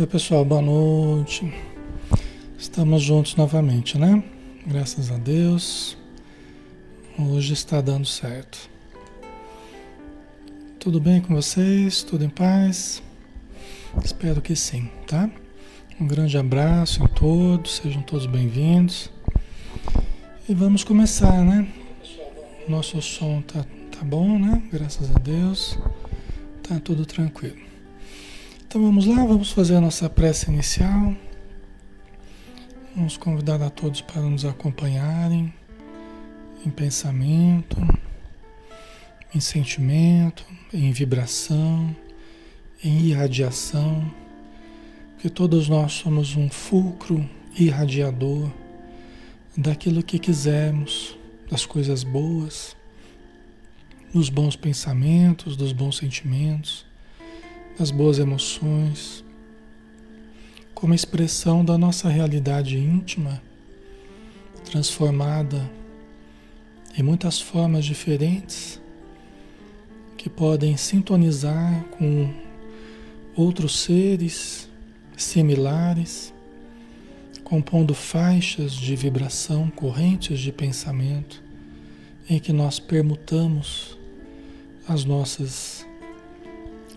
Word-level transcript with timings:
Oi, 0.00 0.06
pessoal, 0.06 0.46
boa 0.46 0.62
noite. 0.62 1.52
Estamos 2.58 3.02
juntos 3.02 3.36
novamente, 3.36 3.98
né? 3.98 4.24
Graças 4.66 5.10
a 5.10 5.18
Deus. 5.18 5.94
Hoje 7.18 7.52
está 7.52 7.82
dando 7.82 8.06
certo. 8.06 8.70
Tudo 10.78 10.98
bem 10.98 11.20
com 11.20 11.34
vocês? 11.34 12.02
Tudo 12.02 12.24
em 12.24 12.30
paz? 12.30 13.02
Espero 14.02 14.40
que 14.40 14.56
sim, 14.56 14.88
tá? 15.06 15.28
Um 16.00 16.06
grande 16.06 16.38
abraço 16.38 17.02
em 17.02 17.06
todos, 17.08 17.76
sejam 17.76 18.00
todos 18.00 18.24
bem-vindos. 18.24 19.10
E 20.48 20.54
vamos 20.54 20.82
começar, 20.82 21.44
né? 21.44 21.68
Nosso 22.66 23.02
som 23.02 23.42
tá, 23.42 23.66
tá 23.92 24.02
bom, 24.02 24.38
né? 24.38 24.62
Graças 24.72 25.14
a 25.14 25.18
Deus. 25.18 25.78
Tá 26.66 26.80
tudo 26.80 27.04
tranquilo. 27.04 27.69
Então 28.70 28.82
vamos 28.82 29.04
lá, 29.04 29.16
vamos 29.26 29.50
fazer 29.50 29.74
a 29.74 29.80
nossa 29.80 30.08
prece 30.08 30.48
inicial. 30.48 31.12
Vamos 32.94 33.16
convidar 33.16 33.60
a 33.60 33.68
todos 33.68 34.00
para 34.00 34.22
nos 34.22 34.44
acompanharem 34.44 35.52
em 36.64 36.70
pensamento, 36.70 37.76
em 39.34 39.40
sentimento, 39.40 40.44
em 40.72 40.92
vibração, 40.92 41.96
em 42.84 43.06
irradiação, 43.06 44.08
que 45.18 45.28
todos 45.28 45.68
nós 45.68 45.94
somos 45.94 46.36
um 46.36 46.48
fulcro 46.48 47.28
irradiador 47.58 48.48
daquilo 49.56 50.00
que 50.00 50.16
quisermos, 50.16 51.18
das 51.50 51.66
coisas 51.66 52.04
boas, 52.04 52.76
dos 54.14 54.28
bons 54.28 54.54
pensamentos, 54.54 55.56
dos 55.56 55.72
bons 55.72 55.96
sentimentos 55.96 56.88
as 57.78 57.90
boas 57.90 58.18
emoções, 58.18 59.24
como 60.74 60.94
expressão 60.94 61.64
da 61.64 61.76
nossa 61.76 62.08
realidade 62.08 62.78
íntima, 62.78 63.42
transformada 64.64 65.70
em 66.96 67.02
muitas 67.02 67.40
formas 67.40 67.84
diferentes, 67.84 68.80
que 70.16 70.28
podem 70.28 70.76
sintonizar 70.76 71.84
com 71.98 72.32
outros 73.34 73.80
seres 73.80 74.68
similares, 75.16 76.32
compondo 77.44 77.94
faixas 77.94 78.72
de 78.72 78.94
vibração, 78.96 79.70
correntes 79.70 80.38
de 80.38 80.52
pensamento, 80.52 81.42
em 82.28 82.38
que 82.38 82.52
nós 82.52 82.78
permutamos 82.78 83.98
as 84.86 85.04
nossas 85.04 85.86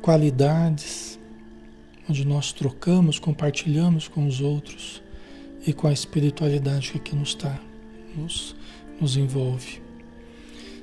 qualidades, 0.04 1.18
onde 2.10 2.28
nós 2.28 2.52
trocamos, 2.52 3.20
compartilhamos 3.20 4.10
com 4.10 4.28
os 4.28 4.42
outros 4.42 5.02
e 5.66 5.72
com 5.72 5.88
a 5.88 5.94
espiritualidade 5.94 6.92
que 6.92 6.98
aqui 6.98 7.16
nos 7.16 7.30
está, 7.30 7.58
nos, 8.14 8.54
nos 9.00 9.16
envolve. 9.16 9.82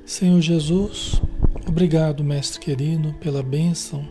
Senhor 0.03 0.41
Jesus, 0.41 1.21
obrigado, 1.67 2.23
Mestre 2.23 2.59
querido, 2.59 3.13
pela 3.21 3.43
bênção 3.43 4.09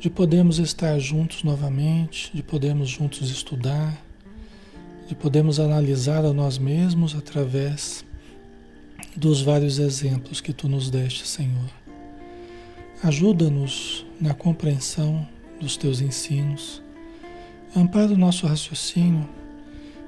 de 0.00 0.10
podermos 0.10 0.58
estar 0.58 0.98
juntos 0.98 1.44
novamente, 1.44 2.32
de 2.34 2.42
podermos 2.42 2.88
juntos 2.88 3.30
estudar, 3.30 3.96
de 5.06 5.14
podermos 5.14 5.60
analisar 5.60 6.24
a 6.24 6.32
nós 6.32 6.58
mesmos 6.58 7.14
através 7.14 8.04
dos 9.16 9.40
vários 9.40 9.78
exemplos 9.78 10.40
que 10.40 10.52
tu 10.52 10.68
nos 10.68 10.90
deste, 10.90 11.28
Senhor. 11.28 11.85
Ajuda-nos 13.02 14.06
na 14.18 14.32
compreensão 14.32 15.28
dos 15.60 15.76
teus 15.76 16.00
ensinos. 16.00 16.82
Ampara 17.76 18.12
o 18.12 18.16
nosso 18.16 18.46
raciocínio 18.46 19.28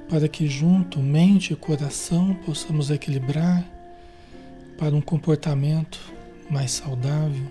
para 0.09 0.27
que, 0.27 0.47
junto, 0.47 0.99
mente 0.99 1.53
e 1.53 1.57
coração, 1.57 2.35
possamos 2.47 2.91
equilibrar 2.91 3.63
para 4.79 4.95
um 4.95 5.03
comportamento 5.03 6.01
mais 6.49 6.71
saudável, 6.71 7.47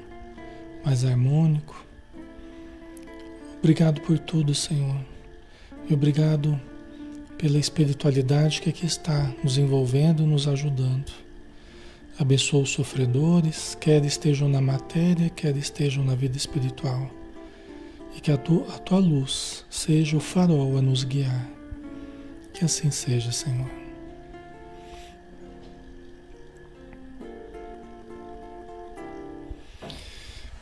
mais 0.83 1.05
harmônico. 1.05 1.85
Obrigado 3.59 4.01
por 4.01 4.17
tudo, 4.17 4.55
Senhor. 4.55 4.99
E 5.87 5.93
obrigado 5.93 6.59
pela 7.37 7.59
espiritualidade 7.59 8.59
que 8.59 8.69
aqui 8.69 8.87
está 8.87 9.31
nos 9.43 9.59
envolvendo, 9.59 10.25
nos 10.25 10.47
ajudando. 10.47 11.26
Abençoa 12.19 12.63
os 12.63 12.71
sofredores, 12.71 13.77
quer 13.79 14.03
estejam 14.03 14.49
na 14.49 14.59
matéria, 14.59 15.29
quer 15.29 15.55
estejam 15.55 16.03
na 16.03 16.15
vida 16.15 16.35
espiritual. 16.35 17.11
E 18.15 18.19
que 18.19 18.31
a, 18.31 18.37
tu, 18.37 18.65
a 18.73 18.79
tua 18.79 18.97
luz 18.97 19.63
seja 19.69 20.17
o 20.17 20.19
farol 20.19 20.77
a 20.77 20.81
nos 20.81 21.03
guiar. 21.03 21.47
Que 22.55 22.65
assim 22.65 22.89
seja, 22.89 23.31
Senhor. 23.31 23.69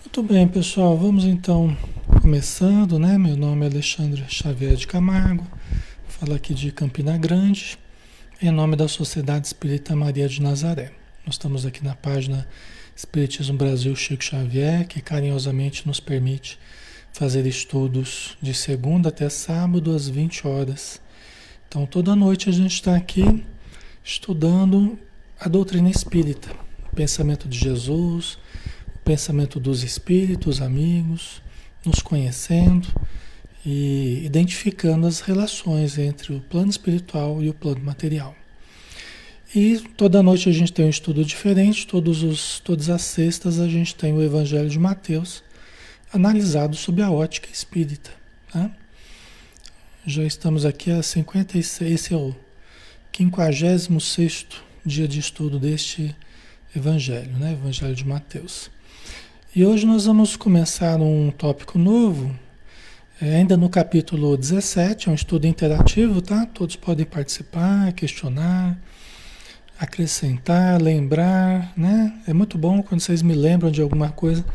Muito 0.04 0.24
bem, 0.24 0.46
pessoal. 0.46 0.98
Vamos 0.98 1.24
então 1.24 1.76
começando, 2.22 3.00
né? 3.00 3.18
Meu 3.18 3.38
nome 3.38 3.66
é 3.66 3.70
Alexandre 3.70 4.26
Xavier 4.28 4.76
de 4.76 4.88
Camargo. 4.88 5.48
Falo 6.06 6.34
aqui 6.34 6.54
de 6.54 6.70
Campina 6.74 7.18
Grande, 7.18 7.78
em 8.42 8.52
nome 8.52 8.76
da 8.76 8.90
Sociedade 8.90 9.48
Espírita 9.48 9.96
Maria 9.96 10.28
de 10.28 10.42
Nazaré. 10.42 11.05
Nós 11.26 11.34
estamos 11.34 11.66
aqui 11.66 11.84
na 11.84 11.96
página 11.96 12.48
Espiritismo 12.96 13.58
Brasil 13.58 13.96
Chico 13.96 14.24
Xavier, 14.24 14.86
que 14.88 15.02
carinhosamente 15.02 15.88
nos 15.88 16.00
permite 16.00 16.60
fazer 17.12 17.48
estudos 17.48 18.38
de 18.40 18.54
segunda 18.54 19.10
até 19.10 19.28
sábado 19.28 19.96
às 19.96 20.08
20 20.08 20.46
horas. 20.46 21.02
Então, 21.68 21.88
toda 21.88 22.16
noite 22.16 22.48
a 22.48 22.52
gente 22.52 22.76
está 22.76 22.96
aqui 22.96 23.44
estudando 24.04 25.00
a 25.40 25.50
doutrina 25.50 25.90
espírita, 25.90 26.52
o 26.92 26.96
pensamento 26.96 27.48
de 27.48 27.58
Jesus, 27.58 28.38
o 28.96 29.00
pensamento 29.04 29.60
dos 29.60 29.82
espíritos 29.82 30.62
amigos, 30.62 31.42
nos 31.84 32.04
conhecendo 32.04 32.88
e 33.66 34.24
identificando 34.24 35.08
as 35.08 35.22
relações 35.22 35.98
entre 35.98 36.36
o 36.36 36.40
plano 36.40 36.70
espiritual 36.70 37.42
e 37.42 37.50
o 37.50 37.54
plano 37.56 37.84
material. 37.84 38.36
E 39.56 39.80
toda 39.96 40.22
noite 40.22 40.50
a 40.50 40.52
gente 40.52 40.74
tem 40.74 40.86
um 40.86 40.90
estudo 40.90 41.24
diferente, 41.24 41.88
todos 41.88 42.24
os, 42.24 42.60
todas 42.60 42.90
as 42.90 43.04
sextas 43.04 43.58
a 43.58 43.70
gente 43.70 43.96
tem 43.96 44.12
o 44.12 44.22
Evangelho 44.22 44.70
de 44.70 44.78
Mateus, 44.78 45.42
analisado 46.12 46.76
sob 46.76 47.02
a 47.02 47.10
ótica 47.10 47.48
espírita. 47.50 48.12
Tá? 48.52 48.70
Já 50.06 50.24
estamos 50.24 50.66
aqui 50.66 50.92
a 50.92 51.02
56, 51.02 51.90
esse 51.90 52.14
é 52.14 52.18
o 52.18 52.36
56 53.16 54.48
dia 54.86 55.08
de 55.08 55.22
estudo 55.22 55.58
deste 55.58 56.14
Evangelho, 56.76 57.32
né? 57.38 57.54
Evangelho 57.54 57.96
de 57.96 58.06
Mateus. 58.06 58.70
E 59.56 59.66
hoje 59.66 59.86
nós 59.86 60.06
vamos 60.06 60.36
começar 60.36 61.00
um 61.00 61.32
tópico 61.32 61.80
novo, 61.80 62.38
é, 63.22 63.38
ainda 63.38 63.56
no 63.56 63.70
capítulo 63.70 64.36
17, 64.36 65.08
é 65.08 65.12
um 65.14 65.16
estudo 65.16 65.48
interativo, 65.48 66.22
tá? 66.22 66.46
Todos 66.46 66.76
podem 66.76 67.06
participar, 67.06 67.94
questionar 67.94 68.78
acrescentar, 69.80 70.82
lembrar, 70.82 71.74
né? 71.76 72.14
É 72.28 72.34
muito 72.34 72.58
bom 72.58 72.82
quando 72.82 73.02
vocês 73.02 73.22
me 73.22 73.34
lembram 73.34 73.70
de 73.70 73.82
alguma 73.82 74.10
coisa. 74.10 74.46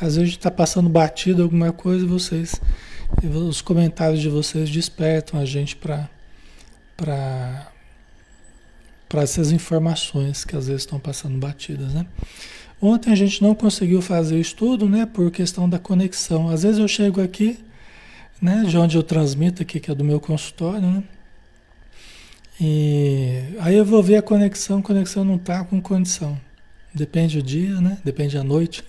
Às 0.00 0.16
vezes 0.16 0.32
está 0.32 0.50
passando 0.50 0.88
batido 0.88 1.42
alguma 1.42 1.72
coisa 1.72 2.04
e 2.04 2.08
vocês, 2.08 2.60
os 3.22 3.62
comentários 3.62 4.20
de 4.20 4.28
vocês 4.28 4.68
despertam 4.70 5.40
a 5.40 5.44
gente 5.44 5.76
para 5.76 6.08
para 6.96 7.72
para 9.08 9.22
essas 9.22 9.50
informações 9.52 10.44
que 10.44 10.54
às 10.54 10.66
vezes 10.66 10.82
estão 10.82 11.00
passando 11.00 11.38
batidas, 11.38 11.94
né? 11.94 12.06
Ontem 12.80 13.10
a 13.10 13.16
gente 13.16 13.42
não 13.42 13.54
conseguiu 13.54 14.02
fazer 14.02 14.36
o 14.36 14.40
estudo, 14.40 14.88
né? 14.88 15.06
Por 15.06 15.30
questão 15.30 15.68
da 15.68 15.78
conexão. 15.78 16.50
Às 16.50 16.62
vezes 16.62 16.78
eu 16.78 16.86
chego 16.86 17.20
aqui, 17.22 17.58
né? 18.40 18.64
De 18.68 18.76
onde 18.76 18.96
eu 18.96 19.02
transmito 19.02 19.62
aqui, 19.62 19.80
que 19.80 19.90
é 19.90 19.94
do 19.94 20.04
meu 20.04 20.20
consultório, 20.20 20.82
né? 20.82 21.02
E 22.60 23.54
aí 23.60 23.76
eu 23.76 23.84
vou 23.84 24.02
ver 24.02 24.16
a 24.16 24.22
conexão, 24.22 24.80
a 24.80 24.82
conexão 24.82 25.24
não 25.24 25.36
está 25.36 25.64
com 25.64 25.80
condição. 25.80 26.38
Depende 26.92 27.40
do 27.40 27.46
dia, 27.46 27.80
né? 27.80 27.98
Depende 28.04 28.36
da 28.36 28.42
noite. 28.42 28.82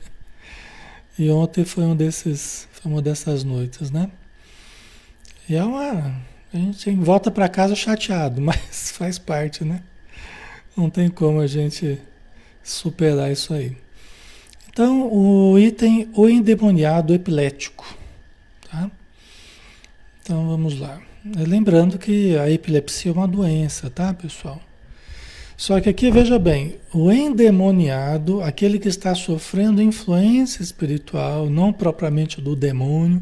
E 1.18 1.30
ontem 1.30 1.64
foi 1.66 1.84
um 1.84 1.96
desses, 1.96 2.68
foi 2.72 2.92
uma 2.92 3.02
dessas 3.02 3.44
noites, 3.44 3.92
né? 3.92 4.10
E 5.48 5.56
é 5.56 5.64
uma. 5.64 6.16
A 6.52 6.58
gente 6.58 6.90
volta 6.92 7.30
para 7.30 7.48
casa 7.48 7.76
chateado, 7.76 8.40
mas 8.42 8.92
faz 8.92 9.20
parte, 9.20 9.64
né? 9.64 9.84
Não 10.76 10.90
tem 10.90 11.10
como 11.10 11.40
a 11.40 11.48
gente 11.48 12.00
superar 12.64 13.32
isso 13.32 13.54
aí. 13.54 13.78
Então, 14.70 15.12
o 15.12 15.60
item 15.60 16.10
o 16.14 16.30
endemoniado 16.30 17.14
epilético, 17.14 17.86
tá? 18.72 18.90
Então 20.22 20.48
vamos 20.48 20.80
lá. 20.80 21.02
Lembrando 21.38 22.00
que 22.00 22.38
a 22.38 22.50
epilepsia 22.50 23.12
é 23.12 23.14
uma 23.14 23.28
doença, 23.28 23.90
tá, 23.90 24.14
pessoal? 24.14 24.62
Só 25.56 25.80
que 25.80 25.90
aqui 25.90 26.10
veja 26.10 26.40
bem, 26.40 26.78
o 26.94 27.12
endemoniado, 27.12 28.42
aquele 28.42 28.80
que 28.80 28.88
está 28.88 29.14
sofrendo 29.14 29.82
influência 29.82 30.64
espiritual, 30.64 31.50
não 31.50 31.74
propriamente 31.74 32.40
do 32.40 32.56
demônio, 32.56 33.22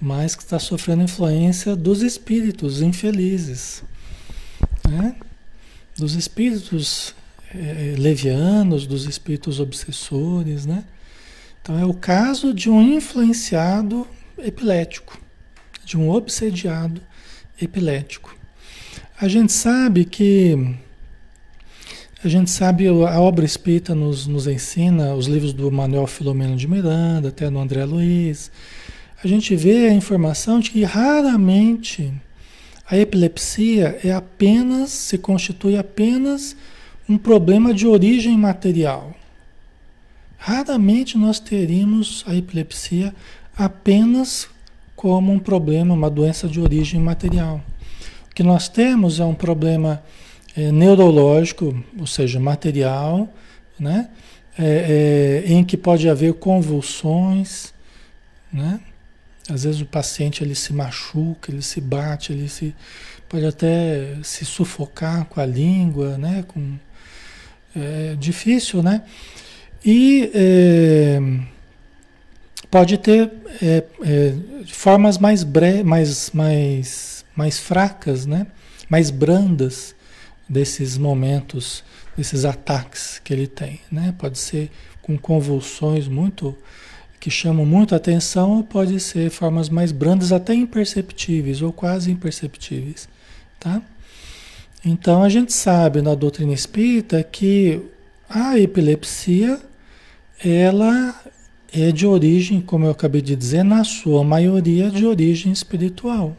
mas 0.00 0.34
que 0.34 0.42
está 0.42 0.58
sofrendo 0.58 1.04
influência 1.04 1.76
dos 1.76 2.02
espíritos 2.02 2.82
infelizes, 2.82 3.82
né? 4.88 5.14
dos 5.96 6.14
espíritos 6.14 7.14
é, 7.54 7.94
levianos, 7.96 8.86
dos 8.86 9.06
espíritos 9.06 9.60
obsessores, 9.60 10.66
né? 10.66 10.84
Então 11.62 11.78
é 11.78 11.84
o 11.84 11.94
caso 11.94 12.52
de 12.52 12.68
um 12.68 12.82
influenciado 12.82 14.06
epilético, 14.36 15.16
de 15.84 15.96
um 15.96 16.10
obsediado 16.10 17.00
epilético. 17.64 18.36
A 19.20 19.28
gente 19.28 19.52
sabe 19.52 20.04
que 20.04 20.76
a 22.24 22.28
gente 22.28 22.52
sabe, 22.52 22.86
a 22.86 23.20
obra 23.20 23.44
espírita 23.44 23.96
nos, 23.96 24.28
nos 24.28 24.46
ensina, 24.46 25.12
os 25.12 25.26
livros 25.26 25.52
do 25.52 25.72
Manuel 25.72 26.06
Filomeno 26.06 26.56
de 26.56 26.68
Miranda, 26.68 27.30
até 27.30 27.50
do 27.50 27.58
André 27.58 27.84
Luiz, 27.84 28.48
a 29.24 29.26
gente 29.26 29.56
vê 29.56 29.88
a 29.88 29.92
informação 29.92 30.60
de 30.60 30.70
que 30.70 30.84
raramente 30.84 32.12
a 32.88 32.96
epilepsia 32.96 33.98
é 34.04 34.12
apenas, 34.12 34.90
se 34.90 35.18
constitui 35.18 35.76
apenas 35.76 36.56
um 37.08 37.18
problema 37.18 37.74
de 37.74 37.88
origem 37.88 38.36
material. 38.38 39.16
Raramente 40.38 41.18
nós 41.18 41.40
teríamos 41.40 42.22
a 42.26 42.34
epilepsia 42.36 43.14
apenas 43.56 44.48
como 45.02 45.32
um 45.32 45.38
problema, 45.40 45.92
uma 45.92 46.08
doença 46.08 46.46
de 46.46 46.60
origem 46.60 47.00
material. 47.00 47.60
O 48.30 48.34
que 48.36 48.42
nós 48.44 48.68
temos 48.68 49.18
é 49.18 49.24
um 49.24 49.34
problema 49.34 50.00
é, 50.56 50.70
neurológico, 50.70 51.84
ou 51.98 52.06
seja, 52.06 52.38
material, 52.38 53.28
né? 53.76 54.10
É, 54.56 55.42
é, 55.44 55.52
em 55.52 55.64
que 55.64 55.76
pode 55.76 56.08
haver 56.08 56.34
convulsões, 56.34 57.74
né? 58.52 58.78
Às 59.50 59.64
vezes 59.64 59.80
o 59.80 59.86
paciente 59.86 60.44
ele 60.44 60.54
se 60.54 60.72
machuca, 60.72 61.50
ele 61.50 61.62
se 61.62 61.80
bate, 61.80 62.32
ele 62.32 62.48
se 62.48 62.72
pode 63.28 63.44
até 63.44 64.18
se 64.22 64.44
sufocar 64.44 65.24
com 65.24 65.40
a 65.40 65.44
língua, 65.44 66.16
né? 66.16 66.44
Com, 66.46 66.78
é 67.74 68.14
difícil, 68.14 68.84
né? 68.84 69.02
E 69.84 70.30
é, 70.32 71.18
pode 72.72 72.96
ter 72.96 73.30
é, 73.62 73.84
é, 74.02 74.34
formas 74.66 75.18
mais, 75.18 75.44
bre 75.44 75.82
mais, 75.82 76.30
mais, 76.32 77.22
mais 77.36 77.58
fracas, 77.58 78.24
né? 78.24 78.46
mais 78.88 79.10
brandas 79.10 79.94
desses 80.48 80.96
momentos, 80.96 81.84
desses 82.16 82.46
ataques 82.46 83.20
que 83.22 83.30
ele 83.30 83.46
tem. 83.46 83.78
Né? 83.90 84.14
Pode 84.16 84.38
ser 84.38 84.70
com 85.02 85.18
convulsões 85.18 86.08
muito 86.08 86.56
que 87.20 87.30
chamam 87.30 87.66
muito 87.66 87.94
atenção, 87.94 88.50
ou 88.56 88.64
pode 88.64 88.98
ser 88.98 89.30
formas 89.30 89.68
mais 89.68 89.92
brandas, 89.92 90.32
até 90.32 90.54
imperceptíveis 90.54 91.60
ou 91.60 91.72
quase 91.72 92.10
imperceptíveis. 92.10 93.06
Tá? 93.60 93.82
Então 94.82 95.22
a 95.22 95.28
gente 95.28 95.52
sabe 95.52 96.00
na 96.00 96.14
doutrina 96.14 96.54
espírita 96.54 97.22
que 97.22 97.82
a 98.28 98.58
epilepsia 98.58 99.60
ela 100.44 101.21
é 101.72 101.90
de 101.90 102.06
origem, 102.06 102.60
como 102.60 102.84
eu 102.84 102.90
acabei 102.90 103.22
de 103.22 103.34
dizer, 103.34 103.62
na 103.62 103.82
sua 103.82 104.22
maioria 104.22 104.90
de 104.90 105.06
origem 105.06 105.50
espiritual. 105.50 106.36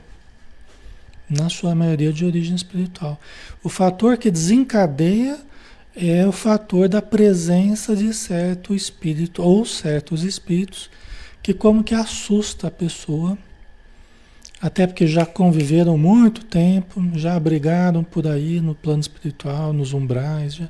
Na 1.28 1.50
sua 1.50 1.74
maioria 1.74 2.14
de 2.14 2.24
origem 2.24 2.56
espiritual. 2.56 3.20
O 3.64 3.70
fator 3.70 4.18
que 4.18 4.30
desencadeia 4.30 5.40
é 5.96 6.28
o 6.28 6.32
fator 6.32 6.88
da 6.88 7.02
presença 7.02 7.96
de 7.96 8.14
certo 8.14 8.76
espírito 8.76 9.42
ou 9.42 9.66
certos 9.66 10.24
espíritos 10.24 10.90
que 11.42 11.54
como 11.54 11.84
que 11.84 11.94
assusta 11.94 12.68
a 12.68 12.72
pessoa, 12.72 13.38
até 14.62 14.88
porque 14.88 15.06
já 15.06 15.26
conviveram 15.26 15.98
muito 15.98 16.46
tempo, 16.46 17.04
já 17.16 17.38
brigaram 17.38 18.02
por 18.04 18.26
aí 18.28 18.62
no 18.62 18.74
plano 18.74 19.02
espiritual, 19.02 19.74
nos 19.74 19.94
umbrais. 19.94 20.56
Já. 20.56 20.70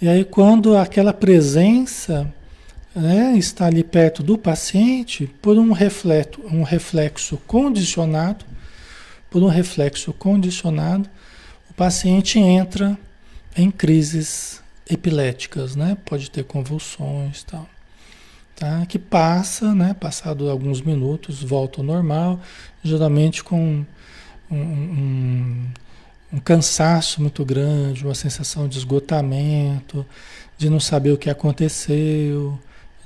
E 0.00 0.08
aí 0.08 0.24
quando 0.24 0.76
aquela 0.76 1.12
presença 1.12 2.32
né, 2.94 3.36
está 3.36 3.66
ali 3.66 3.82
perto 3.82 4.22
do 4.22 4.38
paciente, 4.38 5.26
por 5.42 5.58
um 5.58 5.72
reflexo, 5.72 6.40
um 6.44 6.62
reflexo 6.62 7.36
condicionado, 7.46 8.44
por 9.30 9.42
um 9.42 9.48
reflexo 9.48 10.12
condicionado, 10.12 11.08
o 11.68 11.74
paciente 11.74 12.38
entra 12.38 12.96
em 13.56 13.70
crises 13.70 14.62
epiléticas, 14.88 15.74
né? 15.74 15.96
Pode 16.04 16.30
ter 16.30 16.44
convulsões 16.44 17.42
tal. 17.42 17.68
Tá? 18.54 18.86
Que 18.86 18.98
passa, 18.98 19.74
né? 19.74 19.92
Passado 19.94 20.48
alguns 20.48 20.80
minutos, 20.80 21.42
volta 21.42 21.80
ao 21.80 21.84
normal, 21.84 22.40
geralmente 22.82 23.42
com 23.42 23.84
um, 24.48 24.56
um, 24.56 25.66
um 26.32 26.38
cansaço 26.38 27.20
muito 27.20 27.44
grande, 27.44 28.04
uma 28.04 28.14
sensação 28.14 28.68
de 28.68 28.78
esgotamento, 28.78 30.06
de 30.56 30.70
não 30.70 30.78
saber 30.78 31.10
o 31.10 31.18
que 31.18 31.28
aconteceu, 31.28 32.56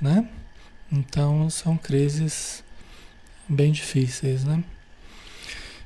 né? 0.01 0.27
Então 0.91 1.49
são 1.49 1.77
crises 1.77 2.63
bem 3.47 3.71
difíceis, 3.71 4.43
né? 4.43 4.63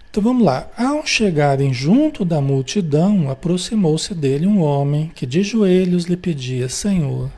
Então 0.10 0.22
vamos 0.22 0.46
lá. 0.46 0.70
Ao 0.78 1.06
chegarem 1.06 1.74
junto 1.74 2.24
da 2.24 2.40
multidão, 2.40 3.30
aproximou-se 3.32 4.14
dele 4.14 4.46
um 4.46 4.62
homem 4.62 5.12
que 5.16 5.26
de 5.26 5.42
joelhos 5.44 6.06
lhe 6.06 6.16
pedia: 6.16 6.70
Senhor, 6.70 7.32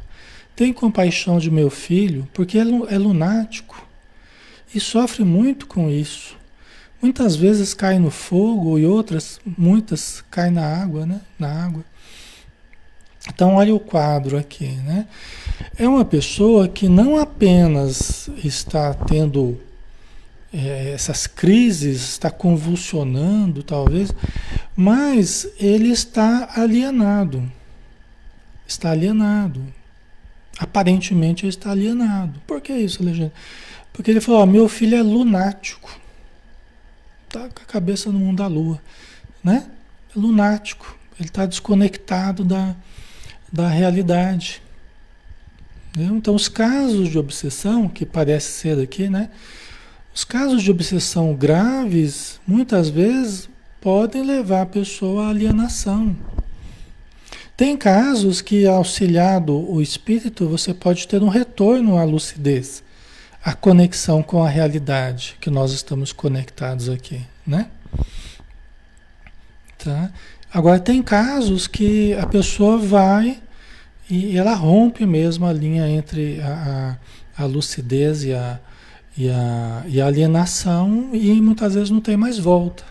tem 0.56 0.74
compaixão 0.74 1.40
de 1.40 1.50
meu 1.50 1.70
filho, 1.70 2.28
porque 2.34 2.58
é 2.58 2.98
lunático 2.98 3.88
e 4.74 4.80
sofre 4.80 5.24
muito 5.24 5.68
com 5.68 5.90
isso. 5.90 6.36
Muitas 7.02 7.36
vezes 7.36 7.74
cai 7.74 7.98
no 7.98 8.12
fogo 8.12 8.78
e 8.78 8.86
outras, 8.86 9.40
muitas, 9.46 10.24
cai 10.30 10.50
na 10.50 10.66
água, 10.66 11.06
né? 11.06 11.22
Na 11.38 11.64
água. 11.64 11.84
Então, 13.28 13.56
olha 13.56 13.74
o 13.74 13.80
quadro 13.80 14.38
aqui, 14.38 14.68
né? 14.68 15.08
É 15.78 15.88
uma 15.88 16.06
pessoa 16.06 16.68
que 16.68 16.88
não 16.88 17.18
apenas 17.18 18.30
está 18.44 18.94
tendo 18.94 19.60
é, 20.54 20.92
essas 20.94 21.28
crises, 21.28 22.02
está 22.02 22.32
convulsionando, 22.32 23.62
talvez, 23.62 24.14
mas 24.76 25.48
ele 25.60 25.90
está 25.90 26.50
alienado. 26.56 27.52
Está 28.66 28.92
alienado. 28.92 29.62
Aparentemente 30.58 31.44
ele 31.44 31.50
está 31.50 31.72
alienado. 31.72 32.42
Por 32.48 32.62
que 32.62 32.74
isso, 32.74 33.04
Legenda? 33.04 33.34
Porque 33.92 34.12
ele 34.12 34.22
falou: 34.22 34.42
ó, 34.42 34.46
meu 34.46 34.70
filho 34.70 34.96
é 34.96 35.02
lunático. 35.02 36.00
Está 37.28 37.50
com 37.50 37.62
a 37.62 37.66
cabeça 37.66 38.12
no 38.12 38.20
mundo 38.20 38.38
da 38.38 38.48
lua. 38.48 38.82
Né? 39.44 39.70
É 40.16 40.20
lunático. 40.20 40.98
Ele 41.20 41.30
está 41.30 41.46
desconectado 41.46 42.44
da, 42.44 42.76
da 43.52 43.68
realidade. 43.68 44.62
Então, 45.98 46.36
os 46.36 46.50
casos 46.50 47.10
de 47.10 47.18
obsessão, 47.18 47.88
que 47.88 48.06
parece 48.06 48.52
ser 48.52 48.80
aqui, 48.80 49.08
né? 49.08 49.30
Os 50.14 50.26
casos 50.26 50.62
de 50.62 50.70
obsessão 50.70 51.34
graves, 51.34 52.40
muitas 52.46 52.90
vezes, 52.90 53.50
podem 53.80 54.24
levar 54.24 54.64
a 54.64 54.66
pessoa 54.66 55.28
à 55.28 55.30
alienação. 55.30 56.16
Tem 57.56 57.78
casos 57.78 58.42
que, 58.42 58.68
auxiliado 58.68 59.54
o 59.54 59.82
espírito, 59.82 60.48
você 60.48 60.74
pode 60.74 61.08
ter 61.08 61.24
um 61.24 61.30
retorno 61.30 61.98
à 61.98 62.04
lucidez, 62.04 62.84
à 63.44 63.54
conexão 63.54 64.22
com 64.22 64.44
a 64.44 64.50
realidade 64.50 65.38
que 65.40 65.50
nós 65.50 65.72
estamos 65.72 66.12
conectados 66.12 66.90
aqui, 66.90 67.22
né? 67.48 67.68
Tá? 69.78 70.12
Agora, 70.54 70.80
tem 70.80 71.02
casos 71.02 71.68
que 71.68 72.14
a 72.16 72.26
pessoa 72.26 72.78
vai 72.78 73.42
e 74.10 74.38
ela 74.38 74.54
rompe 74.54 75.06
mesmo 75.06 75.46
a 75.46 75.54
linha 75.54 75.88
entre 75.88 76.40
a, 76.42 76.98
a, 77.38 77.44
a 77.44 77.46
lucidez 77.46 78.24
e 78.24 78.34
a, 78.34 78.60
e, 79.18 79.30
a, 79.30 79.84
e 79.88 80.02
a 80.02 80.06
alienação 80.06 81.10
e 81.14 81.42
muitas 81.42 81.74
vezes 81.74 81.90
não 81.90 82.02
tem 82.02 82.16
mais 82.16 82.38
volta. 82.38 82.84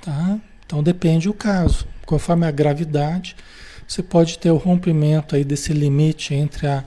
Tá? 0.00 0.38
Então 0.64 0.82
depende 0.82 1.26
do 1.26 1.34
caso. 1.34 1.86
Conforme 2.04 2.46
a 2.46 2.50
gravidade, 2.52 3.34
você 3.86 4.02
pode 4.02 4.38
ter 4.38 4.50
o 4.50 4.56
rompimento 4.56 5.34
aí 5.34 5.44
desse 5.44 5.72
limite 5.72 6.34
entre 6.34 6.68
a, 6.68 6.84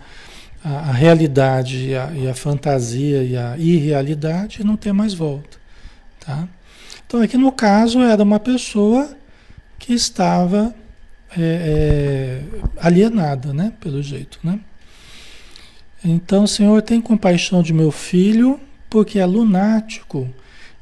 a, 0.63 0.69
a 0.69 0.91
realidade 0.91 1.89
e 1.89 1.95
a, 1.95 2.11
e 2.13 2.27
a, 2.27 2.33
fantasia 2.33 3.23
e 3.23 3.35
a 3.35 3.57
irrealidade 3.57 4.61
e 4.61 4.63
não 4.63 4.77
ter 4.77 4.93
mais 4.93 5.13
volta. 5.13 5.57
Tá? 6.19 6.47
Então 7.05 7.21
aqui 7.21 7.38
no 7.38 7.51
caso 7.51 7.99
era 8.01 8.23
uma 8.23 8.39
pessoa 8.39 9.17
que 9.77 9.93
estava 9.93 10.73
é, 11.38 11.41
é, 11.41 12.43
alienada, 12.77 13.53
né? 13.53 13.74
Pelo 13.79 14.01
jeito, 14.01 14.39
né? 14.43 14.59
Então, 16.03 16.48
Senhor, 16.48 16.81
tem 16.81 17.01
compaixão 17.01 17.62
de 17.62 17.74
meu 17.74 17.91
filho, 17.91 18.59
porque 18.89 19.19
é 19.19 19.25
lunático 19.25 20.29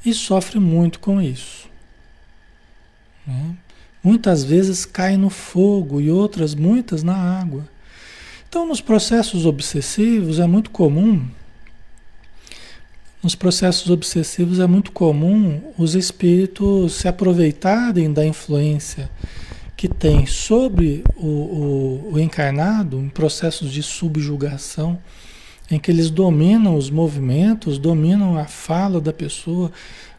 e 0.05 0.13
sofre 0.13 0.59
muito 0.59 0.99
com 0.99 1.21
isso. 1.21 1.67
Né? 3.25 3.55
Muitas 4.03 4.43
vezes 4.43 4.85
cai 4.85 5.17
no 5.17 5.29
fogo 5.29 5.99
e 5.99 6.11
outras 6.11 6.53
muitas 6.53 7.01
na 7.01 7.15
água. 7.15 7.67
Então, 8.47 8.65
nos 8.67 8.79
processos 8.79 9.45
obsessivos 9.45 10.39
é 10.39 10.45
muito 10.45 10.69
comum 10.69 11.27
nos 13.21 13.35
processos 13.35 13.89
obsessivos 13.89 14.59
é 14.59 14.67
muito 14.67 14.91
comum 14.91 15.59
os 15.77 15.95
espíritos 15.95 16.93
se 16.93 17.07
aproveitarem 17.07 18.13
da 18.13 18.25
influência 18.25 19.09
que 19.77 19.87
tem 19.87 20.25
sobre 20.25 21.03
o, 21.15 21.27
o, 21.27 22.13
o 22.13 22.19
encarnado 22.19 22.97
em 22.97 23.09
processos 23.09 23.71
de 23.71 23.83
subjugação, 23.83 24.97
em 25.69 25.77
que 25.77 25.91
eles 25.91 26.09
dominam 26.09 26.75
os 26.75 26.89
movimentos, 26.89 27.77
dominam 27.77 28.39
a 28.39 28.45
fala 28.45 28.99
da 28.99 29.13
pessoa, 29.13 29.71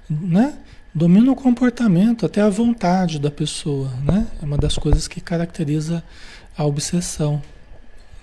né? 0.08 0.54
dominam 0.94 1.32
o 1.32 1.36
comportamento, 1.36 2.24
até 2.24 2.40
a 2.40 2.48
vontade 2.48 3.18
da 3.18 3.32
pessoa. 3.32 3.90
Né? 4.04 4.28
É 4.40 4.44
uma 4.44 4.56
das 4.56 4.76
coisas 4.76 5.08
que 5.08 5.20
caracteriza 5.20 6.04
a 6.56 6.64
obsessão. 6.64 7.42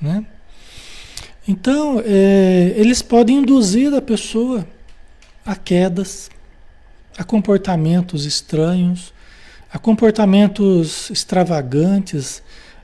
Né? 0.01 0.25
Então, 1.46 2.01
é, 2.06 2.74
eles 2.77 3.01
podem 3.01 3.39
induzir 3.39 3.94
a 3.94 4.01
pessoa 4.01 4.65
a 5.46 5.56
quedas, 5.56 6.30
a 7.18 7.25
comportamentos 7.25 8.25
estranhos, 8.25 9.13
a 9.75 9.77
comportamentos 9.77 11.10
extravagantes, 11.10 12.41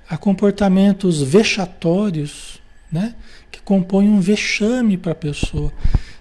a 0.10 0.18
comportamentos 0.18 1.22
vexatórios, 1.22 2.62
né? 2.92 3.16
que 3.50 3.62
compõem 3.62 4.10
um 4.10 4.20
vexame 4.20 4.98
para 4.98 5.14
a 5.14 5.16
pessoa, 5.16 5.72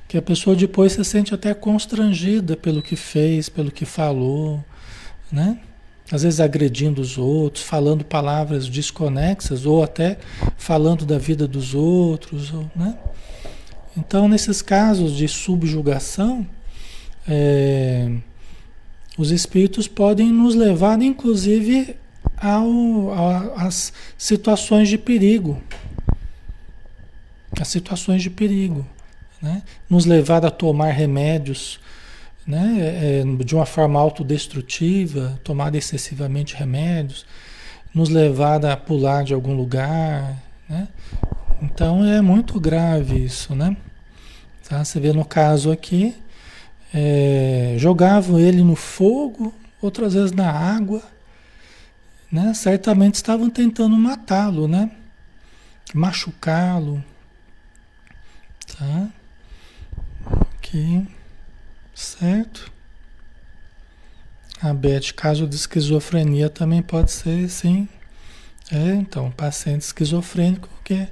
que 0.07 0.17
a 0.17 0.23
pessoa 0.23 0.55
depois 0.55 0.93
se 0.93 1.05
sente 1.05 1.35
até 1.35 1.53
constrangida 1.55 2.57
pelo 2.57 2.83
que 2.83 2.95
fez, 2.95 3.49
pelo 3.49 3.73
que 3.73 3.85
falou, 3.85 4.65
né? 5.33 5.59
às 6.09 6.23
vezes 6.23 6.39
agredindo 6.39 7.01
os 7.01 7.19
outros, 7.19 7.65
falando 7.65 8.05
palavras 8.05 8.69
desconexas 8.69 9.67
ou 9.67 9.83
até 9.83 10.19
falando 10.57 11.05
da 11.05 11.19
vida 11.19 11.49
dos 11.49 11.75
outros, 11.75 12.53
né? 12.77 12.97
Então, 13.97 14.29
nesses 14.29 14.63
casos 14.63 15.17
de 15.17 15.27
subjugação, 15.27 16.47
é, 17.27 18.09
os 19.21 19.31
espíritos 19.31 19.87
podem 19.87 20.33
nos 20.33 20.55
levar, 20.55 21.03
inclusive, 21.03 21.95
ao, 22.37 23.13
a, 23.13 23.67
às 23.67 23.93
situações 24.17 24.89
de 24.89 24.97
perigo. 24.97 25.61
As 27.61 27.69
situações 27.69 28.23
de 28.23 28.31
perigo. 28.31 28.87
Né? 29.43 29.63
Nos 29.89 30.07
levar 30.07 30.45
a 30.47 30.51
tomar 30.51 30.93
remédios 30.93 31.79
né? 32.47 32.77
É, 32.81 33.21
é, 33.21 33.45
de 33.45 33.55
uma 33.55 33.67
forma 33.67 34.01
autodestrutiva, 34.01 35.39
tomar 35.45 35.75
excessivamente 35.75 36.57
remédios, 36.57 37.27
nos 37.95 38.09
levar 38.09 38.65
a 38.65 38.77
pular 38.77 39.23
de 39.23 39.35
algum 39.35 39.55
lugar. 39.55 40.37
Né? 40.67 40.89
Então 41.61 42.05
é 42.05 42.23
muito 42.23 42.59
grave 42.59 43.23
isso, 43.23 43.55
né? 43.55 43.77
Tá? 44.67 44.83
Você 44.83 44.99
vê 44.99 45.13
no 45.13 45.25
caso 45.25 45.71
aqui, 45.71 46.15
é, 46.93 47.75
jogavam 47.79 48.39
ele 48.39 48.63
no 48.63 48.77
fogo, 48.77 49.55
outras 49.81 50.15
vezes 50.15 50.33
na 50.33 50.51
água, 50.51 51.03
né? 52.31 52.53
Certamente 52.55 53.15
estavam 53.15 53.49
tentando 53.51 53.97
matá-lo, 53.97 54.69
né? 54.69 54.91
Machucá-lo, 55.95 57.03
tá? 58.77 59.09
Aqui. 60.57 61.07
Certo? 61.95 62.73
A 64.63 64.73
Beth, 64.73 65.13
caso 65.15 65.47
de 65.47 65.55
esquizofrenia 65.55 66.49
também 66.49 66.83
pode 66.83 67.11
ser, 67.13 67.49
sim. 67.49 67.89
É, 68.71 68.95
então, 68.95 69.31
paciente 69.31 69.83
esquizofrênico, 69.83 70.69
que 70.85 71.09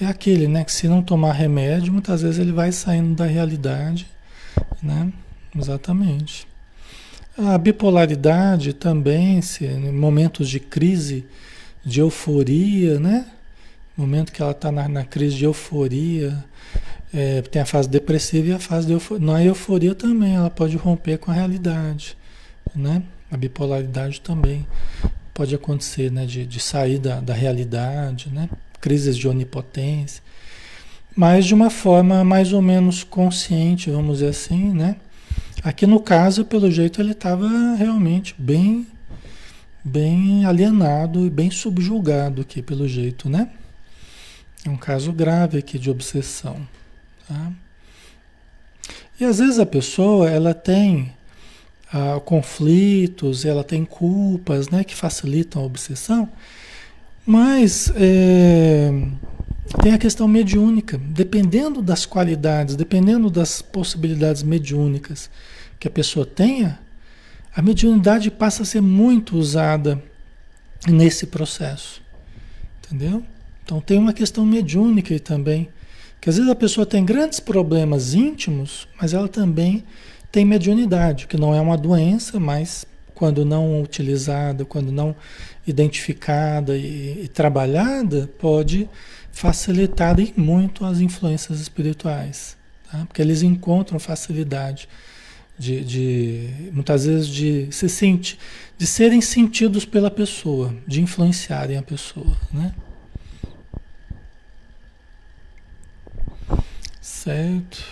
é 0.00 0.06
aquele, 0.06 0.46
né, 0.46 0.64
que 0.64 0.72
se 0.72 0.86
não 0.88 1.02
tomar 1.02 1.32
remédio, 1.32 1.92
muitas 1.92 2.22
vezes 2.22 2.38
ele 2.38 2.52
vai 2.52 2.70
saindo 2.70 3.14
da 3.14 3.26
realidade, 3.26 4.06
né? 4.82 5.12
Exatamente. 5.56 6.46
A 7.36 7.58
bipolaridade 7.58 8.72
também, 8.72 9.42
se 9.42 9.66
em 9.66 9.92
momentos 9.92 10.48
de 10.48 10.58
crise, 10.58 11.26
de 11.84 12.00
euforia, 12.00 12.98
né? 12.98 13.26
Momento 13.96 14.32
que 14.32 14.42
ela 14.42 14.52
está 14.52 14.72
na, 14.72 14.88
na, 14.88 15.04
crise 15.04 15.36
de 15.36 15.44
euforia, 15.44 16.44
é, 17.12 17.42
tem 17.42 17.62
a 17.62 17.66
fase 17.66 17.88
depressiva 17.88 18.48
e 18.48 18.52
a 18.52 18.58
fase 18.58 18.86
de 18.86 18.92
euforia. 18.92 19.26
Na 19.26 19.44
euforia 19.44 19.94
também 19.94 20.34
ela 20.34 20.50
pode 20.50 20.76
romper 20.76 21.18
com 21.18 21.30
a 21.30 21.34
realidade, 21.34 22.16
né? 22.74 23.02
A 23.30 23.36
bipolaridade 23.36 24.20
também 24.20 24.66
pode 25.32 25.54
acontecer, 25.54 26.10
né? 26.10 26.26
De, 26.26 26.46
de 26.46 26.60
sair 26.60 26.98
da, 26.98 27.20
da 27.20 27.34
realidade, 27.34 28.30
né? 28.30 28.48
Crises 28.80 29.16
de 29.16 29.28
onipotência. 29.28 30.22
Mas 31.16 31.46
de 31.46 31.54
uma 31.54 31.70
forma 31.70 32.22
mais 32.22 32.52
ou 32.52 32.60
menos 32.60 33.02
consciente, 33.02 33.90
vamos 33.90 34.18
dizer 34.18 34.28
assim, 34.28 34.72
né? 34.72 34.96
Aqui 35.64 35.86
no 35.86 35.98
caso, 35.98 36.44
pelo 36.44 36.70
jeito, 36.70 37.00
ele 37.00 37.12
estava 37.12 37.48
realmente 37.74 38.34
bem, 38.38 38.86
bem 39.82 40.44
alienado 40.44 41.24
e 41.24 41.30
bem 41.30 41.50
subjugado 41.50 42.42
aqui, 42.42 42.60
pelo 42.60 42.86
jeito, 42.86 43.30
né? 43.30 43.48
É 44.64 44.68
um 44.68 44.76
caso 44.76 45.10
grave 45.10 45.58
aqui 45.58 45.78
de 45.78 45.88
obsessão. 45.88 46.60
Tá? 47.26 47.52
E 49.18 49.24
às 49.24 49.38
vezes 49.38 49.58
a 49.58 49.64
pessoa 49.64 50.28
ela 50.28 50.52
tem 50.52 51.12
ah, 51.92 52.20
conflitos, 52.24 53.44
ela 53.44 53.64
tem 53.64 53.84
culpas 53.84 54.68
né, 54.68 54.84
que 54.84 54.94
facilitam 54.94 55.62
a 55.62 55.64
obsessão, 55.64 56.28
mas 57.24 57.90
é, 57.96 58.90
tem 59.82 59.92
a 59.92 59.98
questão 59.98 60.26
mediúnica. 60.28 60.98
Dependendo 60.98 61.82
das 61.82 62.06
qualidades, 62.06 62.76
dependendo 62.76 63.30
das 63.30 63.60
possibilidades 63.60 64.42
mediúnicas 64.42 65.30
que 65.78 65.88
a 65.88 65.90
pessoa 65.90 66.24
tenha, 66.24 66.78
a 67.54 67.62
mediunidade 67.62 68.30
passa 68.30 68.62
a 68.62 68.66
ser 68.66 68.80
muito 68.80 69.36
usada 69.36 70.02
nesse 70.86 71.26
processo. 71.26 72.02
Entendeu? 72.84 73.22
Então 73.64 73.80
tem 73.80 73.98
uma 73.98 74.12
questão 74.12 74.44
mediúnica 74.46 75.12
aí 75.12 75.20
também 75.20 75.68
que 76.20 76.30
às 76.30 76.36
vezes 76.36 76.50
a 76.50 76.56
pessoa 76.56 76.86
tem 76.86 77.04
grandes 77.04 77.38
problemas 77.38 78.14
íntimos, 78.14 78.88
mas 79.00 79.12
ela 79.12 79.28
também 79.28 79.84
tem 80.32 80.44
mediunidade, 80.44 81.26
que 81.26 81.36
não 81.36 81.54
é 81.54 81.60
uma 81.60 81.76
doença, 81.76 82.40
mas 82.40 82.84
quando 83.14 83.44
não 83.44 83.80
utilizada, 83.80 84.64
quando 84.64 84.90
não 84.90 85.14
identificada 85.66 86.76
e, 86.76 87.22
e 87.24 87.28
trabalhada, 87.28 88.28
pode 88.38 88.88
facilitar 89.36 90.16
muito 90.34 90.82
as 90.82 90.98
influências 90.98 91.60
espirituais. 91.60 92.56
Tá? 92.90 93.04
Porque 93.04 93.20
eles 93.20 93.42
encontram 93.42 93.98
facilidade 93.98 94.88
de, 95.58 95.84
de, 95.84 96.70
muitas 96.72 97.04
vezes 97.04 97.28
de 97.28 97.70
se 97.70 97.86
sentir, 97.86 98.38
de 98.78 98.86
serem 98.86 99.20
sentidos 99.20 99.84
pela 99.84 100.10
pessoa, 100.10 100.74
de 100.86 101.02
influenciarem 101.02 101.76
a 101.76 101.82
pessoa, 101.82 102.34
né? 102.50 102.74
Certo. 106.98 107.84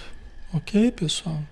Ok, 0.51 0.93
pessoal? 0.93 1.43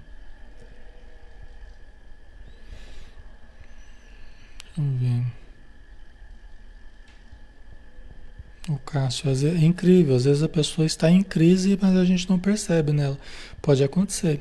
Vamos 4.75 4.99
ver. 4.99 5.42
O 8.69 8.77
Cássio, 8.79 9.29
é 9.29 9.65
incrível. 9.65 10.15
Às 10.15 10.25
vezes 10.25 10.43
a 10.43 10.49
pessoa 10.49 10.87
está 10.87 11.11
em 11.11 11.23
crise, 11.23 11.77
mas 11.81 11.97
a 11.97 12.05
gente 12.05 12.31
não 12.31 12.39
percebe 12.39 12.93
nela. 12.93 13.19
Pode 13.61 13.83
acontecer. 13.83 14.41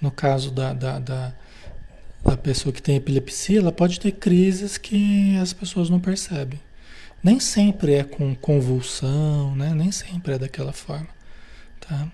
No 0.00 0.10
caso 0.10 0.50
da, 0.50 0.74
da, 0.74 0.98
da, 0.98 1.32
da 2.22 2.36
pessoa 2.36 2.72
que 2.72 2.82
tem 2.82 2.96
epilepsia, 2.96 3.60
ela 3.60 3.72
pode 3.72 3.98
ter 3.98 4.12
crises 4.12 4.76
que 4.76 5.36
as 5.38 5.54
pessoas 5.54 5.88
não 5.88 5.98
percebem. 5.98 6.60
Nem 7.22 7.40
sempre 7.40 7.94
é 7.94 8.04
com 8.04 8.34
convulsão, 8.34 9.56
né? 9.56 9.72
Nem 9.74 9.90
sempre 9.90 10.34
é 10.34 10.38
daquela 10.38 10.74
forma, 10.74 11.08
tá? 11.80 12.06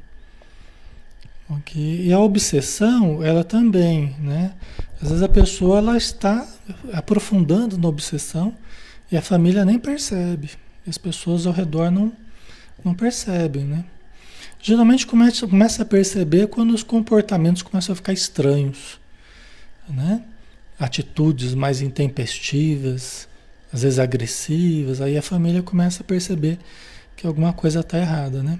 Ok? 1.49 2.07
E 2.07 2.13
a 2.13 2.21
obsessão, 2.21 3.21
ela 3.21 3.43
também, 3.43 4.15
né? 4.21 4.55
Às 5.03 5.09
vezes 5.09 5.23
a 5.25 5.29
pessoa 5.29 5.79
ela 5.79 5.97
está 5.97 6.47
aprofundando 6.93 7.77
na 7.77 7.89
obsessão 7.89 8.55
e 9.11 9.17
a 9.17 9.23
família 9.23 9.65
nem 9.65 9.81
percebe. 9.81 10.51
As 10.87 10.99
pessoas 10.99 11.47
ao 11.47 11.53
redor 11.53 11.91
não, 11.91 12.13
não 12.85 12.95
percebem, 12.95 13.65
né? 13.65 13.85
Geralmente 14.63 15.07
começa, 15.07 15.47
começa 15.47 15.83
a 15.83 15.87
perceber 15.87 16.49
quando 16.49 16.75
os 16.75 16.83
comportamentos 16.83 17.63
começam 17.63 17.93
a 17.93 17.97
ficar 17.97 18.13
estranhos, 18.13 19.01
né? 19.89 20.23
Atitudes 20.79 21.55
mais 21.55 21.81
intempestivas, 21.81 23.29
às 23.73 23.83
vezes 23.83 23.99
agressivas, 23.99 25.01
aí 25.01 25.17
a 25.17 25.23
família 25.23 25.63
começa 25.63 26.03
a 26.03 26.05
perceber 26.05 26.59
que 27.17 27.27
alguma 27.27 27.53
coisa 27.53 27.81
está 27.81 27.99
errada, 27.99 28.43
né? 28.43 28.59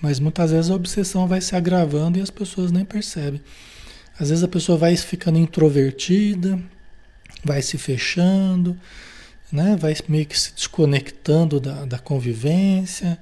Mas 0.00 0.20
muitas 0.20 0.50
vezes 0.50 0.70
a 0.70 0.74
obsessão 0.74 1.26
vai 1.26 1.40
se 1.40 1.56
agravando 1.56 2.18
e 2.18 2.20
as 2.20 2.30
pessoas 2.30 2.70
nem 2.70 2.84
percebem. 2.84 3.40
Às 4.18 4.30
vezes 4.30 4.44
a 4.44 4.48
pessoa 4.48 4.78
vai 4.78 4.96
ficando 4.96 5.38
introvertida, 5.38 6.60
vai 7.44 7.62
se 7.62 7.78
fechando, 7.78 8.76
né? 9.50 9.76
vai 9.76 9.94
meio 10.08 10.26
que 10.26 10.38
se 10.38 10.52
desconectando 10.52 11.60
da, 11.60 11.84
da 11.84 11.98
convivência 11.98 13.18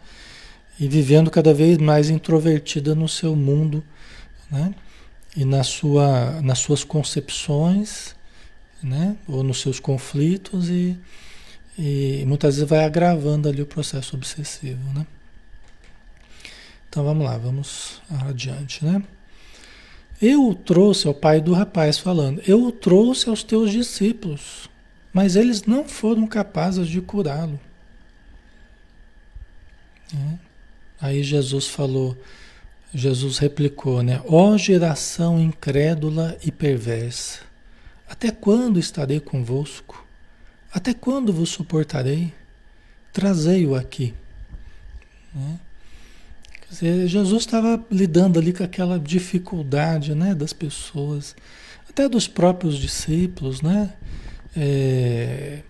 e 0.79 0.88
vivendo 0.88 1.31
cada 1.31 1.55
vez 1.55 1.79
mais 1.79 2.11
introvertida 2.11 2.94
no 2.94 3.09
seu 3.09 3.37
mundo, 3.37 3.83
né? 4.50 4.74
E 5.37 5.44
na 5.44 5.64
sua, 5.64 6.40
nas 6.42 6.59
suas 6.59 6.85
concepções, 6.85 8.14
né? 8.83 9.16
Ou 9.27 9.42
nos 9.42 9.61
seus 9.61 9.79
conflitos 9.81 10.68
e, 10.68 10.96
e 11.79 12.24
muitas 12.27 12.57
vezes 12.57 12.68
vai 12.68 12.85
agravando 12.85 13.48
ali 13.48 13.62
o 13.62 13.66
processo 13.66 14.16
obsessivo, 14.16 14.92
né? 14.92 15.07
Então 16.88 17.05
vamos 17.05 17.24
lá, 17.24 17.37
vamos 17.37 18.00
adiante, 18.29 18.85
né? 18.85 19.03
Eu 20.24 20.48
o 20.48 20.54
trouxe, 20.54 21.06
é 21.06 21.10
o 21.10 21.14
pai 21.14 21.38
do 21.38 21.52
rapaz 21.52 21.98
falando, 21.98 22.40
eu 22.46 22.64
o 22.64 22.72
trouxe 22.72 23.28
aos 23.28 23.42
teus 23.42 23.70
discípulos, 23.70 24.70
mas 25.12 25.37
eles 25.37 25.64
não 25.64 25.87
foram 25.87 26.26
capazes 26.26 26.88
de 26.88 26.98
curá-lo. 27.02 27.60
É. 30.14 30.38
Aí 30.98 31.22
Jesus 31.22 31.66
falou, 31.66 32.16
Jesus 32.94 33.37
replicou, 33.37 34.02
né? 34.02 34.22
Ó 34.24 34.52
oh, 34.52 34.56
geração 34.56 35.38
incrédula 35.38 36.38
e 36.42 36.50
perversa, 36.50 37.40
até 38.08 38.30
quando 38.30 38.80
estarei 38.80 39.20
convosco? 39.20 40.06
Até 40.72 40.94
quando 40.94 41.34
vos 41.34 41.50
suportarei? 41.50 42.32
Trazei-o 43.12 43.74
aqui. 43.74 44.14
Né? 45.34 45.60
Jesus 47.06 47.42
estava 47.42 47.82
lidando 47.90 48.38
ali 48.38 48.52
com 48.52 48.64
aquela 48.64 48.98
dificuldade 48.98 50.14
né, 50.14 50.34
das 50.34 50.52
pessoas, 50.52 51.34
até 51.88 52.08
dos 52.08 52.26
próprios 52.26 52.76
discípulos, 52.76 53.62
né? 53.62 53.92
É, 54.56 55.60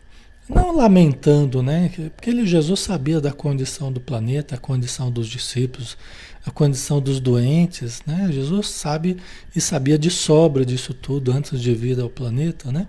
não 0.48 0.76
lamentando, 0.76 1.62
né? 1.62 1.90
Porque 2.14 2.30
ele, 2.30 2.46
Jesus 2.46 2.80
sabia 2.80 3.20
da 3.20 3.32
condição 3.32 3.90
do 3.90 4.00
planeta, 4.00 4.54
a 4.54 4.58
condição 4.58 5.10
dos 5.10 5.26
discípulos, 5.26 5.96
a 6.44 6.50
condição 6.50 7.00
dos 7.00 7.18
doentes, 7.18 8.02
né? 8.06 8.28
Jesus 8.30 8.68
sabe 8.68 9.16
e 9.56 9.60
sabia 9.60 9.98
de 9.98 10.10
sobra 10.10 10.64
disso 10.64 10.92
tudo 10.92 11.32
antes 11.32 11.60
de 11.60 11.74
vir 11.74 11.98
ao 11.98 12.10
planeta, 12.10 12.70
né? 12.70 12.86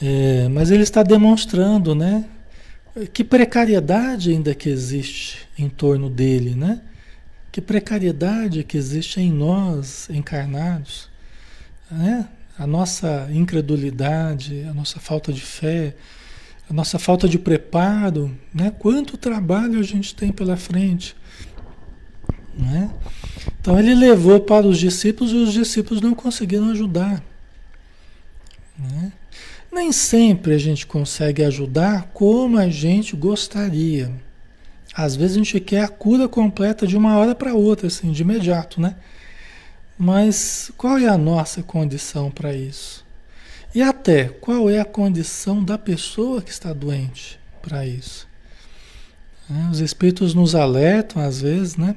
É, 0.00 0.48
mas 0.48 0.70
ele 0.70 0.84
está 0.84 1.02
demonstrando, 1.02 1.94
né? 1.94 2.24
Que 3.12 3.24
precariedade 3.24 4.30
ainda 4.30 4.54
que 4.54 4.68
existe 4.68 5.38
em 5.58 5.68
torno 5.68 6.08
dele, 6.08 6.54
né? 6.54 6.80
Que 7.52 7.60
precariedade 7.60 8.64
que 8.64 8.78
existe 8.78 9.20
em 9.20 9.30
nós 9.30 10.08
encarnados, 10.08 11.10
né? 11.90 12.26
A 12.58 12.66
nossa 12.66 13.28
incredulidade, 13.30 14.62
a 14.62 14.72
nossa 14.72 14.98
falta 14.98 15.30
de 15.30 15.42
fé, 15.42 15.94
a 16.68 16.72
nossa 16.72 16.98
falta 16.98 17.28
de 17.28 17.38
preparo, 17.38 18.34
né? 18.54 18.72
Quanto 18.78 19.18
trabalho 19.18 19.78
a 19.78 19.82
gente 19.82 20.14
tem 20.14 20.32
pela 20.32 20.56
frente, 20.56 21.14
né? 22.56 22.90
Então 23.60 23.78
ele 23.78 23.94
levou 23.94 24.40
para 24.40 24.66
os 24.66 24.78
discípulos 24.78 25.32
e 25.32 25.36
os 25.36 25.52
discípulos 25.52 26.00
não 26.00 26.14
conseguiram 26.14 26.70
ajudar, 26.70 27.22
né? 28.78 29.12
Nem 29.70 29.92
sempre 29.92 30.54
a 30.54 30.58
gente 30.58 30.86
consegue 30.86 31.44
ajudar 31.44 32.10
como 32.14 32.56
a 32.56 32.68
gente 32.68 33.14
gostaria. 33.14 34.10
Às 34.94 35.16
vezes 35.16 35.36
a 35.36 35.38
gente 35.38 35.60
quer 35.60 35.84
a 35.84 35.88
cura 35.88 36.28
completa 36.28 36.86
de 36.86 36.96
uma 36.96 37.16
hora 37.16 37.34
para 37.34 37.54
outra, 37.54 37.86
assim, 37.86 38.12
de 38.12 38.22
imediato, 38.22 38.80
né? 38.80 38.94
Mas 39.98 40.70
qual 40.76 40.98
é 40.98 41.06
a 41.06 41.16
nossa 41.16 41.62
condição 41.62 42.30
para 42.30 42.54
isso? 42.54 43.04
E 43.74 43.80
até 43.80 44.24
qual 44.24 44.68
é 44.68 44.80
a 44.80 44.84
condição 44.84 45.64
da 45.64 45.78
pessoa 45.78 46.42
que 46.42 46.50
está 46.50 46.72
doente 46.72 47.40
para 47.62 47.86
isso? 47.86 48.28
É, 49.50 49.70
os 49.70 49.80
espíritos 49.80 50.34
nos 50.34 50.54
alertam, 50.54 51.22
às 51.22 51.40
vezes, 51.40 51.76
né? 51.76 51.96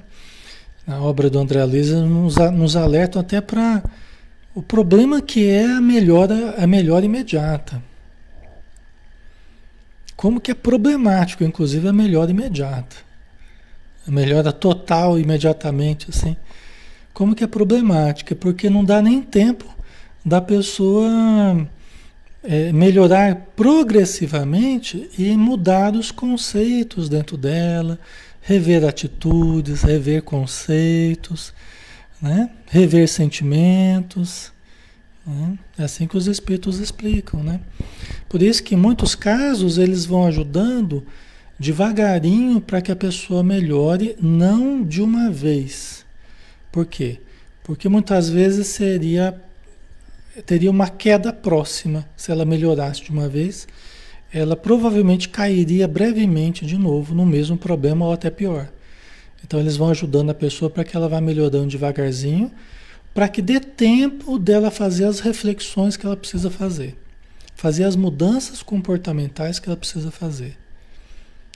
Na 0.87 1.01
obra 1.01 1.29
do 1.29 1.39
André 1.39 1.63
Luiz, 1.65 1.89
nos, 1.89 2.35
nos 2.35 2.75
alertam 2.75 3.19
até 3.19 3.41
para 3.41 3.83
o 4.53 4.61
problema 4.61 5.21
que 5.21 5.47
é 5.47 5.65
a 5.65 5.81
melhora, 5.81 6.55
a 6.57 6.65
melhora 6.65 7.05
imediata. 7.05 7.81
Como 10.15 10.39
que 10.39 10.51
é 10.51 10.53
problemático, 10.53 11.43
inclusive, 11.43 11.87
a 11.87 11.93
melhora 11.93 12.31
imediata. 12.31 12.95
A 14.07 14.11
melhora 14.11 14.51
total, 14.51 15.19
imediatamente, 15.19 16.07
assim. 16.09 16.37
Como 17.13 17.35
que 17.35 17.43
é 17.43 17.47
problemática? 17.47 18.35
Porque 18.35 18.69
não 18.69 18.83
dá 18.83 19.01
nem 19.01 19.21
tempo 19.21 19.65
da 20.23 20.41
pessoa 20.41 21.67
é, 22.43 22.71
melhorar 22.71 23.35
progressivamente 23.55 25.09
e 25.17 25.35
mudar 25.35 25.95
os 25.95 26.11
conceitos 26.11 27.09
dentro 27.09 27.37
dela, 27.37 27.99
rever 28.41 28.85
atitudes, 28.85 29.81
rever 29.81 30.21
conceitos, 30.21 31.53
né? 32.21 32.49
rever 32.67 33.07
sentimentos. 33.07 34.51
Né? 35.25 35.57
É 35.77 35.83
assim 35.83 36.07
que 36.07 36.17
os 36.17 36.27
espíritos 36.27 36.79
explicam. 36.79 37.43
Né? 37.43 37.59
Por 38.29 38.41
isso 38.41 38.63
que 38.63 38.75
em 38.75 38.77
muitos 38.77 39.15
casos 39.15 39.77
eles 39.77 40.05
vão 40.05 40.25
ajudando 40.25 41.05
devagarinho 41.59 42.59
para 42.59 42.81
que 42.81 42.91
a 42.91 42.95
pessoa 42.95 43.43
melhore, 43.43 44.15
não 44.21 44.83
de 44.83 45.01
uma 45.01 45.31
vez. 45.31 46.05
Por 46.71 46.85
quê? 46.85 47.19
Porque 47.63 47.87
muitas 47.87 48.29
vezes 48.29 48.67
seria 48.67 49.41
teria 50.45 50.69
uma 50.69 50.89
queda 50.89 51.31
próxima. 51.31 52.05
Se 52.17 52.29
ela 52.29 52.43
melhorasse 52.43 53.01
de 53.01 53.09
uma 53.09 53.29
vez, 53.29 53.67
ela 54.33 54.55
provavelmente 54.55 55.29
cairia 55.29 55.87
brevemente 55.87 56.65
de 56.65 56.77
novo 56.77 57.15
no 57.15 57.25
mesmo 57.25 57.57
problema 57.57 58.05
ou 58.05 58.11
até 58.11 58.29
pior. 58.29 58.69
Então 59.45 59.59
eles 59.59 59.77
vão 59.77 59.89
ajudando 59.89 60.31
a 60.31 60.33
pessoa 60.33 60.69
para 60.69 60.83
que 60.83 60.95
ela 60.95 61.07
vá 61.07 61.21
melhorando 61.21 61.67
devagarzinho, 61.67 62.51
para 63.15 63.29
que 63.29 63.41
dê 63.41 63.61
tempo 63.61 64.37
dela 64.37 64.69
fazer 64.69 65.05
as 65.05 65.21
reflexões 65.21 65.95
que 65.95 66.05
ela 66.05 66.17
precisa 66.17 66.51
fazer, 66.51 66.97
fazer 67.55 67.85
as 67.85 67.95
mudanças 67.95 68.61
comportamentais 68.61 69.57
que 69.57 69.69
ela 69.69 69.77
precisa 69.77 70.11
fazer. 70.11 70.57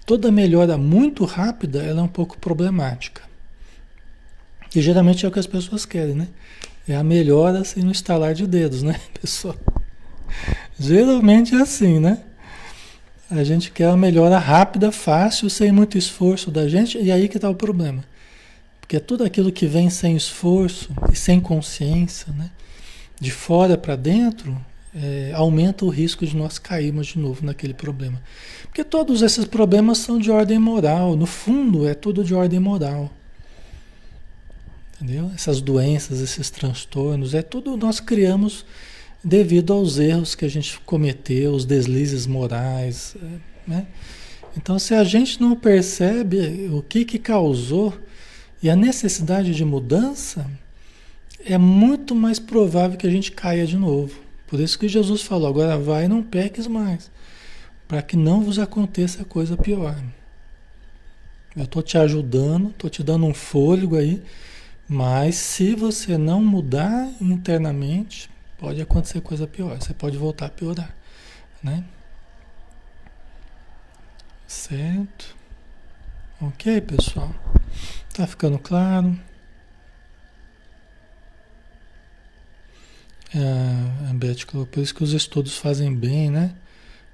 Toda 0.06 0.32
melhora 0.32 0.78
muito 0.78 1.26
rápida, 1.26 1.84
ela 1.84 2.00
é 2.00 2.04
um 2.04 2.08
pouco 2.08 2.38
problemática. 2.38 3.24
E 4.74 4.82
geralmente 4.82 5.26
é 5.26 5.28
o 5.28 5.32
que 5.34 5.38
as 5.38 5.46
pessoas 5.46 5.86
querem, 5.86 6.16
né? 6.16 6.30
É 6.88 6.96
a 6.96 7.04
melhora 7.04 7.60
assim 7.60 7.82
no 7.82 7.92
estalar 7.92 8.34
de 8.34 8.48
dedos, 8.48 8.82
né, 8.82 8.98
pessoal? 9.20 9.58
Geralmente 10.80 11.54
é 11.54 11.62
assim, 11.62 12.00
né? 12.00 12.24
A 13.30 13.44
gente 13.44 13.70
quer 13.70 13.90
uma 13.90 13.98
melhora 13.98 14.38
rápida, 14.38 14.94
fácil, 14.94 15.50
sem 15.50 15.74
muito 15.74 15.98
esforço 15.98 16.50
da 16.50 16.70
gente, 16.70 16.98
e 16.98 17.12
aí 17.12 17.28
que 17.28 17.36
está 17.38 17.50
o 17.50 17.56
problema. 17.56 18.02
Porque 18.90 19.00
tudo 19.00 19.24
aquilo 19.24 19.52
que 19.52 19.68
vem 19.68 19.88
sem 19.88 20.16
esforço 20.16 20.90
e 21.14 21.16
sem 21.16 21.40
consciência, 21.40 22.34
né? 22.34 22.50
de 23.22 23.30
fora 23.30 23.78
para 23.78 23.96
dentro, 23.96 24.60
é, 24.96 25.32
aumenta 25.36 25.86
o 25.86 25.90
risco 25.90 26.26
de 26.26 26.36
nós 26.36 26.58
cairmos 26.58 27.06
de 27.06 27.20
novo 27.20 27.46
naquele 27.46 27.76
problema. 27.76 28.20
Porque 28.64 28.84
todos 28.84 29.22
esses 29.22 29.46
problemas 29.46 30.00
são 30.00 30.18
de 30.18 30.32
ordem 30.32 30.58
moral, 30.58 31.16
no 31.16 31.28
fundo 31.28 31.88
é 31.88 31.94
tudo 31.94 32.24
de 32.24 32.34
ordem 32.34 32.60
moral. 32.60 33.12
Entendeu? 34.96 35.30
Essas 35.36 35.62
doenças, 35.62 36.20
esses 36.20 36.50
transtornos, 36.50 37.36
é 37.36 37.44
tudo 37.44 37.78
nós 37.78 38.00
criamos 38.00 38.66
devido 39.24 39.72
aos 39.72 40.00
erros 40.00 40.34
que 40.34 40.46
a 40.46 40.50
gente 40.50 40.80
cometeu, 40.80 41.52
os 41.52 41.64
deslizes 41.64 42.26
morais, 42.26 43.16
né? 43.68 43.86
Então, 44.58 44.80
se 44.80 44.96
a 44.96 45.04
gente 45.04 45.40
não 45.40 45.56
percebe 45.56 46.72
o 46.74 46.82
que 46.82 47.06
que 47.06 47.20
causou 47.20 47.94
e 48.62 48.70
a 48.70 48.76
necessidade 48.76 49.54
de 49.54 49.64
mudança, 49.64 50.50
é 51.46 51.58
muito 51.58 52.14
mais 52.14 52.40
provável 52.40 52.98
que 52.98 53.08
a 53.08 53.12
gente 53.12 53.32
caia 53.32 53.66
de 53.66 53.78
novo. 53.78 54.20
Por 54.48 54.60
isso 54.60 54.78
que 54.78 54.88
Jesus 54.88 55.22
falou: 55.22 55.48
agora 55.48 55.78
vai 55.78 56.08
não 56.08 56.22
peques 56.22 56.68
mais, 56.68 57.10
para 57.88 58.02
que 58.02 58.18
não 58.18 58.42
vos 58.42 58.60
aconteça 58.60 59.24
coisa 59.24 59.56
pior. 59.56 59.96
Eu 61.56 61.64
estou 61.64 61.82
te 61.82 61.98
ajudando, 61.98 62.70
estou 62.70 62.90
te 62.90 63.02
dando 63.04 63.26
um 63.26 63.34
fôlego 63.34 63.98
aí 63.98 64.22
mas 64.92 65.36
se 65.36 65.76
você 65.76 66.18
não 66.18 66.44
mudar 66.44 67.08
internamente, 67.22 68.28
pode 68.58 68.82
acontecer 68.82 69.22
coisa 69.22 69.46
pior. 69.46 69.80
Você 69.80 69.94
pode 69.94 70.18
voltar 70.18 70.48
a 70.48 70.50
piorar, 70.50 70.96
né? 71.62 71.84
Certo? 74.48 75.38
Ok, 76.42 76.82
pessoal? 76.82 77.32
Tá 78.14 78.28
ficando 78.28 78.58
claro? 78.60 79.18
É, 83.34 84.10
a 84.10 84.14
Beth 84.14 84.46
colocou, 84.46 84.74
por 84.74 84.82
isso 84.82 84.96
que 84.96 85.04
os 85.04 85.14
estudos 85.14 85.58
fazem 85.58 85.96
bem, 85.96 86.30
né? 86.30 86.54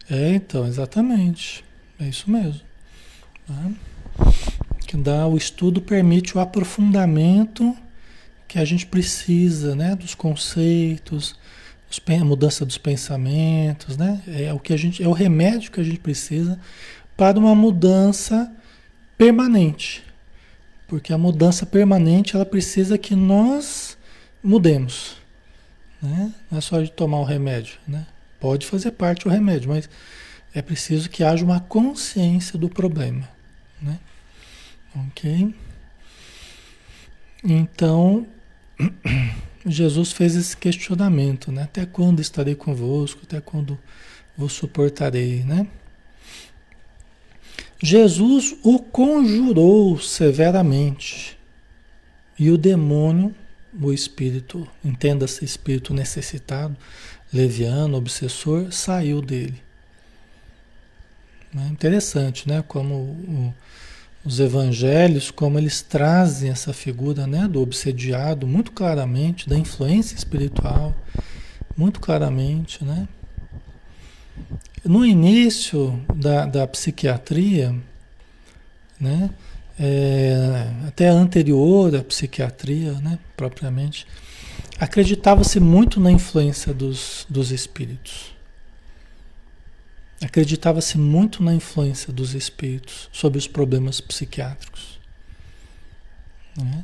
É, 0.09 0.35
então, 0.35 0.65
exatamente. 0.65 1.63
É 1.99 2.05
isso 2.05 2.29
mesmo. 2.29 2.61
Tá? 3.47 3.71
que 4.85 4.95
dá 4.95 5.27
o 5.27 5.35
estudo 5.35 5.81
permite 5.81 6.37
o 6.37 6.39
aprofundamento 6.39 7.75
que 8.47 8.59
a 8.59 8.65
gente 8.65 8.85
precisa, 8.85 9.75
né, 9.75 9.95
dos 9.95 10.15
conceitos, 10.15 11.35
a 12.07 12.25
mudança 12.25 12.65
dos 12.65 12.77
pensamentos, 12.77 13.95
né? 13.95 14.21
É 14.27 14.53
o 14.53 14.59
que 14.59 14.73
a 14.73 14.77
gente 14.77 15.01
é 15.01 15.07
o 15.07 15.13
remédio 15.13 15.71
que 15.71 15.79
a 15.79 15.83
gente 15.83 15.99
precisa 15.99 16.59
para 17.15 17.39
uma 17.39 17.55
mudança 17.55 18.51
permanente. 19.17 20.03
Porque 20.95 21.11
a 21.11 21.17
mudança 21.17 21.65
permanente 21.65 22.37
ela 22.37 22.45
precisa 22.45 22.97
que 22.97 23.17
nós 23.17 23.97
mudemos. 24.41 25.17
Né? 26.01 26.33
Não 26.49 26.57
é 26.57 26.61
só 26.61 26.81
de 26.81 26.89
tomar 26.89 27.19
o 27.19 27.25
remédio. 27.25 27.77
Né? 27.85 28.07
Pode 28.39 28.65
fazer 28.65 28.91
parte 28.91 29.27
o 29.27 29.29
remédio, 29.29 29.67
mas 29.67 29.89
é 30.53 30.61
preciso 30.61 31.09
que 31.09 31.21
haja 31.21 31.43
uma 31.43 31.59
consciência 31.59 32.57
do 32.57 32.69
problema. 32.69 33.27
Né? 33.81 33.99
Ok? 35.07 35.53
Então, 37.43 38.25
Jesus 39.67 40.13
fez 40.13 40.33
esse 40.33 40.55
questionamento, 40.55 41.51
né? 41.51 41.63
Até 41.63 41.85
quando 41.85 42.21
estarei 42.21 42.55
convosco? 42.55 43.19
Até 43.23 43.41
quando 43.41 43.77
vos 44.37 44.53
suportarei, 44.53 45.43
né? 45.43 45.67
Jesus 47.81 48.55
o 48.63 48.79
conjurou 48.79 49.99
severamente 49.99 51.37
e 52.37 52.49
o 52.49 52.57
demônio, 52.57 53.33
o 53.79 53.91
espírito, 53.91 54.67
entenda-se 54.83 55.43
espírito 55.43 55.93
necessitado, 55.93 56.75
leviano, 57.33 57.97
obsessor, 57.97 58.71
saiu 58.71 59.21
dele. 59.21 59.61
É 61.57 61.67
interessante, 61.67 62.47
né? 62.47 62.63
Como 62.67 62.95
o, 62.95 63.53
os 64.25 64.39
evangelhos, 64.39 65.31
como 65.31 65.57
eles 65.57 65.81
trazem 65.81 66.49
essa 66.49 66.73
figura 66.73 67.27
né, 67.27 67.47
do 67.47 67.61
obsediado 67.61 68.47
muito 68.47 68.71
claramente, 68.71 69.47
da 69.47 69.57
influência 69.57 70.15
espiritual, 70.15 70.95
muito 71.77 71.99
claramente, 71.99 72.83
né? 72.83 73.07
No 74.85 75.03
início 75.03 75.99
da, 76.13 76.45
da 76.45 76.67
psiquiatria, 76.67 77.75
né, 78.99 79.31
é, 79.79 80.69
até 80.87 81.07
anterior 81.07 81.95
à 81.95 82.03
psiquiatria, 82.03 82.93
né, 82.93 83.17
propriamente, 83.35 84.05
acreditava-se 84.79 85.59
muito 85.59 85.99
na 85.99 86.11
influência 86.11 86.71
dos, 86.71 87.25
dos 87.27 87.51
espíritos. 87.51 88.35
Acreditava-se 90.21 90.99
muito 90.99 91.41
na 91.41 91.55
influência 91.55 92.13
dos 92.13 92.35
espíritos 92.35 93.09
sobre 93.11 93.39
os 93.39 93.47
problemas 93.47 93.99
psiquiátricos. 93.99 94.99
Né? 96.55 96.83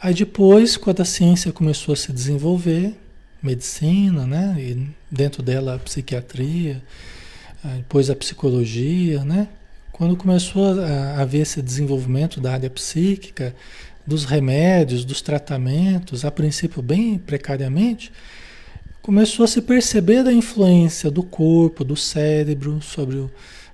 Aí 0.00 0.14
depois, 0.14 0.76
quando 0.76 1.02
a 1.02 1.04
ciência 1.04 1.52
começou 1.52 1.94
a 1.94 1.96
se 1.96 2.12
desenvolver, 2.12 2.94
medicina, 3.42 4.24
né, 4.24 4.54
e 4.56 4.88
dentro 5.10 5.42
dela 5.42 5.74
a 5.74 5.78
psiquiatria, 5.80 6.80
depois 7.76 8.10
a 8.10 8.16
psicologia, 8.16 9.24
né? 9.24 9.48
Quando 9.90 10.16
começou 10.16 10.80
a 10.80 11.20
haver 11.22 11.42
esse 11.42 11.62
desenvolvimento 11.62 12.40
da 12.40 12.52
área 12.52 12.68
psíquica, 12.68 13.54
dos 14.06 14.24
remédios, 14.24 15.04
dos 15.04 15.22
tratamentos, 15.22 16.24
a 16.24 16.30
princípio 16.30 16.82
bem 16.82 17.16
precariamente, 17.16 18.12
começou 19.00 19.44
a 19.44 19.48
se 19.48 19.62
perceber 19.62 20.26
a 20.26 20.32
influência 20.32 21.10
do 21.10 21.22
corpo, 21.22 21.84
do 21.84 21.96
cérebro 21.96 22.82
sobre 22.82 23.16
o, 23.16 23.30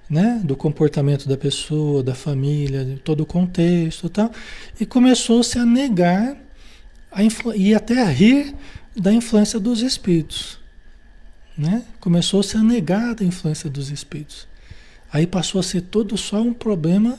né, 0.08 0.40
do 0.44 0.54
comportamento 0.54 1.28
da 1.28 1.36
pessoa, 1.36 2.02
da 2.02 2.14
família, 2.14 2.84
de 2.84 2.96
todo 2.96 3.22
o 3.22 3.26
contexto 3.26 4.06
e 4.06 4.10
tal, 4.10 4.30
e 4.78 4.86
começou-se 4.86 5.58
a 5.58 5.64
negar 5.64 6.36
a 7.10 7.22
e 7.56 7.74
até 7.74 8.02
a 8.02 8.08
rir 8.08 8.54
da 8.94 9.12
influência 9.12 9.58
dos 9.58 9.82
espíritos. 9.82 10.59
Né? 11.60 11.82
Começou-se 12.00 12.56
a 12.56 12.62
negar 12.62 13.16
a 13.20 13.22
influência 13.22 13.68
dos 13.68 13.90
espíritos. 13.90 14.48
Aí 15.12 15.26
passou 15.26 15.58
a 15.58 15.62
ser 15.62 15.82
todo 15.82 16.16
só 16.16 16.40
um 16.40 16.54
problema 16.54 17.18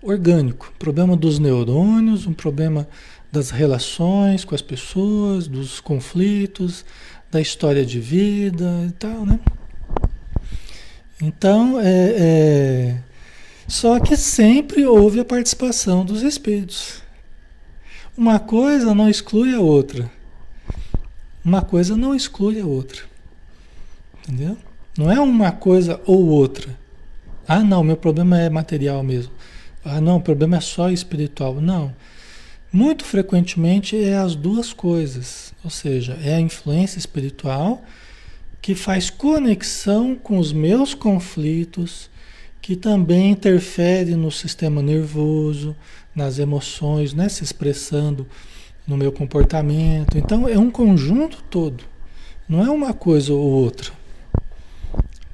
orgânico, 0.00 0.72
problema 0.78 1.16
dos 1.16 1.40
neurônios, 1.40 2.28
um 2.28 2.32
problema 2.32 2.86
das 3.32 3.50
relações 3.50 4.44
com 4.44 4.54
as 4.54 4.62
pessoas, 4.62 5.48
dos 5.48 5.80
conflitos, 5.80 6.84
da 7.28 7.40
história 7.40 7.84
de 7.84 7.98
vida 7.98 8.86
e 8.88 8.92
tal, 8.92 9.26
né? 9.26 9.40
Então, 11.20 11.80
é, 11.80 12.14
é, 12.16 12.98
só 13.66 13.98
que 13.98 14.16
sempre 14.16 14.86
houve 14.86 15.18
a 15.18 15.24
participação 15.24 16.04
dos 16.04 16.22
espíritos. 16.22 17.02
Uma 18.16 18.38
coisa 18.38 18.94
não 18.94 19.10
exclui 19.10 19.52
a 19.52 19.58
outra. 19.58 20.08
Uma 21.44 21.62
coisa 21.62 21.96
não 21.96 22.14
exclui 22.14 22.60
a 22.60 22.64
outra. 22.64 23.15
Entendeu? 24.28 24.56
Não 24.98 25.10
é 25.10 25.20
uma 25.20 25.52
coisa 25.52 26.00
ou 26.04 26.26
outra. 26.26 26.76
Ah, 27.46 27.62
não, 27.62 27.84
meu 27.84 27.96
problema 27.96 28.40
é 28.40 28.50
material 28.50 29.02
mesmo. 29.02 29.32
Ah, 29.84 30.00
não, 30.00 30.16
o 30.16 30.20
problema 30.20 30.56
é 30.56 30.60
só 30.60 30.90
espiritual. 30.90 31.60
Não. 31.60 31.94
Muito 32.72 33.04
frequentemente 33.04 33.96
é 33.96 34.16
as 34.16 34.34
duas 34.34 34.72
coisas. 34.72 35.54
Ou 35.62 35.70
seja, 35.70 36.18
é 36.24 36.34
a 36.34 36.40
influência 36.40 36.98
espiritual 36.98 37.84
que 38.60 38.74
faz 38.74 39.10
conexão 39.10 40.16
com 40.16 40.38
os 40.38 40.52
meus 40.52 40.92
conflitos, 40.92 42.10
que 42.60 42.74
também 42.74 43.30
interfere 43.30 44.16
no 44.16 44.32
sistema 44.32 44.82
nervoso, 44.82 45.76
nas 46.12 46.40
emoções, 46.40 47.14
né, 47.14 47.28
se 47.28 47.44
expressando 47.44 48.26
no 48.84 48.96
meu 48.96 49.12
comportamento. 49.12 50.18
Então 50.18 50.48
é 50.48 50.58
um 50.58 50.68
conjunto 50.68 51.44
todo, 51.48 51.84
não 52.48 52.64
é 52.64 52.68
uma 52.68 52.92
coisa 52.92 53.32
ou 53.32 53.40
outra. 53.40 53.92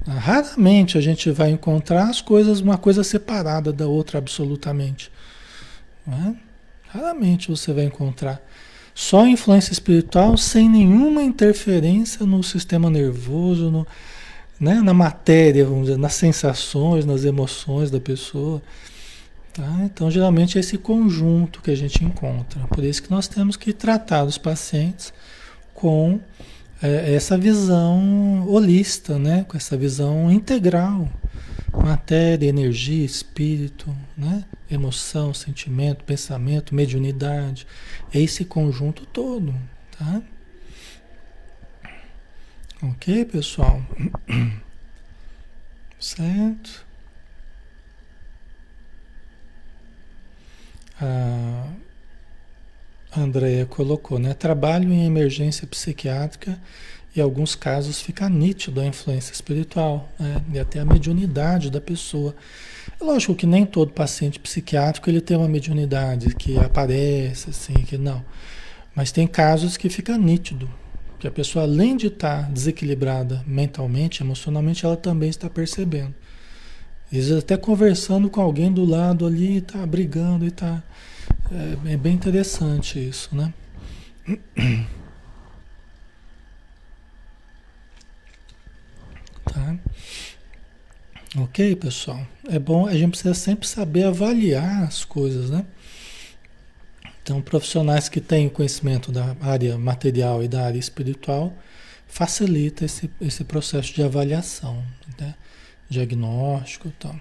Raramente 0.07 0.99
a 0.99 1.01
gente 1.01 1.31
vai 1.31 1.51
encontrar 1.51 2.09
as 2.09 2.21
coisas, 2.21 2.61
uma 2.61 2.77
coisa 2.77 3.05
separada 3.05 3.73
da 3.73 3.87
outra 3.87 4.19
absolutamente. 4.19 5.11
É? 6.09 6.35
Raramente 6.89 7.49
você 7.49 7.73
vai 7.73 7.85
encontrar. 7.85 8.41
Só 8.95 9.27
influência 9.27 9.73
espiritual 9.73 10.37
sem 10.37 10.69
nenhuma 10.69 11.23
interferência 11.23 12.27
no 12.27 12.43
sistema 12.43 12.91
nervoso, 12.91 13.71
no, 13.71 13.87
né, 14.61 14.75
na 14.83 14.93
matéria, 14.93 15.65
vamos 15.65 15.87
dizer, 15.87 15.99
nas 15.99 16.15
sensações, 16.15 17.05
nas 17.05 17.25
emoções 17.25 17.91
da 17.91 18.01
pessoa. 18.01 18.61
Tá? 19.53 19.81
Então, 19.85 20.11
geralmente 20.11 20.59
é 20.59 20.61
esse 20.61 20.77
conjunto 20.77 21.63
que 21.63 21.71
a 21.71 21.77
gente 21.77 22.05
encontra. 22.05 22.61
Por 22.69 22.85
isso 22.85 23.03
que 23.03 23.11
nós 23.11 23.29
temos 23.29 23.57
que 23.57 23.73
tratar 23.73 24.25
os 24.25 24.37
pacientes 24.37 25.13
com 25.75 26.21
é, 26.83 27.15
essa 27.15 27.39
visão 27.39 28.47
holista, 28.49 29.19
né? 29.19 29.45
com 29.45 29.57
essa 29.57 29.77
visão 29.77 30.31
integral. 30.31 31.09
Matéria, 31.73 32.49
energia, 32.49 33.05
espírito, 33.05 33.97
né? 34.17 34.45
emoção, 34.71 35.33
sentimento, 35.33 36.05
pensamento, 36.05 36.75
mediunidade. 36.75 37.67
É 38.13 38.21
esse 38.21 38.45
conjunto 38.45 39.07
todo. 39.07 39.55
Tá? 39.99 40.23
Ok, 42.83 43.25
pessoal? 43.27 43.81
Certo? 45.99 46.85
A 53.15 53.21
Andrea 53.21 53.67
colocou, 53.67 54.19
né? 54.19 54.33
Trabalho 54.33 54.91
em 54.91 55.05
emergência 55.05 55.67
psiquiátrica 55.67 56.59
e 57.15 57.21
em 57.21 57.23
alguns 57.23 57.55
casos 57.55 58.01
fica 58.01 58.27
nítido 58.27 58.81
a 58.81 58.87
influência 58.87 59.35
espiritual 59.35 60.09
né? 60.19 60.43
e 60.51 60.59
até 60.59 60.81
a 60.81 60.85
mediunidade 60.85 61.71
da 61.71 61.79
pessoa. 61.79 62.35
É 62.99 63.05
lógico 63.05 63.35
que 63.35 63.45
nem 63.45 63.67
todo 63.67 63.93
paciente 63.93 64.39
psiquiátrico 64.39 65.11
ele 65.11 65.21
tem 65.21 65.37
uma 65.37 65.47
mediunidade 65.47 66.35
que 66.35 66.59
aparece 66.59 67.51
assim, 67.51 67.75
que 67.75 67.99
não. 67.99 68.25
Mas 68.95 69.13
tem 69.13 69.27
casos 69.27 69.77
que 69.77 69.91
fica 69.91 70.17
nítido, 70.17 70.71
que 71.19 71.27
a 71.29 71.31
pessoa 71.31 71.65
além 71.65 71.99
de 71.99 72.07
estar 72.07 72.51
desequilibrada 72.51 73.45
mentalmente, 73.47 74.23
emocionalmente, 74.23 74.87
ela 74.87 74.97
também 74.97 75.29
está 75.29 75.51
percebendo. 75.51 76.15
Às 77.07 77.19
vezes 77.19 77.33
até 77.33 77.59
conversando 77.59 78.31
com 78.31 78.41
alguém 78.41 78.73
do 78.73 78.87
lado 78.87 79.27
ali, 79.27 79.59
está 79.59 79.85
brigando 79.87 80.47
e 80.47 80.49
está 80.49 80.83
é, 81.87 81.93
é 81.93 81.97
bem 81.97 82.15
interessante 82.15 82.99
isso, 82.99 83.35
né? 83.35 83.53
Tá? 89.45 89.77
Ok, 91.37 91.77
pessoal? 91.77 92.27
É 92.49 92.59
bom, 92.59 92.87
a 92.87 92.95
gente 92.95 93.11
precisa 93.11 93.35
sempre 93.35 93.67
saber 93.67 94.05
avaliar 94.05 94.85
as 94.85 95.05
coisas, 95.05 95.51
né? 95.51 95.65
Então, 97.23 97.41
profissionais 97.41 98.09
que 98.09 98.21
têm 98.21 98.49
conhecimento 98.49 99.13
da 99.13 99.37
área 99.41 99.79
material 99.79 100.43
e 100.43 100.49
da 100.49 100.65
área 100.65 100.79
espiritual 100.79 101.53
facilita 102.07 102.85
esse, 102.85 103.11
esse 103.21 103.45
processo 103.45 103.95
de 103.95 104.03
avaliação, 104.03 104.85
né? 105.19 105.35
diagnóstico 105.89 106.89
e 106.89 106.93
tal. 106.93 107.19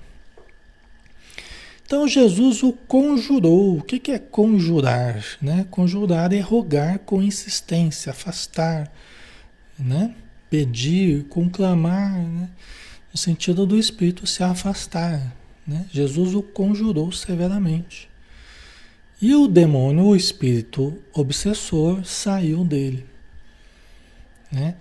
Então 1.91 2.07
Jesus 2.07 2.63
o 2.63 2.71
conjurou. 2.71 3.79
O 3.79 3.83
que 3.83 4.13
é 4.13 4.17
conjurar? 4.17 5.21
Né? 5.41 5.67
Conjurar 5.69 6.31
é 6.31 6.39
rogar 6.39 6.99
com 6.99 7.21
insistência, 7.21 8.11
afastar, 8.11 8.89
né? 9.77 10.15
pedir, 10.49 11.25
conclamar, 11.25 12.13
né? 12.13 12.49
no 13.11 13.19
sentido 13.19 13.65
do 13.65 13.77
espírito 13.77 14.25
se 14.25 14.41
afastar. 14.41 15.35
Né? 15.67 15.85
Jesus 15.91 16.33
o 16.33 16.41
conjurou 16.41 17.11
severamente. 17.11 18.09
E 19.21 19.35
o 19.35 19.45
demônio, 19.45 20.05
o 20.05 20.15
espírito 20.15 20.97
obsessor, 21.13 22.05
saiu 22.05 22.63
dele. 22.63 23.05
Né? 24.49 24.75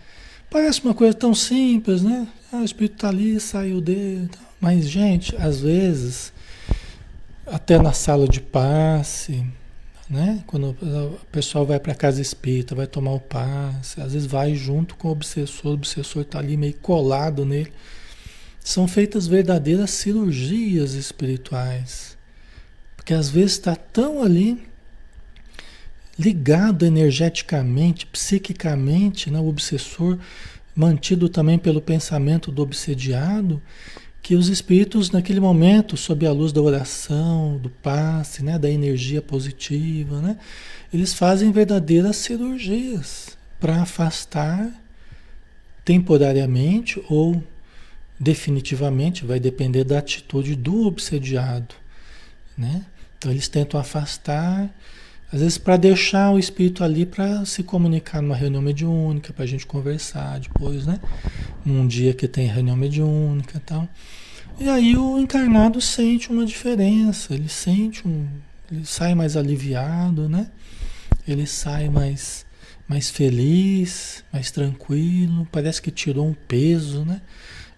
Parece 0.48 0.84
uma 0.84 0.94
coisa 0.94 1.14
tão 1.14 1.34
simples, 1.34 2.02
né? 2.02 2.28
Ah, 2.52 2.58
o 2.58 2.64
espírito 2.64 2.94
está 2.94 3.08
ali, 3.08 3.40
saiu 3.40 3.80
dele. 3.80 4.30
Mas, 4.60 4.88
gente, 4.88 5.34
às 5.36 5.60
vezes, 5.60 6.32
até 7.46 7.78
na 7.78 7.92
sala 7.92 8.28
de 8.28 8.40
passe, 8.40 9.46
né? 10.08 10.42
Quando 10.46 10.70
o 10.70 11.18
pessoal 11.30 11.64
vai 11.64 11.78
para 11.78 11.94
casa 11.94 12.20
espírita, 12.20 12.74
vai 12.74 12.86
tomar 12.86 13.12
o 13.12 13.20
passe, 13.20 14.00
às 14.00 14.12
vezes 14.12 14.26
vai 14.26 14.54
junto 14.54 14.96
com 14.96 15.08
o 15.08 15.12
obsessor, 15.12 15.70
o 15.70 15.74
obsessor 15.74 16.22
está 16.22 16.38
ali 16.38 16.56
meio 16.56 16.74
colado 16.74 17.44
nele. 17.44 17.72
São 18.62 18.86
feitas 18.86 19.26
verdadeiras 19.26 19.90
cirurgias 19.90 20.94
espirituais. 20.94 22.18
Porque 22.96 23.14
às 23.14 23.30
vezes 23.30 23.52
está 23.52 23.74
tão 23.74 24.22
ali 24.22 24.68
ligado 26.18 26.84
energeticamente, 26.84 28.04
psiquicamente, 28.06 29.30
né, 29.30 29.38
o 29.40 29.48
obsessor, 29.48 30.18
mantido 30.76 31.28
também 31.28 31.58
pelo 31.58 31.80
pensamento 31.80 32.52
do 32.52 32.60
obsediado, 32.60 33.60
que 34.30 34.36
os 34.36 34.48
espíritos 34.48 35.10
naquele 35.10 35.40
momento, 35.40 35.96
sob 35.96 36.24
a 36.24 36.30
luz 36.30 36.52
da 36.52 36.62
oração, 36.62 37.58
do 37.58 37.68
passe, 37.68 38.44
né, 38.44 38.60
da 38.60 38.70
energia 38.70 39.20
positiva, 39.20 40.20
né, 40.20 40.38
eles 40.94 41.12
fazem 41.12 41.50
verdadeiras 41.50 42.14
cirurgias 42.14 43.36
para 43.58 43.82
afastar 43.82 44.70
temporariamente 45.84 47.02
ou 47.08 47.42
definitivamente, 48.20 49.24
vai 49.24 49.40
depender 49.40 49.82
da 49.82 49.98
atitude 49.98 50.54
do 50.54 50.86
obsediado, 50.86 51.74
né? 52.56 52.86
Então 53.18 53.32
eles 53.32 53.48
tentam 53.48 53.80
afastar, 53.80 54.72
às 55.32 55.40
vezes 55.40 55.58
para 55.58 55.76
deixar 55.76 56.30
o 56.30 56.38
espírito 56.38 56.84
ali 56.84 57.04
para 57.04 57.44
se 57.44 57.64
comunicar 57.64 58.22
numa 58.22 58.36
reunião 58.36 58.62
mediúnica, 58.62 59.32
para 59.32 59.42
a 59.42 59.48
gente 59.48 59.66
conversar 59.66 60.38
depois, 60.38 60.86
né? 60.86 61.00
Um 61.66 61.84
dia 61.84 62.14
que 62.14 62.28
tem 62.28 62.46
reunião 62.46 62.76
mediúnica 62.76 63.56
e 63.56 63.60
tal. 63.60 63.88
E 64.60 64.68
aí 64.68 64.94
o 64.94 65.18
encarnado 65.18 65.80
sente 65.80 66.30
uma 66.30 66.44
diferença, 66.44 67.32
ele 67.32 67.48
sente 67.48 68.06
um. 68.06 68.28
Ele 68.70 68.84
sai 68.84 69.14
mais 69.14 69.34
aliviado, 69.34 70.28
né? 70.28 70.50
Ele 71.26 71.46
sai 71.46 71.88
mais, 71.88 72.44
mais 72.86 73.08
feliz, 73.08 74.22
mais 74.30 74.50
tranquilo, 74.50 75.48
parece 75.50 75.80
que 75.80 75.90
tirou 75.90 76.26
um 76.26 76.34
peso, 76.34 77.06
né? 77.06 77.22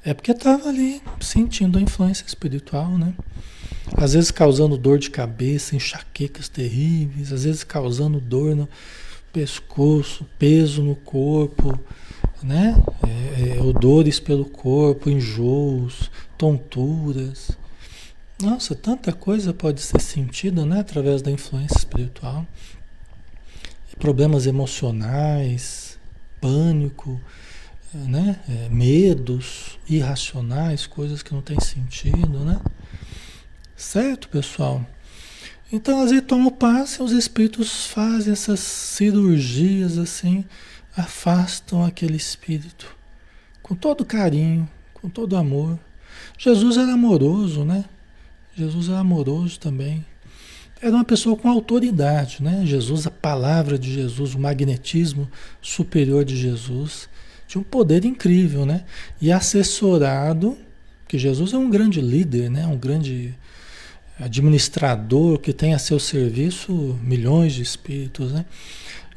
É 0.04 0.12
porque 0.12 0.32
estava 0.32 0.68
ali 0.68 1.00
sentindo 1.20 1.78
a 1.78 1.80
influência 1.80 2.26
espiritual, 2.26 2.98
né? 2.98 3.14
Às 3.96 4.14
vezes 4.14 4.32
causando 4.32 4.76
dor 4.76 4.98
de 4.98 5.08
cabeça, 5.08 5.76
enxaquecas 5.76 6.48
terríveis, 6.48 7.32
às 7.32 7.44
vezes 7.44 7.62
causando 7.62 8.20
dor 8.20 8.56
no 8.56 8.68
pescoço, 9.32 10.26
peso 10.36 10.82
no 10.82 10.96
corpo, 10.96 11.78
né? 12.42 12.74
É, 13.06 13.58
é, 13.58 14.20
pelo 14.20 14.44
corpo, 14.44 15.08
enjoos, 15.08 16.10
tonturas. 16.42 17.52
Nossa, 18.40 18.74
tanta 18.74 19.12
coisa 19.12 19.54
pode 19.54 19.80
ser 19.80 20.00
sentida, 20.00 20.66
né? 20.66 20.80
Através 20.80 21.22
da 21.22 21.30
influência 21.30 21.78
espiritual. 21.78 22.44
Problemas 23.96 24.48
emocionais, 24.48 25.96
pânico, 26.40 27.20
né? 27.94 28.40
É, 28.48 28.68
medos 28.70 29.78
irracionais, 29.88 30.84
coisas 30.84 31.22
que 31.22 31.32
não 31.32 31.40
têm 31.40 31.60
sentido, 31.60 32.44
né? 32.44 32.60
Certo, 33.76 34.28
pessoal? 34.28 34.84
Então, 35.70 36.00
às 36.00 36.10
vezes 36.10 36.26
toma 36.26 36.48
o 36.48 36.52
passe, 36.52 37.00
os 37.00 37.12
espíritos 37.12 37.86
fazem 37.86 38.32
essas 38.32 38.58
cirurgias 38.58 39.96
assim, 39.96 40.44
afastam 40.96 41.84
aquele 41.84 42.16
espírito 42.16 42.96
com 43.62 43.76
todo 43.76 44.04
carinho, 44.04 44.68
com 44.92 45.08
todo 45.08 45.36
amor. 45.36 45.78
Jesus 46.38 46.76
era 46.76 46.92
amoroso, 46.92 47.64
né? 47.64 47.84
Jesus 48.56 48.88
era 48.88 48.98
amoroso 48.98 49.58
também. 49.58 50.04
Era 50.80 50.96
uma 50.96 51.04
pessoa 51.04 51.36
com 51.36 51.48
autoridade, 51.48 52.42
né? 52.42 52.62
Jesus, 52.66 53.06
a 53.06 53.10
palavra 53.10 53.78
de 53.78 53.92
Jesus, 53.92 54.34
o 54.34 54.38
magnetismo 54.38 55.30
superior 55.60 56.24
de 56.24 56.36
Jesus, 56.36 57.08
tinha 57.46 57.60
um 57.60 57.64
poder 57.64 58.04
incrível, 58.04 58.66
né? 58.66 58.84
E 59.20 59.30
assessorado, 59.30 60.58
que 61.06 61.18
Jesus 61.18 61.52
é 61.52 61.56
um 61.56 61.70
grande 61.70 62.00
líder, 62.00 62.50
né? 62.50 62.66
Um 62.66 62.76
grande 62.76 63.34
administrador 64.18 65.38
que 65.38 65.52
tem 65.52 65.72
a 65.74 65.78
seu 65.78 65.98
serviço 65.98 66.98
milhões 67.02 67.52
de 67.52 67.62
espíritos, 67.62 68.32
né? 68.32 68.44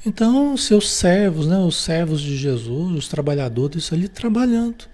Então, 0.05 0.55
seus 0.55 0.91
servos, 0.91 1.47
né, 1.47 1.57
os 1.57 1.77
servos 1.77 2.21
de 2.21 2.37
Jesus, 2.37 2.91
os 2.95 3.07
trabalhadores 3.07 3.91
ali 3.91 4.07
trabalhando 4.07 4.85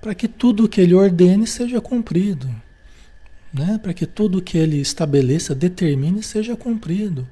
para 0.00 0.14
que 0.14 0.26
tudo 0.26 0.64
o 0.64 0.68
que 0.68 0.80
ele 0.80 0.94
ordene 0.94 1.46
seja 1.46 1.80
cumprido, 1.80 2.48
né? 3.52 3.78
Para 3.82 3.92
que 3.92 4.06
tudo 4.06 4.38
o 4.38 4.42
que 4.42 4.56
ele 4.56 4.80
estabeleça, 4.80 5.54
determine 5.54 6.22
seja 6.22 6.56
cumprido 6.56 7.28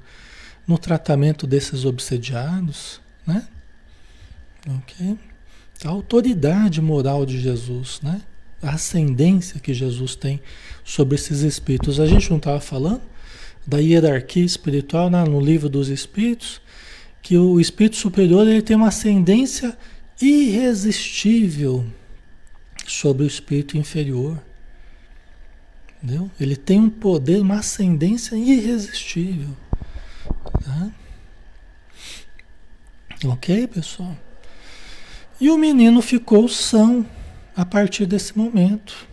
no 0.67 0.77
tratamento 0.77 1.47
desses 1.47 1.83
obsediados, 1.83 3.01
né? 3.25 3.47
OK? 4.67 5.17
A 5.83 5.89
autoridade 5.89 6.81
moral 6.81 7.25
de 7.25 7.39
Jesus, 7.39 7.99
né? 8.03 8.21
A 8.61 8.71
ascendência 8.71 9.59
que 9.59 9.73
Jesus 9.73 10.15
tem 10.15 10.39
sobre 10.83 11.15
esses 11.15 11.41
espíritos. 11.41 11.99
A 11.99 12.05
gente 12.05 12.29
não 12.29 12.37
estava 12.37 12.59
falando 12.59 13.01
da 13.65 13.77
hierarquia 13.77 14.43
espiritual 14.43 15.09
né, 15.09 15.23
no 15.23 15.39
livro 15.39 15.69
dos 15.69 15.87
espíritos, 15.87 16.61
que 17.21 17.37
o 17.37 17.59
espírito 17.59 17.95
superior 17.95 18.47
ele 18.47 18.61
tem 18.61 18.75
uma 18.75 18.89
ascendência 18.89 19.77
irresistível 20.21 21.85
sobre 22.91 23.23
o 23.23 23.27
espírito 23.27 23.77
inferior. 23.77 24.41
Entendeu? 26.01 26.31
Ele 26.39 26.55
tem 26.55 26.79
um 26.79 26.89
poder, 26.89 27.41
uma 27.41 27.59
ascendência 27.59 28.35
irresistível. 28.35 29.55
Tá? 30.63 30.91
Ok, 33.25 33.67
pessoal? 33.67 34.17
E 35.39 35.49
o 35.49 35.57
menino 35.57 36.01
ficou 36.01 36.47
são 36.47 37.05
a 37.55 37.65
partir 37.65 38.05
desse 38.05 38.37
momento. 38.37 39.07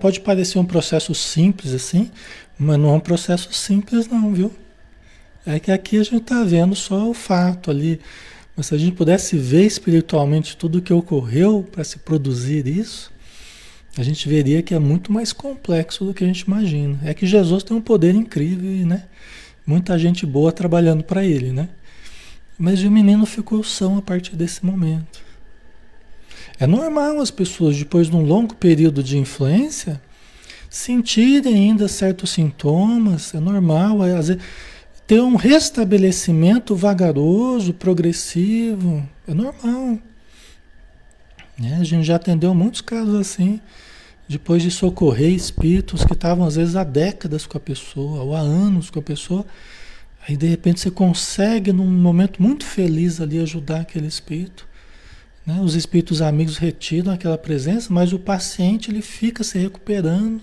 Pode 0.00 0.20
parecer 0.20 0.58
um 0.58 0.64
processo 0.64 1.14
simples 1.14 1.74
assim, 1.74 2.10
mas 2.58 2.78
não 2.78 2.90
é 2.90 2.92
um 2.92 3.00
processo 3.00 3.52
simples 3.52 4.06
não, 4.06 4.32
viu? 4.32 4.52
É 5.44 5.60
que 5.60 5.70
aqui 5.70 5.98
a 5.98 6.02
gente 6.02 6.22
está 6.22 6.42
vendo 6.44 6.74
só 6.74 7.08
o 7.08 7.14
fato 7.14 7.70
ali. 7.70 8.00
Mas 8.56 8.66
se 8.66 8.74
a 8.74 8.78
gente 8.78 8.96
pudesse 8.96 9.36
ver 9.36 9.66
espiritualmente 9.66 10.56
tudo 10.56 10.78
o 10.78 10.82
que 10.82 10.92
ocorreu 10.92 11.66
para 11.70 11.84
se 11.84 11.98
produzir 11.98 12.66
isso, 12.66 13.12
a 13.98 14.02
gente 14.02 14.28
veria 14.28 14.62
que 14.62 14.74
é 14.74 14.78
muito 14.78 15.12
mais 15.12 15.32
complexo 15.32 16.04
do 16.04 16.14
que 16.14 16.24
a 16.24 16.26
gente 16.26 16.40
imagina. 16.40 16.98
É 17.04 17.12
que 17.12 17.26
Jesus 17.26 17.62
tem 17.62 17.76
um 17.76 17.80
poder 17.80 18.14
incrível 18.14 18.86
né? 18.86 19.04
Muita 19.66 19.98
gente 19.98 20.24
boa 20.24 20.52
trabalhando 20.52 21.02
para 21.02 21.24
ele, 21.24 21.52
né? 21.52 21.68
Mas 22.58 22.82
o 22.82 22.90
menino 22.90 23.26
ficou 23.26 23.62
são 23.62 23.98
a 23.98 24.02
partir 24.02 24.36
desse 24.36 24.64
momento. 24.64 25.20
É 26.58 26.66
normal 26.66 27.20
as 27.20 27.30
pessoas, 27.30 27.76
depois 27.76 28.08
de 28.08 28.16
um 28.16 28.22
longo 28.22 28.54
período 28.54 29.02
de 29.02 29.18
influência, 29.18 30.00
sentirem 30.70 31.54
ainda 31.54 31.88
certos 31.88 32.30
sintomas. 32.30 33.34
É 33.34 33.40
normal. 33.40 34.02
Às 34.02 34.28
vezes, 34.28 34.42
ter 35.06 35.20
um 35.20 35.36
restabelecimento 35.36 36.74
vagaroso, 36.74 37.72
progressivo, 37.72 39.08
é 39.26 39.32
normal. 39.32 39.98
Né? 41.58 41.78
A 41.80 41.84
gente 41.84 42.04
já 42.04 42.16
atendeu 42.16 42.54
muitos 42.54 42.80
casos 42.80 43.14
assim, 43.14 43.60
depois 44.28 44.62
de 44.62 44.70
socorrer 44.70 45.30
espíritos 45.30 46.04
que 46.04 46.12
estavam 46.12 46.44
às 46.44 46.56
vezes 46.56 46.74
há 46.74 46.82
décadas 46.82 47.46
com 47.46 47.56
a 47.56 47.60
pessoa, 47.60 48.22
ou 48.22 48.34
há 48.34 48.40
anos 48.40 48.90
com 48.90 48.98
a 48.98 49.02
pessoa, 49.02 49.46
aí 50.28 50.36
de 50.36 50.46
repente 50.46 50.80
você 50.80 50.90
consegue 50.90 51.72
num 51.72 51.86
momento 51.86 52.42
muito 52.42 52.64
feliz 52.64 53.20
ali 53.20 53.38
ajudar 53.38 53.82
aquele 53.82 54.08
espírito. 54.08 54.66
Né? 55.46 55.60
Os 55.62 55.76
espíritos 55.76 56.20
amigos 56.20 56.56
retiram 56.56 57.12
aquela 57.12 57.38
presença, 57.38 57.92
mas 57.92 58.12
o 58.12 58.18
paciente 58.18 58.90
ele 58.90 59.02
fica 59.02 59.44
se 59.44 59.56
recuperando. 59.56 60.42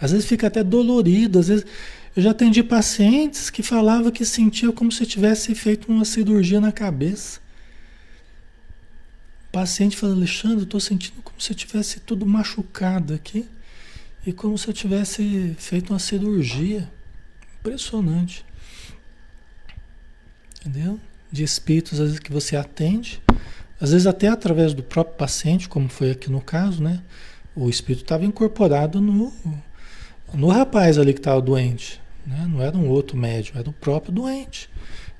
Às 0.00 0.10
vezes 0.10 0.26
fica 0.26 0.48
até 0.48 0.64
dolorido, 0.64 1.38
às 1.38 1.46
vezes 1.46 1.64
eu 2.16 2.22
já 2.22 2.30
atendi 2.30 2.62
pacientes 2.62 3.50
que 3.50 3.62
falavam 3.62 4.10
que 4.10 4.24
sentiam 4.24 4.72
como 4.72 4.90
se 4.90 5.04
tivesse 5.04 5.54
feito 5.54 5.92
uma 5.92 6.06
cirurgia 6.06 6.58
na 6.58 6.72
cabeça. 6.72 7.40
O 9.48 9.52
paciente 9.52 9.98
fala, 9.98 10.14
Alexandre, 10.14 10.64
estou 10.64 10.80
sentindo 10.80 11.20
como 11.20 11.38
se 11.38 11.52
eu 11.52 11.56
tivesse 11.56 12.00
tudo 12.00 12.24
machucado 12.24 13.12
aqui 13.12 13.46
e 14.26 14.32
como 14.32 14.56
se 14.56 14.66
eu 14.66 14.72
tivesse 14.72 15.54
feito 15.58 15.92
uma 15.92 15.98
cirurgia. 15.98 16.90
Impressionante. 17.60 18.46
Entendeu? 20.60 20.98
De 21.30 21.44
espíritos, 21.44 22.00
às 22.00 22.06
vezes, 22.06 22.18
que 22.18 22.32
você 22.32 22.56
atende, 22.56 23.20
às 23.78 23.90
vezes 23.90 24.06
até 24.06 24.28
através 24.28 24.72
do 24.72 24.82
próprio 24.82 25.18
paciente, 25.18 25.68
como 25.68 25.86
foi 25.90 26.12
aqui 26.12 26.30
no 26.30 26.40
caso, 26.40 26.82
né? 26.82 27.02
O 27.54 27.68
espírito 27.68 28.04
estava 28.04 28.24
incorporado 28.24 29.02
no, 29.02 29.30
no 30.32 30.48
rapaz 30.48 30.96
ali 30.96 31.12
que 31.12 31.20
estava 31.20 31.42
doente 31.42 32.05
né? 32.26 32.46
não 32.50 32.60
era 32.62 32.76
um 32.76 32.88
outro 32.88 33.16
médium, 33.16 33.58
era 33.58 33.70
o 33.70 33.72
próprio 33.72 34.12
doente. 34.12 34.68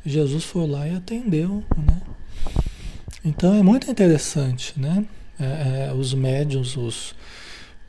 Jesus 0.04 0.44
foi 0.44 0.66
lá 0.66 0.86
e 0.88 0.94
atendeu. 0.94 1.64
Né? 1.76 2.00
Então 3.24 3.54
é 3.54 3.62
muito 3.62 3.90
interessante, 3.90 4.72
né? 4.76 5.04
É, 5.38 5.88
é, 5.88 5.92
os 5.92 6.14
médiums, 6.14 6.76
os, 6.76 7.14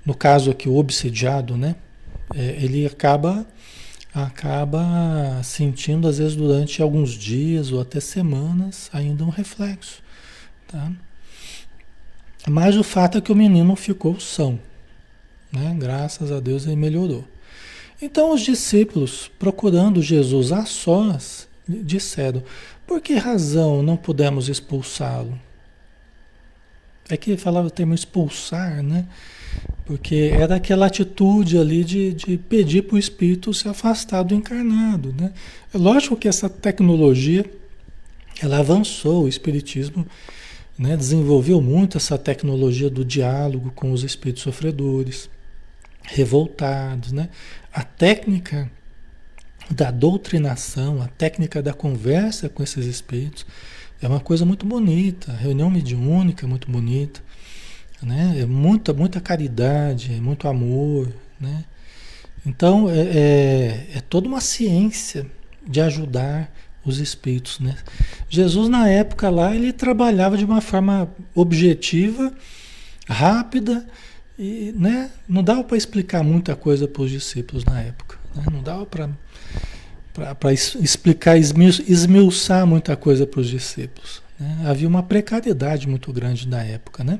no 0.06 0.13
caso 0.13 0.51
aqui 0.51 0.67
o 0.67 0.75
obsidiado, 0.75 1.56
né? 1.56 1.75
É, 2.36 2.58
ele 2.62 2.86
acaba 2.86 3.45
acaba 4.13 4.84
sentindo 5.43 6.08
às 6.08 6.17
vezes 6.17 6.36
durante 6.36 6.82
alguns 6.82 7.12
dias 7.12 7.71
ou 7.71 7.80
até 7.80 7.99
semanas 7.99 8.89
ainda 8.91 9.23
um 9.23 9.30
reflexo, 9.30 10.01
tá? 10.67 10.91
Mas 12.49 12.75
o 12.75 12.84
fato 12.84 13.19
é 13.19 13.21
que 13.21 13.32
o 13.32 13.36
menino 13.36 13.75
ficou 13.75 14.19
são, 14.19 14.60
né? 15.51 15.75
Graças 15.77 16.32
a 16.32 16.39
Deus 16.39 16.65
ele 16.65 16.75
melhorou. 16.75 17.25
Então 18.02 18.34
os 18.34 18.42
discípulos, 18.42 19.32
procurando 19.40 20.02
Jesus 20.02 20.52
a 20.52 20.66
sós, 20.66 21.48
disseram: 21.68 22.44
Por 22.86 23.02
que 23.02 23.16
razão 23.16 23.82
não 23.82 23.98
pudemos 23.98 24.50
expulsá-lo? 24.50 25.38
É 27.10 27.16
que 27.16 27.38
falava 27.38 27.68
o 27.68 27.72
termo 27.72 27.94
expulsar, 27.94 28.84
né? 28.84 29.08
Porque 29.86 30.32
era 30.34 30.56
aquela 30.56 30.88
atitude 30.88 31.58
ali 31.58 31.84
de, 31.84 32.14
de 32.14 32.38
pedir 32.38 32.84
para 32.84 32.96
o 32.96 33.00
espírito 33.00 33.54
se 33.54 33.68
afastar 33.70 34.24
do 34.24 34.36
encarnado, 34.36 35.16
né? 35.18 35.32
É 35.74 35.78
lógico 35.78 36.18
que 36.18 36.28
essa 36.28 36.50
tecnologia, 36.50 37.50
ela 38.42 38.60
avançou, 38.60 39.24
o 39.24 39.28
espiritismo 39.28 40.06
né, 40.78 40.96
desenvolveu 40.96 41.62
muito 41.62 41.98
essa 41.98 42.18
tecnologia 42.18 42.90
do 42.90 43.04
diálogo 43.04 43.72
com 43.74 43.92
os 43.92 44.04
espíritos 44.04 44.44
sofredores, 44.44 45.30
revoltados, 46.08 47.12
né? 47.12 47.30
A 47.74 47.84
técnica 47.84 48.72
da 49.70 49.91
doutrinação, 49.91 51.02
a 51.02 51.08
técnica 51.08 51.62
da 51.62 51.74
conversa 51.74 52.50
com 52.50 52.63
esses 52.63 52.86
espíritos, 52.86 53.46
é 54.02 54.08
uma 54.08 54.20
coisa 54.20 54.46
muito 54.46 54.65
bonita. 54.65 55.32
A 55.32 55.36
reunião 55.36 55.70
mediúnica 55.70 56.46
é 56.46 56.50
muito 56.50 56.72
bonita. 56.72 57.22
Né? 58.02 58.38
É 58.41 58.46
muita, 58.46 58.93
muita 58.93 59.20
caridade, 59.20 60.13
é 60.13 60.22
muito 60.22 60.48
amor. 60.48 61.12
Né? 61.39 61.65
Então, 62.46 62.89
é, 62.89 63.00
é, 63.00 63.88
é 63.96 64.02
toda 64.02 64.28
uma 64.28 64.39
ciência 64.39 65.26
de 65.67 65.82
ajudar 65.82 66.52
os 66.86 67.00
espíritos. 67.00 67.60
Né? 67.60 67.76
Jesus, 68.30 68.70
na 68.70 68.88
época 68.88 69.30
lá, 69.30 69.53
ele 69.53 69.74
trabalhava 69.74 70.38
de 70.38 70.45
uma 70.45 70.62
forma 70.62 71.10
objetiva, 71.36 72.32
rápida, 73.08 73.86
e 74.38 74.74
né, 74.76 75.10
não 75.28 75.44
dava 75.44 75.64
para 75.64 75.78
explicar 75.78 76.24
muita 76.24 76.56
coisa 76.56 76.88
para 76.88 77.02
os 77.02 77.10
discípulos 77.10 77.66
na 77.66 77.82
época. 77.82 78.18
Né? 78.36 78.44
Não 78.52 78.62
dava 78.62 78.86
para 78.86 80.54
explicar, 80.54 81.38
esmiuçar 81.38 82.66
muita 82.68 82.96
coisa 82.96 83.26
para 83.26 83.40
os 83.40 83.48
discípulos. 83.48 84.22
Né? 84.40 84.66
Havia 84.66 84.88
uma 84.88 85.02
precariedade 85.02 85.88
muito 85.88 86.14
grande 86.14 86.48
na 86.48 86.64
época, 86.64 87.04
né? 87.04 87.20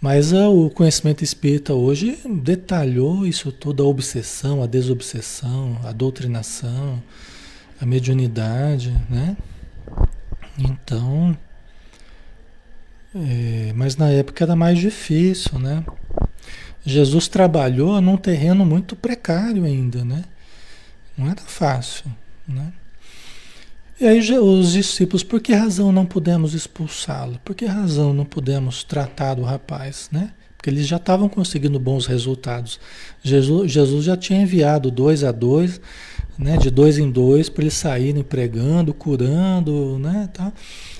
Mas 0.00 0.32
uh, 0.32 0.48
o 0.48 0.70
conhecimento 0.70 1.24
espírita 1.24 1.74
hoje 1.74 2.16
detalhou 2.24 3.26
isso 3.26 3.50
tudo, 3.50 3.82
a 3.82 3.86
obsessão, 3.86 4.62
a 4.62 4.66
desobsessão, 4.66 5.76
a 5.82 5.90
doutrinação, 5.90 7.02
a 7.80 7.84
mediunidade, 7.84 8.92
né? 9.10 9.36
Então, 10.56 11.36
é, 13.14 13.72
mas 13.74 13.96
na 13.96 14.10
época 14.10 14.44
era 14.44 14.54
mais 14.54 14.78
difícil, 14.78 15.58
né? 15.58 15.84
Jesus 16.84 17.28
trabalhou 17.28 18.00
num 18.00 18.16
terreno 18.16 18.64
muito 18.64 18.94
precário 18.96 19.64
ainda, 19.64 20.04
né? 20.04 20.24
Não 21.16 21.26
era 21.26 21.42
fácil, 21.42 22.04
né? 22.46 22.72
E 24.00 24.06
aí 24.06 24.20
os 24.38 24.72
discípulos, 24.72 25.24
por 25.24 25.40
que 25.40 25.52
razão 25.52 25.90
não 25.90 26.06
pudemos 26.06 26.54
expulsá-lo? 26.54 27.40
Por 27.44 27.54
que 27.54 27.66
razão 27.66 28.14
não 28.14 28.24
pudemos 28.24 28.84
tratar 28.84 29.34
do 29.34 29.42
rapaz, 29.42 30.08
né? 30.12 30.30
Porque 30.56 30.70
eles 30.70 30.86
já 30.86 30.98
estavam 30.98 31.28
conseguindo 31.28 31.80
bons 31.80 32.06
resultados. 32.06 32.78
Jesus, 33.22 33.72
Jesus 33.72 34.04
já 34.04 34.16
tinha 34.16 34.40
enviado 34.40 34.90
dois 34.90 35.24
a 35.24 35.32
dois, 35.32 35.80
né? 36.38 36.56
De 36.56 36.70
dois 36.70 36.96
em 36.96 37.10
dois, 37.10 37.48
para 37.48 37.64
eles 37.64 37.74
saírem 37.74 38.22
pregando, 38.22 38.94
curando, 38.94 39.98
né? 39.98 40.28
Tá? 40.32 40.52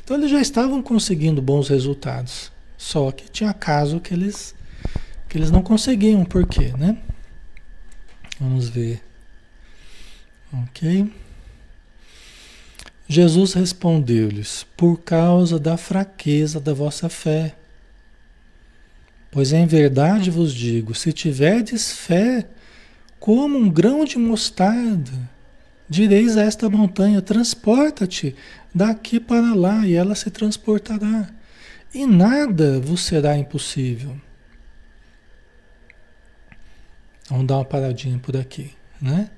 Então 0.09 0.17
eles 0.17 0.31
já 0.31 0.41
estavam 0.41 0.81
conseguindo 0.81 1.43
bons 1.43 1.69
resultados. 1.69 2.51
Só 2.79 3.13
que 3.13 3.31
tinha 3.31 3.53
caso 3.53 4.01
que 4.01 4.15
eles, 4.15 4.55
que 5.29 5.37
eles 5.37 5.51
não 5.51 5.61
conseguiam. 5.61 6.25
Por 6.25 6.47
quê, 6.47 6.73
né? 6.79 6.97
Vamos 8.41 8.71
ver. 8.71 9.05
Ok? 10.51 11.13
Jesus 13.07 13.53
respondeu-lhes: 13.53 14.65
Por 14.79 14.97
causa 14.97 15.59
da 15.59 15.77
fraqueza 15.77 16.59
da 16.59 16.73
vossa 16.73 17.11
fé. 17.11 17.55
Pois 19.31 19.53
em 19.53 19.67
verdade 19.67 20.31
vos 20.31 20.55
digo: 20.55 20.95
se 20.95 21.13
tiverdes 21.13 21.93
fé, 21.93 22.49
como 23.21 23.59
um 23.59 23.69
grão 23.69 24.07
de 24.07 24.17
mostarda, 24.17 25.29
direis 25.89 26.36
a 26.36 26.43
esta 26.43 26.68
montanha: 26.68 27.22
transporta-te 27.22 28.34
daqui 28.74 29.18
para 29.18 29.55
lá, 29.55 29.86
e 29.86 29.95
ela 29.95 30.14
se 30.14 30.30
transportará. 30.30 31.28
E 31.95 32.07
nada 32.07 32.78
vos 32.80 33.03
será 33.03 33.36
impossível. 33.36 34.16
Vamos 37.30 37.47
dar 37.47 37.57
uma 37.57 37.64
paradinha 37.64 38.18
por 38.18 38.36
aqui, 38.36 38.72
né? 39.01 39.30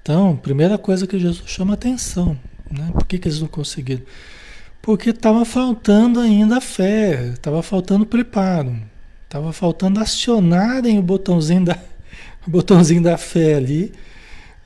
Então, 0.00 0.36
primeira 0.36 0.76
coisa 0.76 1.06
que 1.06 1.18
Jesus 1.18 1.48
chama 1.48 1.74
atenção, 1.74 2.38
né? 2.70 2.90
Por 2.92 3.06
que, 3.06 3.18
que 3.18 3.28
eles 3.28 3.40
não 3.40 3.48
conseguiram? 3.48 4.02
Porque 4.80 5.10
estava 5.10 5.44
faltando 5.44 6.18
ainda 6.18 6.56
a 6.56 6.60
fé, 6.60 7.28
estava 7.28 7.62
faltando 7.62 8.04
preparo, 8.04 8.76
estava 9.24 9.52
faltando 9.52 10.00
acionarem 10.00 10.98
o 10.98 11.02
botãozinho 11.02 11.66
da, 11.66 11.78
o 12.46 12.50
botãozinho 12.50 13.02
da 13.02 13.16
fé 13.16 13.54
ali, 13.54 13.92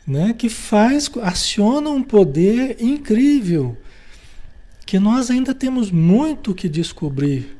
né? 0.06 0.32
Que 0.32 0.48
faz, 0.48 1.10
aciona 1.22 1.90
um 1.90 2.02
poder 2.02 2.76
incrível, 2.80 3.76
que 4.84 4.98
nós 4.98 5.30
ainda 5.30 5.54
temos 5.54 5.90
muito 5.90 6.54
que 6.54 6.68
descobrir 6.68 7.56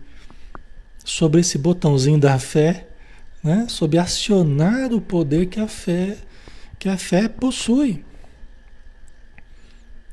sobre 1.04 1.40
esse 1.40 1.58
botãozinho 1.58 2.18
da 2.18 2.38
fé, 2.38 2.86
né? 3.42 3.66
Sobre 3.68 3.98
acionar 3.98 4.92
o 4.92 5.00
poder 5.00 5.46
que 5.46 5.58
a 5.58 5.66
fé 5.66 6.18
que 6.78 6.88
a 6.88 6.96
fé 6.96 7.28
possui. 7.28 8.04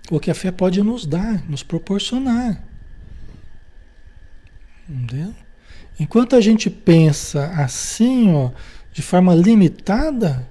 O 0.10 0.20
que 0.20 0.32
a 0.32 0.36
fé 0.36 0.52
pode 0.52 0.82
nos 0.82 1.06
dar, 1.06 1.48
nos 1.50 1.64
proporcionar. 1.64 2.64
Entendeu? 4.90 5.34
Enquanto 6.00 6.36
a 6.36 6.42
gente 6.42 6.70
pensa 6.70 7.48
assim, 7.58 8.34
ó, 8.34 8.52
de 8.92 9.02
forma 9.02 9.34
limitada, 9.36 10.48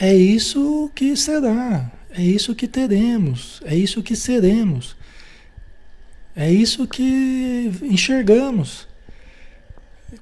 é 0.00 0.14
isso 0.14 0.90
que 0.94 1.16
será, 1.16 1.90
é 2.10 2.22
isso 2.22 2.54
que 2.54 2.68
teremos, 2.68 3.60
é 3.64 3.74
isso 3.74 4.02
que 4.02 4.14
seremos, 4.14 4.96
é 6.36 6.50
isso 6.52 6.86
que 6.86 7.72
enxergamos. 7.82 8.86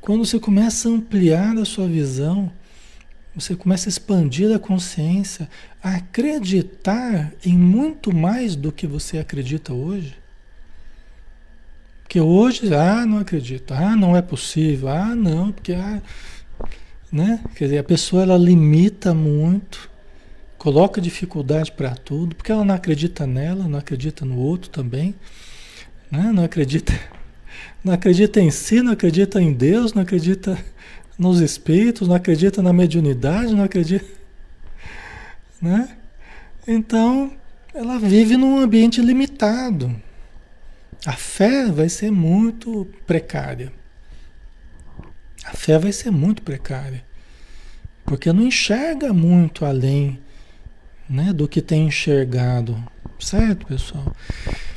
Quando 0.01 0.25
você 0.25 0.41
começa 0.41 0.89
a 0.89 0.93
ampliar 0.93 1.57
a 1.59 1.65
sua 1.65 1.87
visão, 1.87 2.51
você 3.35 3.55
começa 3.55 3.87
a 3.89 3.91
expandir 3.91 4.51
a 4.51 4.59
consciência, 4.59 5.49
a 5.83 5.97
acreditar 5.97 7.35
em 7.45 7.57
muito 7.57 8.17
mais 8.17 8.57
do 8.57 8.73
que 8.73 8.87
você 8.87 9.19
acredita 9.19 9.75
hoje. 9.75 10.17
Porque 12.03 12.19
hoje, 12.19 12.73
ah, 12.73 13.05
não 13.05 13.19
acredito, 13.19 13.75
ah, 13.75 13.95
não 13.95 14.17
é 14.17 14.23
possível, 14.23 14.89
ah, 14.89 15.15
não, 15.15 15.53
porque 15.53 15.75
ah, 15.75 16.01
né? 17.11 17.41
Quer 17.55 17.65
dizer, 17.65 17.79
a 17.79 17.85
pessoa 17.85 18.23
ela 18.23 18.37
limita 18.37 19.15
muito, 19.15 19.91
coloca 20.59 21.01
dificuldade 21.01 21.73
para 21.73 21.95
tudo, 21.95 22.35
porque 22.35 22.51
ela 22.51 22.65
não 22.65 22.75
acredita 22.75 23.27
nela, 23.27 23.69
não 23.69 23.79
acredita 23.79 24.25
no 24.25 24.37
outro 24.39 24.71
também, 24.71 25.15
né? 26.11 26.31
Não 26.33 26.45
acredita, 26.45 26.93
não 27.83 27.93
acredita 27.93 28.41
em 28.41 28.51
si, 28.51 28.83
não 28.83 28.93
acredita 28.93 29.41
em 29.41 29.53
Deus, 29.53 29.93
não 29.93 30.03
acredita 30.03 30.59
nos 31.19 31.41
espíritos, 31.41 32.09
não 32.09 32.15
acredita 32.15 32.63
na 32.63 32.73
mediunidade, 32.73 33.55
não 33.55 33.65
acredita. 33.65 34.05
Né? 35.59 35.97
Então, 36.69 37.33
ela 37.73 37.99
vive 37.99 38.37
num 38.37 38.59
ambiente 38.59 39.01
limitado. 39.01 39.97
A 41.07 41.13
fé 41.15 41.73
vai 41.73 41.89
ser 41.89 42.11
muito 42.11 42.87
precária. 43.07 43.73
A 45.47 45.57
fé 45.57 45.79
vai 45.79 45.93
ser 45.93 46.11
muito 46.11 46.43
precária. 46.43 47.05
Porque 48.05 48.33
não 48.33 48.43
enxerga 48.43 49.13
muito 49.13 49.65
além 49.65 50.19
né, 51.09 51.33
do 51.33 51.47
que 51.49 51.63
tem 51.63 51.87
enxergado. 51.87 52.77
Certo, 53.19 53.67
pessoal? 53.67 54.15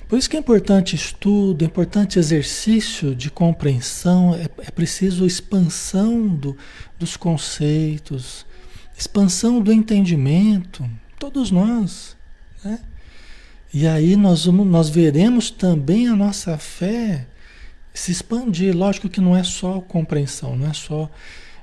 Por 0.07 0.17
isso 0.17 0.29
que 0.29 0.37
é 0.37 0.39
importante 0.39 0.95
estudo, 0.95 1.63
é 1.63 1.65
importante 1.65 2.17
exercício 2.17 3.13
de 3.15 3.29
compreensão, 3.29 4.33
é, 4.33 4.49
é 4.65 4.71
preciso 4.71 5.25
expansão 5.25 6.27
do, 6.27 6.57
dos 6.97 7.15
conceitos, 7.15 8.45
expansão 8.97 9.61
do 9.61 9.71
entendimento, 9.71 10.89
todos 11.19 11.51
nós. 11.51 12.17
Né? 12.63 12.79
E 13.71 13.85
aí 13.87 14.15
nós, 14.15 14.45
vamos, 14.45 14.65
nós 14.65 14.89
veremos 14.89 15.51
também 15.51 16.07
a 16.07 16.15
nossa 16.15 16.57
fé 16.57 17.27
se 17.99 18.11
expandir. 18.11 18.75
Lógico 18.75 19.09
que 19.09 19.19
não 19.19 19.35
é 19.35 19.43
só 19.43 19.81
compreensão, 19.81 20.55
não 20.55 20.69
é 20.69 20.73
só. 20.73 21.09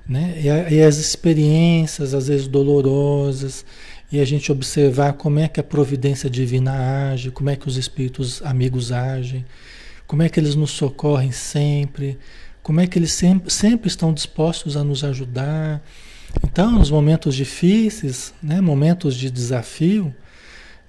Né? 0.07 0.35
E, 0.39 0.75
e 0.75 0.83
as 0.83 0.99
experiências, 0.99 2.15
às 2.15 2.29
vezes 2.29 2.47
dolorosas, 2.47 3.65
e 4.13 4.21
a 4.21 4.25
gente 4.25 4.53
observar 4.53 5.15
como 5.15 5.39
é 5.39 5.49
que 5.49 5.59
a 5.59 5.65
providência 5.65 6.31
divina 6.31 7.11
age, 7.11 7.31
como 7.31 7.51
é 7.51 7.57
que 7.57 7.67
os 7.67 7.77
espíritos 7.77 8.41
amigos 8.43 8.93
agem, 8.93 9.45
como 10.07 10.23
é 10.23 10.29
que 10.29 10.39
eles 10.39 10.55
nos 10.55 10.71
socorrem 10.71 11.33
sempre, 11.33 12.19
como 12.63 12.81
é 12.81 12.87
que 12.87 12.99
eles 12.99 13.13
sempre, 13.13 13.53
sempre 13.53 13.89
estão 13.89 14.13
dispostos 14.13 14.77
a 14.77 14.85
nos 14.85 15.03
ajudar. 15.03 15.83
Então, 16.45 16.71
nos 16.71 16.91
momentos 16.91 17.35
difíceis, 17.35 18.33
né, 18.43 18.61
momentos 18.61 19.17
de 19.17 19.31
desafio, 19.31 20.15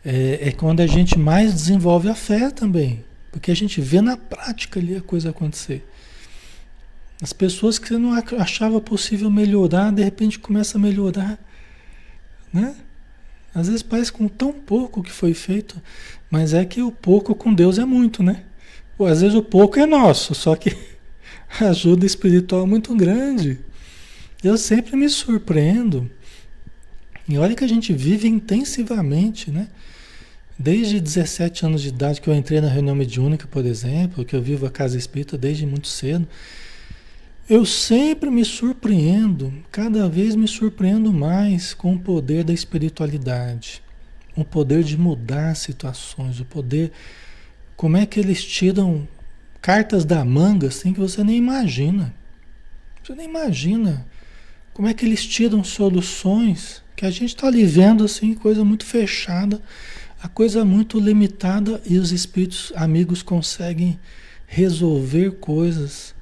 é, 0.05 0.49
é 0.49 0.51
quando 0.51 0.81
a 0.81 0.87
gente 0.87 1.17
mais 1.17 1.53
desenvolve 1.53 2.09
a 2.09 2.15
fé 2.15 2.51
também. 2.51 3.06
Porque 3.37 3.51
a 3.51 3.55
gente 3.55 3.79
vê 3.79 4.01
na 4.01 4.17
prática 4.17 4.79
ali 4.79 4.95
a 4.95 5.01
coisa 5.01 5.29
acontecer. 5.29 5.87
As 7.21 7.31
pessoas 7.31 7.77
que 7.77 7.87
você 7.87 7.97
não 7.99 8.13
achava 8.39 8.81
possível 8.81 9.29
melhorar, 9.29 9.91
de 9.91 10.03
repente 10.03 10.39
começa 10.39 10.79
a 10.79 10.81
melhorar. 10.81 11.37
Né? 12.51 12.75
Às 13.53 13.67
vezes 13.67 13.83
parece 13.83 14.11
com 14.11 14.27
tão 14.27 14.51
pouco 14.51 15.03
que 15.03 15.11
foi 15.11 15.35
feito, 15.35 15.79
mas 16.31 16.51
é 16.55 16.65
que 16.65 16.81
o 16.81 16.91
pouco 16.91 17.35
com 17.35 17.53
Deus 17.53 17.77
é 17.77 17.85
muito, 17.85 18.23
né? 18.23 18.43
Ou 18.97 19.05
às 19.05 19.21
vezes 19.21 19.35
o 19.35 19.43
pouco 19.43 19.79
é 19.79 19.85
nosso, 19.85 20.33
só 20.33 20.55
que 20.55 20.75
a 21.61 21.65
ajuda 21.65 22.07
espiritual 22.07 22.63
é 22.63 22.67
muito 22.67 22.95
grande. 22.95 23.59
Eu 24.43 24.57
sempre 24.57 24.95
me 24.95 25.07
surpreendo. 25.07 26.09
E 27.29 27.37
olha 27.37 27.55
que 27.55 27.63
a 27.63 27.69
gente 27.69 27.93
vive 27.93 28.27
intensivamente, 28.27 29.51
né? 29.51 29.67
Desde 30.59 30.99
17 30.99 31.65
anos 31.67 31.81
de 31.83 31.89
idade 31.89 32.19
que 32.19 32.27
eu 32.27 32.33
entrei 32.33 32.59
na 32.59 32.67
reunião 32.67 32.95
mediúnica, 32.95 33.47
por 33.47 33.63
exemplo, 33.63 34.25
que 34.25 34.35
eu 34.35 34.41
vivo 34.41 34.65
a 34.65 34.71
casa 34.71 34.97
espírita 34.97 35.37
desde 35.37 35.67
muito 35.67 35.87
cedo, 35.87 36.27
eu 37.47 37.63
sempre 37.63 38.29
me 38.31 38.43
surpreendo, 38.43 39.53
cada 39.71 40.09
vez 40.09 40.35
me 40.35 40.47
surpreendo 40.47 41.13
mais 41.13 41.73
com 41.73 41.93
o 41.93 41.99
poder 41.99 42.43
da 42.43 42.51
espiritualidade, 42.51 43.83
o 44.35 44.43
poder 44.43 44.83
de 44.83 44.97
mudar 44.97 45.55
situações, 45.55 46.39
o 46.39 46.45
poder. 46.45 46.91
Como 47.75 47.95
é 47.95 48.05
que 48.05 48.19
eles 48.19 48.43
tiram 48.43 49.07
cartas 49.61 50.03
da 50.03 50.25
manga 50.25 50.67
assim 50.67 50.91
que 50.91 50.99
você 50.99 51.23
nem 51.23 51.37
imagina? 51.37 52.13
Você 53.03 53.13
nem 53.13 53.29
imagina 53.29 54.05
como 54.73 54.87
é 54.87 54.93
que 54.93 55.05
eles 55.05 55.25
tiram 55.25 55.63
soluções 55.63 56.83
que 56.95 57.05
a 57.05 57.11
gente 57.11 57.35
está 57.35 57.47
ali 57.47 57.63
vendo 57.63 58.03
assim, 58.03 58.33
coisa 58.33 58.65
muito 58.65 58.85
fechada, 58.85 59.61
a 60.27 60.29
coisa 60.29 60.65
muito 60.65 60.99
limitada 60.99 61.81
e 61.85 61.97
os 61.97 62.11
espíritos 62.11 62.73
amigos 62.75 63.23
conseguem 63.23 63.97
resolver 64.45 65.31
coisas 65.39 66.13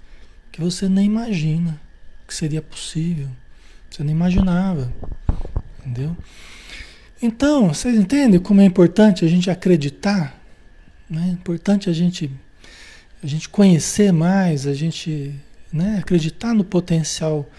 que 0.52 0.62
você 0.62 0.88
nem 0.88 1.08
imagina 1.08 1.82
que 2.28 2.34
seria 2.36 2.62
possível. 2.62 3.28
Você 3.90 4.04
nem 4.04 4.14
imaginava. 4.14 4.94
Entendeu? 5.80 6.16
Então, 7.20 7.74
vocês 7.74 7.96
entendem 7.96 8.40
como 8.40 8.62
é 8.62 8.66
importante 8.66 9.26
a 9.26 9.28
gente 9.28 9.50
acreditar? 9.50 10.40
Né? 11.10 11.26
É 11.30 11.32
importante 11.32 11.90
a 11.90 11.94
gente, 11.94 12.30
a 13.24 13.26
gente 13.26 13.50
conhecer 13.50 14.14
mais, 14.14 14.68
a 14.68 14.74
gente 14.76 15.34
né, 15.74 15.98
acreditar 15.98 16.54
no 16.54 16.64
potencial 16.64 17.50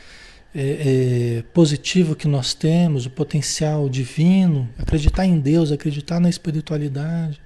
é, 0.54 1.38
é, 1.38 1.42
positivo 1.52 2.16
que 2.16 2.26
nós 2.26 2.54
temos, 2.54 3.06
o 3.06 3.10
potencial 3.10 3.88
divino, 3.88 4.68
acreditar 4.78 5.26
em 5.26 5.38
Deus, 5.38 5.70
acreditar 5.70 6.18
na 6.20 6.30
espiritualidade. 6.30 7.40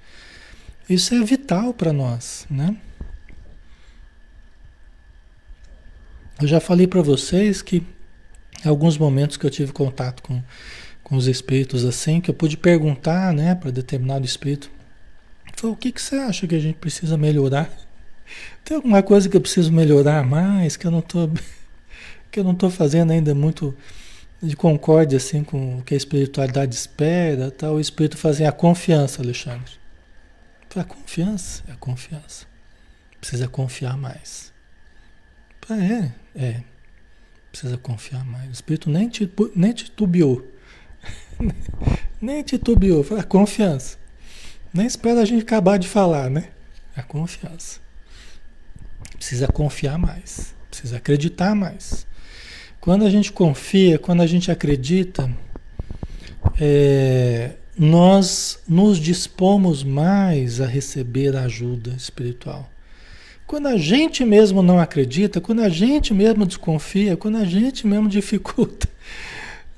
Isso 0.89 1.13
é 1.13 1.23
vital 1.23 1.73
para 1.73 1.93
nós, 1.93 2.45
né? 2.49 2.75
Eu 6.41 6.47
já 6.47 6.59
falei 6.59 6.87
para 6.87 7.01
vocês 7.01 7.61
que 7.61 7.83
alguns 8.65 8.97
momentos 8.97 9.37
que 9.37 9.45
eu 9.45 9.49
tive 9.49 9.71
contato 9.71 10.23
com, 10.23 10.41
com 11.03 11.15
os 11.15 11.27
espíritos 11.27 11.85
assim, 11.85 12.19
que 12.19 12.29
eu 12.29 12.33
pude 12.33 12.57
perguntar, 12.57 13.33
né, 13.33 13.53
para 13.53 13.71
determinado 13.71 14.25
espírito, 14.25 14.71
falou, 15.55 15.75
o 15.75 15.77
que, 15.77 15.91
que 15.91 16.01
você 16.01 16.15
acha 16.15 16.47
que 16.47 16.55
a 16.55 16.59
gente 16.59 16.77
precisa 16.77 17.17
melhorar? 17.17 17.69
Tem 18.63 18.75
alguma 18.75 19.03
coisa 19.03 19.29
que 19.29 19.37
eu 19.37 19.41
preciso 19.41 19.71
melhorar 19.71 20.25
mais, 20.25 20.75
que 20.75 20.87
eu 20.87 20.91
não 20.91 21.01
tô 21.01 21.29
que 22.31 22.39
eu 22.39 22.43
não 22.43 22.55
tô 22.55 22.69
fazendo 22.69 23.11
ainda 23.11 23.35
muito 23.35 23.75
de 24.41 24.55
concórdia 24.55 25.17
assim 25.17 25.43
com 25.43 25.79
o 25.79 25.81
que 25.83 25.93
a 25.93 25.97
espiritualidade 25.97 26.73
espera, 26.73 27.51
tal, 27.51 27.75
o 27.75 27.79
espírito 27.79 28.17
fazer 28.17 28.45
a 28.45 28.51
confiança, 28.51 29.21
Alexandre. 29.21 29.73
A 30.75 30.83
confiança, 30.85 31.63
é 31.67 31.73
a 31.73 31.75
confiança. 31.75 32.45
Precisa 33.19 33.47
confiar 33.47 33.97
mais. 33.97 34.51
É, 35.69 36.11
é. 36.35 36.63
Precisa 37.51 37.77
confiar 37.77 38.25
mais. 38.25 38.47
O 38.47 38.51
Espírito 38.53 38.89
nem, 38.89 39.09
titu, 39.09 39.51
nem 39.55 39.73
titubeou. 39.73 40.47
nem 42.21 42.41
titubeou. 42.41 43.03
Foi 43.03 43.19
a 43.19 43.23
confiança. 43.23 43.97
Nem 44.73 44.85
espera 44.85 45.21
a 45.21 45.25
gente 45.25 45.43
acabar 45.43 45.77
de 45.77 45.87
falar, 45.87 46.29
né? 46.29 46.49
A 46.95 47.03
confiança. 47.03 47.79
Precisa 49.17 49.47
confiar 49.47 49.97
mais. 49.97 50.55
Precisa 50.69 50.97
acreditar 50.97 51.53
mais. 51.53 52.07
Quando 52.81 53.05
a 53.05 53.11
gente 53.11 53.31
confia, 53.31 53.99
quando 53.99 54.21
a 54.21 54.27
gente 54.27 54.51
acredita, 54.51 55.31
é, 56.59 57.51
nós 57.77 58.59
nos 58.67 58.97
dispomos 58.97 59.83
mais 59.83 60.59
a 60.59 60.65
receber 60.65 61.35
ajuda 61.35 61.91
espiritual. 61.91 62.67
Quando 63.45 63.67
a 63.67 63.77
gente 63.77 64.25
mesmo 64.25 64.63
não 64.63 64.79
acredita, 64.79 65.39
quando 65.39 65.61
a 65.61 65.69
gente 65.69 66.11
mesmo 66.11 66.43
desconfia, 66.43 67.15
quando 67.15 67.37
a 67.37 67.45
gente 67.45 67.85
mesmo 67.85 68.09
dificulta, 68.09 68.89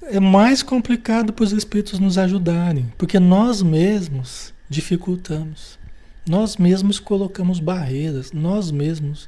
é 0.04 0.20
mais 0.22 0.64
complicado 0.64 1.34
para 1.34 1.44
os 1.44 1.52
espíritos 1.52 2.00
nos 2.00 2.18
ajudarem, 2.18 2.90
porque 2.98 3.20
nós 3.20 3.62
mesmos 3.62 4.54
dificultamos. 4.70 5.78
Nós 6.26 6.56
mesmos 6.56 7.00
colocamos 7.00 7.60
barreiras, 7.60 8.32
nós 8.32 8.72
mesmos 8.72 9.28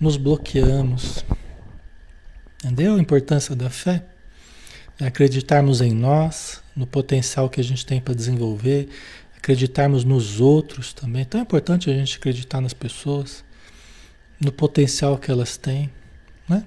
nos 0.00 0.16
bloqueamos. 0.16 1.24
Entendeu 2.62 2.94
a 2.94 3.00
importância 3.00 3.56
da 3.56 3.70
fé? 3.70 4.04
É 4.98 5.06
acreditarmos 5.06 5.80
em 5.80 5.92
nós, 5.92 6.62
no 6.76 6.86
potencial 6.86 7.48
que 7.48 7.58
a 7.58 7.64
gente 7.64 7.86
tem 7.86 8.00
para 8.00 8.14
desenvolver, 8.14 8.88
acreditarmos 9.34 10.04
nos 10.04 10.40
outros 10.40 10.92
também. 10.92 11.22
Então 11.22 11.40
é 11.40 11.42
importante 11.42 11.88
a 11.88 11.94
gente 11.94 12.18
acreditar 12.18 12.60
nas 12.60 12.74
pessoas 12.74 13.42
no 14.38 14.52
potencial 14.52 15.16
que 15.16 15.30
elas 15.30 15.56
têm, 15.56 15.90
né? 16.46 16.66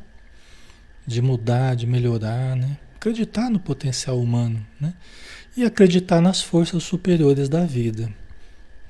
De 1.06 1.22
mudar, 1.22 1.76
de 1.76 1.86
melhorar, 1.86 2.56
né? 2.56 2.78
Acreditar 2.96 3.50
no 3.52 3.60
potencial 3.60 4.20
humano, 4.20 4.66
né? 4.82 4.96
E 5.56 5.64
acreditar 5.64 6.20
nas 6.20 6.42
forças 6.42 6.84
superiores 6.84 7.48
da 7.48 7.66
vida. 7.66 8.12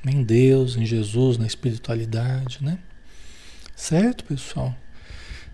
Em 0.05 0.23
Deus, 0.23 0.77
em 0.77 0.85
Jesus, 0.85 1.37
na 1.37 1.45
espiritualidade, 1.45 2.59
né? 2.61 2.79
Certo, 3.75 4.23
pessoal? 4.23 4.73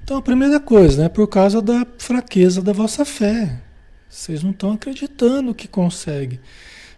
Então, 0.10 0.18
a 0.18 0.24
primeira 0.24 0.60
coisa, 0.60 1.04
né? 1.04 1.08
Por 1.08 1.28
causa 1.28 1.62
da 1.62 1.86
fraqueza 2.00 2.64
da 2.64 2.74
vossa 2.74 3.06
fé. 3.06 3.62
Vocês 4.10 4.42
não 4.42 4.50
estão 4.50 4.72
acreditando 4.72 5.54
que 5.54 5.68
consegue. 5.68 6.40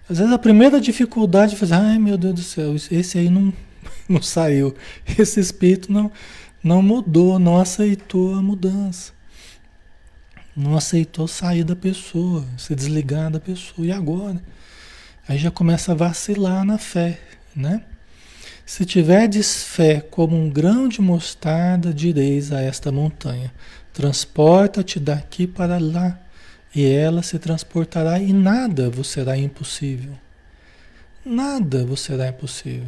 Às 0.10 0.20
vezes 0.20 0.32
a 0.32 0.40
primeira 0.40 0.80
dificuldade 0.80 1.56
é 1.56 1.58
fazer, 1.58 1.74
ai 1.74 2.00
meu 2.00 2.18
Deus 2.18 2.36
do 2.36 2.42
céu, 2.42 2.74
esse 2.74 3.18
aí 3.18 3.30
não, 3.30 3.52
não 4.08 4.22
saiu. 4.22 4.74
Esse 5.20 5.42
espírito 5.42 5.92
não, 5.92 6.10
não 6.64 6.82
mudou, 6.82 7.38
não 7.38 7.60
aceitou 7.60 8.34
a 8.34 8.42
mudança. 8.42 9.12
Não 10.56 10.78
aceitou 10.78 11.28
sair 11.28 11.66
da 11.66 11.76
pessoa, 11.76 12.46
se 12.58 12.74
desligar 12.74 13.30
da 13.30 13.42
pessoa. 13.42 13.86
E 13.86 13.92
agora? 13.92 14.42
Aí 15.28 15.38
já 15.38 15.52
começa 15.52 15.92
a 15.92 15.96
vacilar 15.96 16.64
na 16.64 16.78
fé, 16.78 17.20
né? 17.54 17.84
Se 18.72 18.86
tiverdes 18.86 19.66
fé 19.66 20.00
como 20.00 20.34
um 20.34 20.50
grão 20.50 20.88
de 20.88 21.02
mostarda, 21.02 21.94
direis 21.94 22.54
a 22.54 22.62
esta 22.62 22.90
montanha: 22.90 23.54
transporta-te 23.92 24.98
daqui 24.98 25.46
para 25.46 25.78
lá, 25.78 26.18
e 26.74 26.86
ela 26.86 27.22
se 27.22 27.38
transportará, 27.38 28.18
e 28.18 28.32
nada 28.32 28.90
vos 28.90 29.10
será 29.10 29.38
impossível. 29.38 30.18
Nada 31.26 31.86
vos 31.86 32.00
será 32.00 32.30
impossível. 32.30 32.88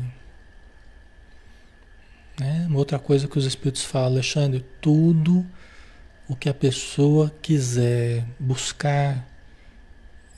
Né? 2.40 2.66
Uma 2.70 2.80
outra 2.80 2.98
coisa 2.98 3.28
que 3.28 3.38
os 3.38 3.44
Espíritos 3.44 3.84
falam, 3.84 4.14
Alexandre, 4.14 4.66
tudo 4.80 5.46
o 6.30 6.34
que 6.34 6.48
a 6.48 6.54
pessoa 6.54 7.30
quiser 7.42 8.26
buscar, 8.40 9.28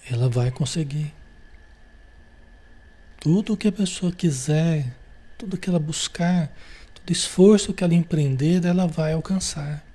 ela 0.09 0.27
vai 0.27 0.49
conseguir. 0.49 1.13
Tudo 3.19 3.53
o 3.53 3.57
que 3.57 3.67
a 3.67 3.71
pessoa 3.71 4.11
quiser, 4.11 4.91
tudo 5.45 5.57
que 5.57 5.69
ela 5.69 5.79
buscar, 5.79 6.51
todo 6.93 7.11
esforço 7.11 7.71
que 7.71 7.83
ela 7.83 7.93
empreender, 7.93 8.65
ela 8.65 8.87
vai 8.87 9.13
alcançar. 9.13 9.85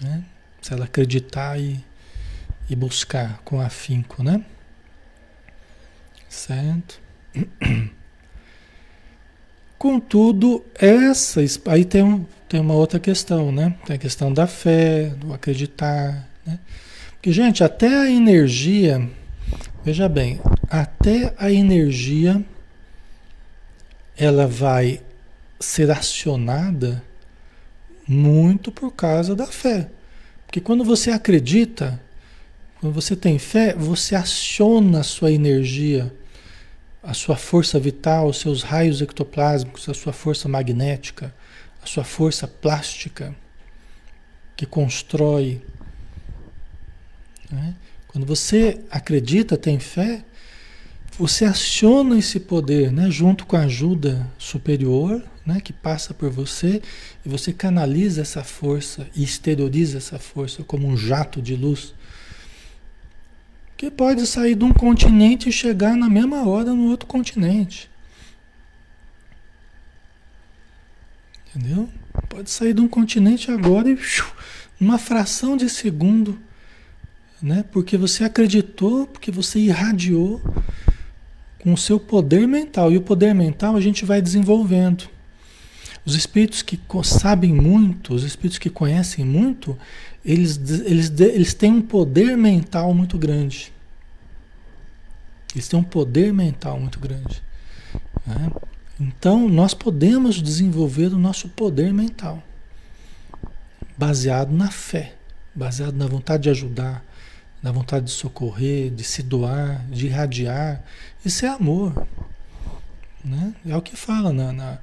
Né? 0.00 0.24
Se 0.60 0.72
ela 0.72 0.84
acreditar 0.84 1.58
e, 1.60 1.82
e 2.68 2.74
buscar 2.74 3.40
com 3.44 3.60
afinco, 3.60 4.22
né? 4.22 4.44
Certo? 6.28 7.00
Contudo, 9.78 10.64
essa 10.74 11.40
aí 11.66 11.84
tem, 11.84 12.02
um, 12.02 12.26
tem 12.48 12.58
uma 12.58 12.74
outra 12.74 12.98
questão, 12.98 13.52
né? 13.52 13.76
Tem 13.86 13.94
a 13.94 13.98
questão 13.98 14.32
da 14.32 14.48
fé, 14.48 15.10
do 15.10 15.32
acreditar, 15.32 16.28
né? 16.44 16.58
Porque, 17.12 17.30
gente, 17.32 17.62
até 17.62 17.96
a 17.96 18.10
energia, 18.10 19.08
veja 19.84 20.08
bem, 20.08 20.40
até 20.68 21.32
a 21.38 21.52
energia 21.52 22.44
ela 24.18 24.48
vai 24.48 25.00
ser 25.60 25.90
acionada 25.90 27.02
muito 28.06 28.72
por 28.72 28.90
causa 28.90 29.34
da 29.36 29.46
fé. 29.46 29.88
Porque 30.44 30.60
quando 30.60 30.82
você 30.82 31.10
acredita, 31.10 32.00
quando 32.80 32.92
você 32.92 33.14
tem 33.14 33.38
fé, 33.38 33.74
você 33.74 34.16
aciona 34.16 35.00
a 35.00 35.04
sua 35.04 35.30
energia, 35.30 36.12
a 37.02 37.14
sua 37.14 37.36
força 37.36 37.78
vital, 37.78 38.28
os 38.28 38.38
seus 38.38 38.62
raios 38.62 39.00
ectoplásmicos, 39.00 39.88
a 39.88 39.94
sua 39.94 40.12
força 40.12 40.48
magnética, 40.48 41.32
a 41.82 41.86
sua 41.86 42.02
força 42.02 42.48
plástica, 42.48 43.34
que 44.56 44.66
constrói. 44.66 45.62
Né? 47.50 47.74
Quando 48.08 48.26
você 48.26 48.80
acredita, 48.90 49.56
tem 49.56 49.78
fé, 49.78 50.24
você 51.18 51.44
aciona 51.44 52.16
esse 52.16 52.38
poder, 52.38 52.92
né, 52.92 53.10
junto 53.10 53.44
com 53.44 53.56
a 53.56 53.62
ajuda 53.62 54.30
superior, 54.38 55.20
né, 55.44 55.60
que 55.60 55.72
passa 55.72 56.14
por 56.14 56.30
você, 56.30 56.80
e 57.26 57.28
você 57.28 57.52
canaliza 57.52 58.20
essa 58.20 58.44
força 58.44 59.08
e 59.16 59.24
exterioriza 59.24 59.98
essa 59.98 60.18
força 60.18 60.62
como 60.62 60.86
um 60.86 60.96
jato 60.96 61.42
de 61.42 61.56
luz 61.56 61.92
que 63.76 63.90
pode 63.90 64.26
sair 64.26 64.56
de 64.56 64.64
um 64.64 64.72
continente 64.72 65.48
e 65.48 65.52
chegar 65.52 65.96
na 65.96 66.08
mesma 66.08 66.48
hora 66.48 66.74
no 66.74 66.88
outro 66.88 67.06
continente. 67.06 67.88
Entendeu? 71.54 71.88
Pode 72.28 72.50
sair 72.50 72.74
de 72.74 72.80
um 72.80 72.88
continente 72.88 73.52
agora 73.52 73.88
e 73.88 73.96
numa 74.80 74.98
fração 74.98 75.56
de 75.56 75.70
segundo, 75.70 76.38
né? 77.40 77.64
Porque 77.70 77.96
você 77.96 78.24
acreditou, 78.24 79.06
porque 79.06 79.30
você 79.30 79.60
irradiou 79.60 80.42
com 81.68 81.74
o 81.74 81.76
seu 81.76 82.00
poder 82.00 82.48
mental. 82.48 82.90
E 82.90 82.96
o 82.96 83.02
poder 83.02 83.34
mental 83.34 83.76
a 83.76 83.80
gente 83.80 84.04
vai 84.06 84.22
desenvolvendo. 84.22 85.06
Os 86.04 86.14
espíritos 86.14 86.62
que 86.62 86.80
sabem 87.04 87.52
muito, 87.52 88.14
os 88.14 88.24
espíritos 88.24 88.58
que 88.58 88.70
conhecem 88.70 89.22
muito, 89.22 89.76
eles, 90.24 90.58
eles, 90.86 91.12
eles 91.20 91.52
têm 91.52 91.70
um 91.70 91.82
poder 91.82 92.38
mental 92.38 92.94
muito 92.94 93.18
grande. 93.18 93.70
Eles 95.54 95.68
têm 95.68 95.78
um 95.78 95.84
poder 95.84 96.32
mental 96.32 96.80
muito 96.80 96.98
grande. 96.98 97.42
Né? 98.26 98.50
Então, 98.98 99.46
nós 99.46 99.74
podemos 99.74 100.40
desenvolver 100.40 101.08
o 101.08 101.18
nosso 101.18 101.50
poder 101.50 101.92
mental 101.92 102.42
baseado 103.96 104.52
na 104.52 104.70
fé, 104.70 105.12
baseado 105.54 105.96
na 105.96 106.06
vontade 106.06 106.44
de 106.44 106.50
ajudar, 106.50 107.04
na 107.62 107.72
vontade 107.72 108.06
de 108.06 108.12
socorrer, 108.12 108.90
de 108.90 109.02
se 109.04 109.22
doar, 109.22 109.84
de 109.90 110.06
irradiar. 110.06 110.82
Isso 111.28 111.44
é 111.44 111.50
amor. 111.50 112.08
Né? 113.22 113.54
É 113.66 113.76
o 113.76 113.82
que 113.82 113.94
fala 113.94 114.32
na, 114.32 114.50
na 114.50 114.78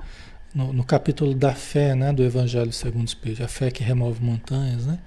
no, 0.54 0.72
no, 0.72 0.84
capítulo 0.84 1.34
da 1.34 1.56
fé 1.56 1.96
né, 1.96 2.14
do 2.14 2.24
Evangelho 2.24 2.72
segundo 2.72 3.02
o 3.02 3.10
Espírito, 3.10 3.44
a 3.44 3.48
fé 3.48 3.72
que 3.72 3.84
remove 3.84 4.24
montanhas, 4.24 4.86
né? 4.86 5.00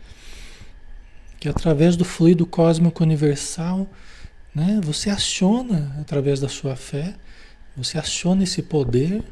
que 1.39 1.49
através 1.49 1.95
do 1.95 2.05
fluido 2.05 2.45
cósmico 2.45 3.05
universal, 3.05 3.89
né, 4.53 4.80
você 4.82 5.11
aciona 5.11 5.97
através 6.01 6.41
da 6.41 6.49
sua 6.49 6.74
fé, 6.74 7.14
você 7.76 7.99
aciona 7.99 8.43
esse 8.43 8.61
poder 8.61 9.22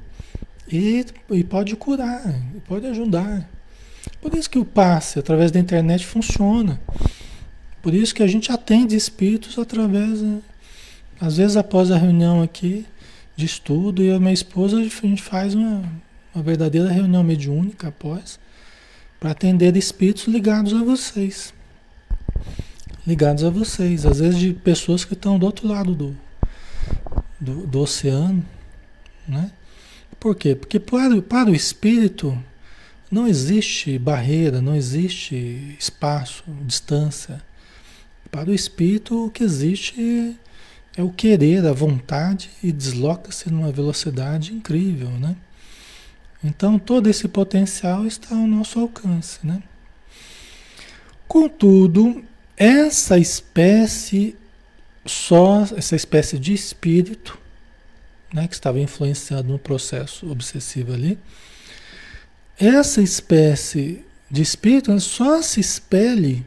e, 0.70 1.04
e 1.28 1.42
pode 1.42 1.74
curar, 1.74 2.22
pode 2.68 2.86
ajudar. 2.86 3.50
Por 4.20 4.32
isso 4.32 4.48
que 4.48 4.61
o 4.61 4.64
passe 4.64 5.18
através 5.18 5.50
da 5.50 5.59
internet 5.59 6.07
funciona. 6.07 6.80
Por 7.82 7.92
isso 7.92 8.14
que 8.14 8.22
a 8.22 8.28
gente 8.28 8.52
atende 8.52 8.94
espíritos 8.94 9.59
através, 9.59 10.22
né, 10.22 10.40
às 11.20 11.36
vezes 11.36 11.56
após 11.56 11.90
a 11.90 11.96
reunião 11.96 12.42
aqui 12.42 12.86
de 13.36 13.44
estudo, 13.44 14.02
e 14.02 14.10
a 14.10 14.18
minha 14.18 14.32
esposa, 14.32 14.78
a 14.78 14.82
gente 14.82 15.22
faz 15.22 15.54
uma, 15.54 15.84
uma 16.34 16.42
verdadeira 16.42 16.90
reunião 16.90 17.22
mediúnica 17.22 17.88
após, 17.88 18.38
para 19.20 19.30
atender 19.30 19.76
espíritos 19.76 20.24
ligados 20.24 20.72
a 20.72 20.82
vocês. 20.82 21.52
Ligados 23.06 23.44
a 23.44 23.50
vocês, 23.50 24.06
às 24.06 24.20
vezes 24.20 24.38
de 24.38 24.52
pessoas 24.52 25.04
que 25.04 25.14
estão 25.14 25.38
do 25.38 25.46
outro 25.46 25.68
lado 25.68 25.94
do, 25.94 26.16
do, 27.40 27.66
do 27.66 27.80
oceano. 27.80 28.44
Né? 29.28 29.50
Por 30.18 30.34
quê? 30.34 30.54
Porque 30.54 30.80
para, 30.80 31.20
para 31.22 31.50
o 31.50 31.54
espírito 31.54 32.36
não 33.10 33.26
existe 33.26 33.98
barreira, 33.98 34.60
não 34.60 34.74
existe 34.74 35.76
espaço, 35.78 36.42
distância. 36.62 37.42
Para 38.30 38.50
o 38.50 38.54
espírito 38.54 39.26
o 39.26 39.30
que 39.30 39.44
existe 39.44 40.36
é 40.97 41.03
o 41.03 41.11
querer, 41.11 41.66
a 41.66 41.72
vontade 41.72 42.51
e 42.62 42.72
desloca-se 42.72 43.51
numa 43.51 43.70
velocidade 43.70 44.55
incrível, 44.55 45.11
né? 45.11 45.36
Então 46.42 46.78
todo 46.78 47.09
esse 47.09 47.28
potencial 47.28 48.07
está 48.07 48.34
ao 48.34 48.47
nosso 48.47 48.78
alcance, 48.78 49.40
né? 49.44 49.62
Contudo, 51.28 52.24
essa 52.57 53.18
espécie 53.18 54.36
só 55.05 55.62
essa 55.76 55.94
espécie 55.94 56.38
de 56.38 56.53
espírito, 56.53 57.38
né, 58.32 58.49
que 58.49 58.55
estava 58.55 58.80
influenciado 58.80 59.49
no 59.49 59.59
processo 59.59 60.30
obsessivo 60.30 60.92
ali, 60.92 61.18
essa 62.59 63.01
espécie 63.01 64.05
de 64.30 64.42
espírito 64.42 64.99
só 64.99 65.40
se 65.42 65.61
expele, 65.61 66.44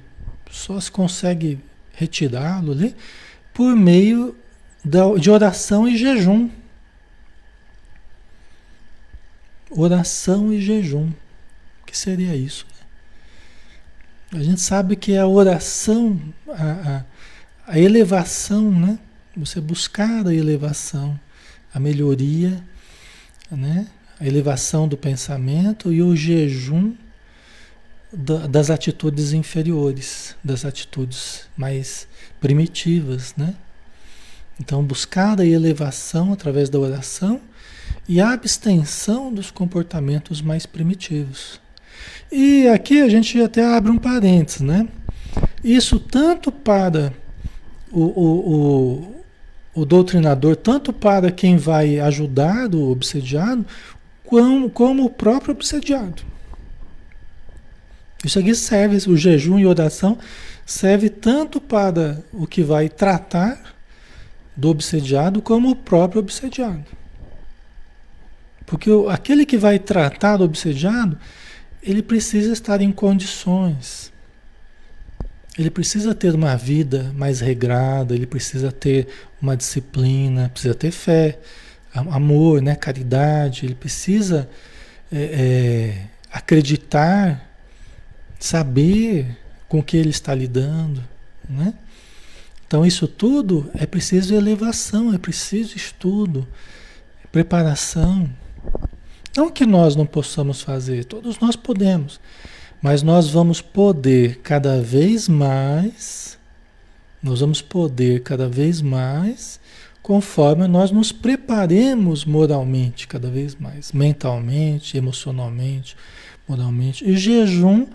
só 0.52 0.80
se 0.80 0.92
consegue 0.92 1.60
retirá-lo 1.94 2.72
ali 2.72 2.96
por 3.54 3.76
meio 3.76 4.36
de 5.20 5.30
oração 5.30 5.88
e 5.88 5.98
jejum. 5.98 6.50
Oração 9.70 10.54
e 10.54 10.62
jejum. 10.62 11.10
O 11.82 11.86
que 11.86 11.98
seria 11.98 12.36
isso? 12.36 12.66
A 14.32 14.42
gente 14.44 14.62
sabe 14.62 14.96
que 14.96 15.18
a 15.18 15.28
oração, 15.28 16.22
a, 16.48 17.04
a, 17.68 17.74
a 17.74 17.80
elevação, 17.80 18.72
né? 18.72 19.00
Você 19.36 19.60
buscar 19.60 20.28
a 20.28 20.34
elevação, 20.34 21.20
a 21.74 21.80
melhoria, 21.80 22.64
né? 23.50 23.88
a 24.20 24.28
elevação 24.28 24.88
do 24.88 24.98
pensamento 24.98 25.94
e 25.94 26.02
o 26.04 26.16
jejum 26.16 26.94
da, 28.12 28.48
das 28.48 28.70
atitudes 28.70 29.32
inferiores, 29.32 30.36
das 30.44 30.66
atitudes 30.66 31.48
mais 31.56 32.08
primitivas, 32.42 33.34
né? 33.38 33.56
Então, 34.60 34.84
buscar 34.84 35.40
a 35.40 35.46
elevação 35.46 36.34
através 36.34 36.70
da 36.70 36.78
oração 36.78 37.40
e 38.08 38.20
a 38.20 38.32
abstenção 38.32 39.32
dos 39.32 39.52
comportamentos 39.52 40.42
mais 40.42 40.66
primitivos. 40.66 41.62
E 42.32 42.68
aqui 42.68 43.02
a 43.02 43.10
gente 43.10 43.42
até 43.42 43.64
abre 43.64 43.92
um 43.92 43.98
parênteses, 43.98 44.62
né? 44.62 44.88
Isso 45.64 46.00
tanto 46.00 46.52
para 46.52 47.14
o, 47.92 48.02
o, 48.02 48.54
o, 49.76 49.82
o 49.82 49.86
doutrinador, 49.86 50.56
tanto 50.56 50.92
para 50.92 51.32
quem 51.32 51.58
vai 51.58 52.00
ajudar 52.00 52.74
o 52.74 52.92
obsediado, 52.92 53.66
como, 54.26 54.70
como 54.70 55.06
o 55.06 55.10
próprio 55.10 55.54
obsediado. 55.54 56.24
Isso 58.24 58.38
aqui 58.38 58.54
serve, 58.54 59.10
o 59.10 59.16
jejum 59.16 59.58
e 59.58 59.66
oração 59.66 60.18
serve 60.66 61.10
tanto 61.10 61.60
para 61.60 62.22
o 62.34 62.46
que 62.46 62.62
vai 62.62 62.90
tratar 62.90 63.79
do 64.60 64.70
obsediado 64.70 65.42
como 65.42 65.72
o 65.72 65.76
próprio 65.76 66.20
obsediado. 66.20 66.86
Porque 68.66 68.90
aquele 69.10 69.46
que 69.46 69.58
vai 69.58 69.80
tratar 69.80 70.38
do 70.38 70.44
obsediado, 70.44 71.18
ele 71.82 72.04
precisa 72.04 72.52
estar 72.52 72.82
em 72.82 72.92
condições. 72.92 74.12
Ele 75.58 75.70
precisa 75.70 76.14
ter 76.14 76.36
uma 76.36 76.56
vida 76.56 77.12
mais 77.16 77.40
regrada, 77.40 78.14
ele 78.14 78.28
precisa 78.28 78.72
ter 78.72 79.08
uma 79.42 79.56
disciplina, 79.56 80.50
precisa 80.50 80.76
ter 80.76 80.92
fé, 80.92 81.40
amor, 81.94 82.62
né, 82.62 82.76
caridade, 82.76 83.66
ele 83.66 83.76
precisa 83.76 84.48
é, 85.12 85.22
é, 85.22 86.06
acreditar, 86.32 87.50
saber 88.40 89.38
com 89.68 89.82
que 89.82 89.98
ele 89.98 90.10
está 90.10 90.34
lidando, 90.36 91.04
né? 91.50 91.74
Então 92.70 92.86
isso 92.86 93.08
tudo 93.08 93.68
é 93.74 93.88
preciso 93.88 94.36
elevação, 94.36 95.12
é 95.12 95.18
preciso 95.18 95.76
estudo, 95.76 96.48
preparação. 97.32 98.30
Não 99.36 99.50
que 99.50 99.66
nós 99.66 99.96
não 99.96 100.06
possamos 100.06 100.62
fazer, 100.62 101.06
todos 101.06 101.40
nós 101.40 101.56
podemos, 101.56 102.20
mas 102.80 103.02
nós 103.02 103.28
vamos 103.28 103.60
poder 103.60 104.42
cada 104.44 104.80
vez 104.84 105.28
mais 105.28 106.38
Nós 107.24 107.40
vamos 107.40 107.60
poder 107.60 108.22
cada 108.22 108.48
vez 108.48 108.84
mais 108.84 109.60
conforme 110.04 110.68
nós 110.68 110.92
nos 110.92 111.12
preparemos 111.12 112.24
moralmente 112.24 113.08
cada 113.08 113.32
vez 113.32 113.56
mais, 113.56 113.92
mentalmente, 113.92 114.96
emocionalmente, 114.96 115.98
moralmente. 116.48 117.04
E 117.04 117.18
jejum 117.18 117.88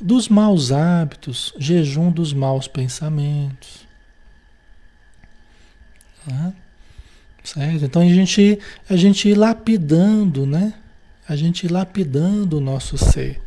dos 0.00 0.28
maus 0.28 0.70
hábitos, 0.70 1.52
jejum 1.58 2.12
dos 2.12 2.32
maus 2.32 2.68
pensamentos. 2.68 3.83
Tá? 6.28 6.52
Certo? 7.42 7.84
Então 7.84 8.02
a 8.02 8.06
gente, 8.06 8.58
a 8.88 8.96
gente 8.96 9.28
ir 9.28 9.34
lapidando, 9.34 10.46
né? 10.46 10.74
A 11.28 11.36
gente 11.36 11.66
ir 11.66 11.70
lapidando 11.70 12.58
o 12.58 12.60
nosso 12.60 12.96
ser. 12.96 13.40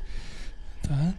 Tá? 0.84 1.14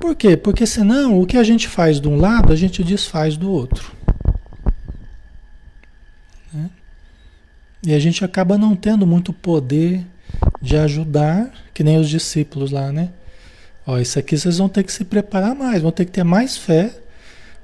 Por 0.00 0.14
quê? 0.14 0.36
Porque 0.36 0.66
senão 0.66 1.20
o 1.20 1.26
que 1.26 1.36
a 1.36 1.44
gente 1.44 1.68
faz 1.68 2.00
de 2.00 2.08
um 2.08 2.16
lado, 2.16 2.52
a 2.52 2.56
gente 2.56 2.82
desfaz 2.82 3.36
do 3.36 3.50
outro. 3.50 3.92
Né? 6.52 6.70
E 7.82 7.94
a 7.94 7.98
gente 7.98 8.24
acaba 8.24 8.58
não 8.58 8.74
tendo 8.74 9.06
muito 9.06 9.32
poder 9.32 10.04
de 10.60 10.76
ajudar, 10.76 11.50
que 11.72 11.84
nem 11.84 11.98
os 11.98 12.08
discípulos 12.08 12.70
lá, 12.70 12.92
né? 12.92 13.10
Ó, 13.86 13.98
isso 13.98 14.18
aqui 14.18 14.36
vocês 14.36 14.58
vão 14.58 14.68
ter 14.68 14.82
que 14.82 14.92
se 14.92 15.04
preparar 15.04 15.54
mais, 15.54 15.82
vão 15.82 15.92
ter 15.92 16.04
que 16.04 16.12
ter 16.12 16.24
mais 16.24 16.56
fé, 16.56 16.92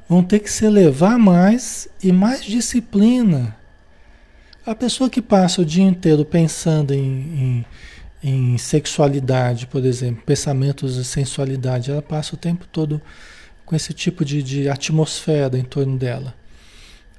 vão 0.09 0.22
ter 0.22 0.40
que 0.40 0.50
se 0.50 0.64
elevar 0.64 1.18
mais 1.18 1.88
e 2.02 2.12
mais 2.12 2.44
disciplina. 2.44 3.57
A 4.66 4.74
pessoa 4.74 5.11
que 5.11 5.20
passa 5.20 5.62
o 5.62 5.64
dia 5.64 5.84
inteiro 5.84 6.24
pensando 6.24 6.94
em, 6.94 7.64
em, 8.22 8.32
em 8.52 8.59
sexualidade, 8.59 9.66
por 9.66 9.84
exemplo, 9.84 10.22
pensamentos 10.24 10.94
de 10.94 11.05
sensualidade, 11.05 11.90
ela 11.90 12.02
passa 12.02 12.34
o 12.34 12.38
tempo 12.38 12.66
todo 12.70 13.00
com 13.64 13.76
esse 13.76 13.92
tipo 13.92 14.24
de, 14.24 14.42
de 14.42 14.68
atmosfera 14.68 15.59
em 15.59 15.64
torno 15.64 15.98
dela. 15.98 16.34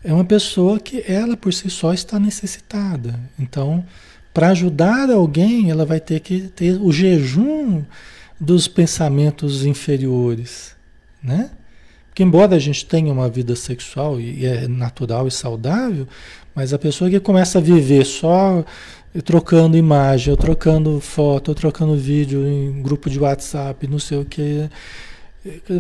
É 0.03 0.13
uma 0.13 0.25
pessoa 0.25 0.79
que 0.79 1.03
ela 1.07 1.35
por 1.35 1.53
si 1.53 1.69
só 1.69 1.93
está 1.93 2.19
necessitada. 2.19 3.19
Então, 3.39 3.83
para 4.33 4.49
ajudar 4.49 5.09
alguém, 5.09 5.71
ela 5.71 5.85
vai 5.85 5.99
ter 5.99 6.19
que 6.19 6.41
ter 6.41 6.79
o 6.79 6.91
jejum 6.91 7.83
dos 8.39 8.67
pensamentos 8.67 9.65
inferiores, 9.65 10.75
né? 11.23 11.49
Porque 12.15 12.23
embora 12.23 12.55
a 12.55 12.59
gente 12.59 12.85
tenha 12.85 13.11
uma 13.11 13.27
vida 13.27 13.57
sexual 13.57 14.21
e 14.21 14.45
é 14.45 14.69
natural 14.69 15.27
e 15.27 15.31
saudável, 15.31 16.07
mas 16.55 16.71
a 16.71 16.79
pessoa 16.79 17.09
que 17.09 17.19
começa 17.19 17.57
a 17.57 17.61
viver 17.61 18.05
só 18.05 18.63
trocando 19.25 19.75
imagem, 19.75 20.31
ou 20.31 20.37
trocando 20.37 21.01
foto, 21.01 21.49
ou 21.49 21.55
trocando 21.55 21.93
vídeo 21.97 22.47
em 22.47 22.81
grupo 22.81 23.09
de 23.09 23.19
WhatsApp, 23.19 23.85
não 23.85 23.99
sei 23.99 24.17
o 24.17 24.23
que, 24.23 24.69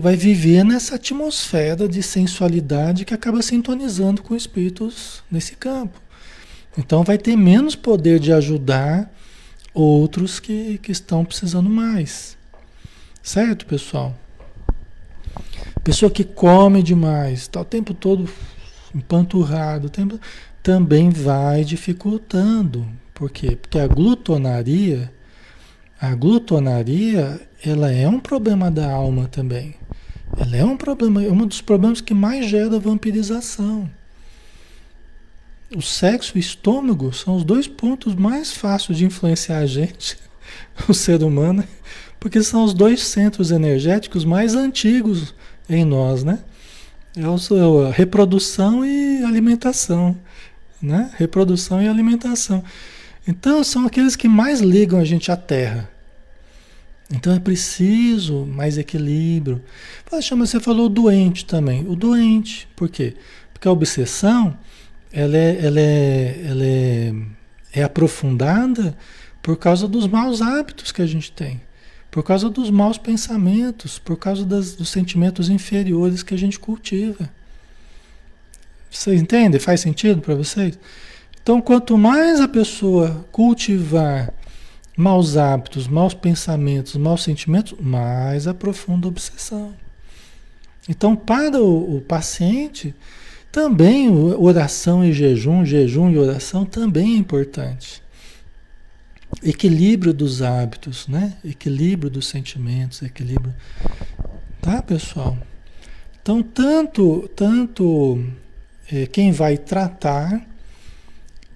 vai 0.01 0.17
viver 0.17 0.65
nessa 0.65 0.95
atmosfera 0.95 1.87
de 1.87 2.03
sensualidade 2.03 3.05
que 3.05 3.13
acaba 3.13 3.41
sintonizando 3.41 4.21
com 4.21 4.35
espíritos 4.35 5.23
nesse 5.31 5.55
campo. 5.55 6.01
Então 6.77 7.01
vai 7.01 7.17
ter 7.17 7.37
menos 7.37 7.77
poder 7.77 8.19
de 8.19 8.33
ajudar 8.33 9.09
outros 9.73 10.41
que, 10.41 10.79
que 10.79 10.91
estão 10.91 11.23
precisando 11.23 11.69
mais. 11.69 12.37
Certo, 13.23 13.65
pessoal? 13.65 14.13
Pessoa 15.85 16.09
que 16.09 16.23
come 16.23 16.81
demais, 16.81 17.41
está 17.41 17.61
o 17.61 17.63
tempo 17.63 17.93
todo 17.93 18.27
empanturrado, 18.95 19.87
tempo, 19.87 20.19
também 20.63 21.11
vai 21.11 21.63
dificultando. 21.63 22.87
Por 23.13 23.29
quê? 23.29 23.55
Porque 23.55 23.77
a 23.77 23.85
glutonaria, 23.85 25.13
a 26.01 26.15
glutonaria, 26.15 27.39
ela 27.63 27.91
é 27.91 28.09
um 28.09 28.19
problema 28.19 28.71
da 28.71 28.91
alma 28.91 29.27
também. 29.27 29.75
Ela 30.35 30.57
é 30.57 30.65
um 30.65 30.75
problema, 30.75 31.23
é 31.23 31.31
um 31.31 31.45
dos 31.45 31.61
problemas 31.61 32.01
que 32.01 32.15
mais 32.15 32.49
gera 32.49 32.79
vampirização. 32.79 33.87
O 35.69 35.83
sexo 35.83 36.35
e 36.35 36.39
o 36.39 36.41
estômago 36.41 37.13
são 37.13 37.35
os 37.35 37.43
dois 37.43 37.67
pontos 37.67 38.15
mais 38.15 38.51
fáceis 38.51 38.97
de 38.97 39.05
influenciar 39.05 39.59
a 39.59 39.67
gente, 39.67 40.17
o 40.89 40.95
ser 40.95 41.21
humano, 41.21 41.63
porque 42.19 42.41
são 42.41 42.63
os 42.63 42.73
dois 42.73 43.03
centros 43.03 43.51
energéticos 43.51 44.25
mais 44.25 44.55
antigos 44.55 45.35
em 45.69 45.85
nós, 45.85 46.23
né? 46.23 46.39
É 47.17 47.23
a 47.23 47.91
reprodução 47.91 48.85
e 48.85 49.23
alimentação, 49.23 50.17
né? 50.81 51.09
Reprodução 51.15 51.81
e 51.81 51.87
alimentação. 51.87 52.63
Então 53.27 53.63
são 53.63 53.85
aqueles 53.85 54.15
que 54.15 54.27
mais 54.27 54.59
ligam 54.59 54.99
a 54.99 55.05
gente 55.05 55.31
à 55.31 55.37
Terra. 55.37 55.89
Então 57.11 57.33
é 57.33 57.39
preciso 57.39 58.45
mais 58.45 58.77
equilíbrio. 58.77 59.61
Poxa, 60.09 60.35
mas 60.35 60.49
você 60.49 60.59
falou 60.59 60.89
doente 60.89 61.45
também. 61.45 61.87
O 61.87 61.95
doente, 61.95 62.67
por 62.75 62.89
quê? 62.89 63.15
Porque 63.53 63.67
a 63.67 63.71
obsessão 63.71 64.57
ela 65.11 65.37
é, 65.37 65.65
ela 65.65 65.79
é, 65.79 66.45
ela 66.49 66.65
é, 66.65 67.13
é 67.73 67.83
aprofundada 67.83 68.97
por 69.41 69.55
causa 69.55 69.87
dos 69.87 70.07
maus 70.07 70.41
hábitos 70.41 70.91
que 70.91 71.01
a 71.01 71.05
gente 71.05 71.31
tem. 71.31 71.61
Por 72.15 72.23
causa 72.23 72.49
dos 72.49 72.69
maus 72.69 72.97
pensamentos, 72.97 73.99
por 73.99 74.15
causa 74.15 74.45
das, 74.45 74.73
dos 74.73 74.87
sentimentos 74.87 75.49
inferiores 75.49 76.23
que 76.23 76.33
a 76.33 76.37
gente 76.37 76.57
cultiva. 76.57 77.29
Vocês 78.89 79.21
entendem? 79.21 79.59
Faz 79.59 79.81
sentido 79.81 80.21
para 80.21 80.33
vocês? 80.33 80.79
Então, 81.43 81.59
quanto 81.59 81.97
mais 81.97 82.39
a 82.39 82.47
pessoa 82.47 83.27
cultivar 83.33 84.33
maus 84.95 85.35
hábitos, 85.35 85.89
maus 85.89 86.13
pensamentos, 86.13 86.95
maus 86.95 87.21
sentimentos, 87.21 87.77
mais 87.81 88.47
aprofunda 88.47 89.07
a 89.07 89.09
obsessão. 89.09 89.73
Então, 90.87 91.17
para 91.17 91.59
o, 91.61 91.97
o 91.97 92.01
paciente, 92.01 92.95
também 93.51 94.09
oração 94.09 95.03
e 95.03 95.11
jejum, 95.11 95.65
jejum 95.65 96.09
e 96.11 96.17
oração 96.17 96.63
também 96.63 97.15
é 97.15 97.17
importante 97.17 98.04
equilíbrio 99.43 100.13
dos 100.13 100.41
hábitos, 100.41 101.07
né? 101.07 101.37
Equilíbrio 101.43 102.09
dos 102.09 102.27
sentimentos, 102.27 103.01
equilíbrio. 103.01 103.53
Tá, 104.61 104.81
pessoal? 104.81 105.37
Então, 106.21 106.41
tanto, 106.41 107.29
tanto 107.35 108.23
é, 108.91 109.05
quem 109.05 109.31
vai 109.31 109.57
tratar 109.57 110.45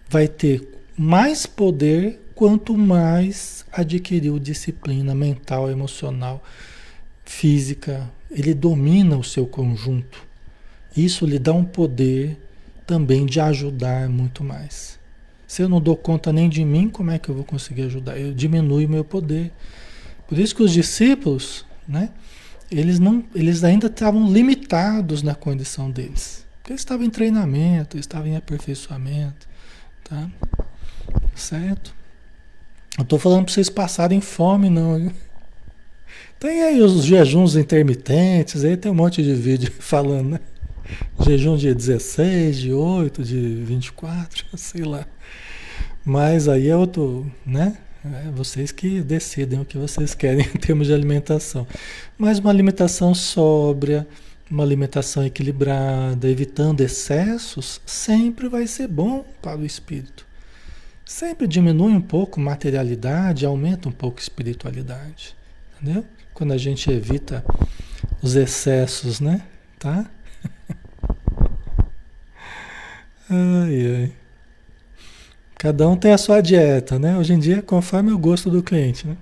vai 0.10 0.28
ter 0.28 0.68
mais 0.98 1.46
poder 1.46 2.20
quanto 2.36 2.78
mais 2.78 3.66
adquiriu 3.72 4.38
disciplina 4.38 5.16
mental, 5.16 5.72
emocional, 5.72 6.44
física. 7.26 8.10
Ele 8.30 8.54
domina 8.54 9.18
o 9.18 9.24
seu 9.24 9.48
conjunto. 9.48 10.24
Isso 10.96 11.26
lhe 11.26 11.40
dá 11.40 11.54
um 11.54 11.66
poder 11.66 12.38
também 12.86 13.26
de 13.26 13.40
ajudar 13.40 14.10
muito 14.10 14.44
mais. 14.44 14.99
Se 15.50 15.64
eu 15.64 15.68
não 15.68 15.82
dou 15.82 15.98
conta 15.98 16.32
nem 16.32 16.48
de 16.48 16.64
mim, 16.64 16.88
como 16.90 17.10
é 17.10 17.18
que 17.18 17.28
eu 17.28 17.34
vou 17.34 17.44
conseguir 17.44 17.82
ajudar? 17.82 18.20
Eu 18.20 18.32
diminuo 18.36 18.86
o 18.86 18.88
meu 18.88 19.04
poder. 19.04 19.52
Por 20.28 20.38
isso 20.38 20.56
que 20.56 20.62
os 20.62 20.72
discípulos, 20.72 21.66
né, 21.88 22.12
eles, 22.70 23.00
não, 23.00 23.26
eles 23.34 23.64
ainda 23.64 23.88
estavam 23.88 24.32
limitados 24.32 25.24
na 25.24 25.34
condição 25.34 25.90
deles. 25.90 26.46
Porque 26.58 26.74
eles 26.74 26.82
estavam 26.82 27.04
em 27.04 27.10
treinamento, 27.10 27.98
eles 27.98 28.04
estavam 28.04 28.28
em 28.28 28.36
aperfeiçoamento. 28.36 29.50
Tá? 30.04 30.30
Certo? 31.34 31.96
Não 32.96 33.04
estou 33.04 33.18
falando 33.18 33.46
para 33.46 33.54
vocês 33.56 33.72
passarem 33.72 34.22
fome, 34.22 34.70
não. 34.70 35.12
Tem 36.40 36.62
aí 36.62 36.80
os 36.80 37.04
jejuns 37.04 37.56
intermitentes, 37.56 38.64
aí 38.64 38.78
tem 38.78 38.92
um 38.92 38.96
monte 38.96 39.24
de 39.24 39.34
vídeo 39.34 39.74
falando, 39.82 40.30
né? 40.30 40.40
Jejum 41.20 41.58
de 41.58 41.74
16, 41.74 42.58
de 42.58 42.74
8, 42.74 43.24
de 43.24 43.56
24, 43.64 44.46
sei 44.58 44.84
lá. 44.84 45.06
Mas 46.06 46.48
aí 46.48 46.70
é 46.70 46.76
outro, 46.76 47.30
né? 47.46 47.78
É 48.04 48.32
vocês 48.32 48.72
que 48.72 49.02
decidem 49.02 49.60
o 49.60 49.66
que 49.66 49.78
vocês 49.78 50.14
querem 50.14 50.46
em 50.46 50.58
termos 50.58 50.88
de 50.88 50.94
alimentação. 50.94 51.68
Mas 52.18 52.40
uma 52.40 52.50
alimentação 52.50 53.14
sóbria, 53.14 54.08
uma 54.50 54.64
alimentação 54.64 55.26
equilibrada, 55.26 56.28
evitando 56.30 56.82
excessos, 56.82 57.82
sempre 57.86 58.48
vai 58.48 58.66
ser 58.68 58.88
bom 58.88 59.26
para 59.42 59.60
o 59.60 59.66
espírito. 59.66 60.26
Sempre 61.06 61.48
diminui 61.48 61.92
um 61.92 62.02
pouco 62.02 62.40
materialidade, 62.40 63.46
aumenta 63.46 63.90
um 63.90 63.92
pouco 63.92 64.20
espiritualidade. 64.20 65.36
Entendeu? 65.82 66.06
Quando 66.34 66.54
a 66.54 66.58
gente 66.58 66.90
evita 66.90 67.44
os 68.22 68.36
excessos, 68.36 69.20
né? 69.20 69.42
Tá? 69.78 70.10
ai, 73.30 73.96
ai. 73.96 74.14
Cada 75.56 75.88
um 75.88 75.96
tem 75.98 76.14
a 76.14 76.18
sua 76.18 76.42
dieta, 76.42 76.98
né? 76.98 77.18
Hoje 77.18 77.34
em 77.34 77.40
dia, 77.40 77.62
conforme 77.62 78.12
o 78.12 78.18
gosto 78.18 78.50
do 78.50 78.64
cliente, 78.64 79.06
né? 79.06 79.18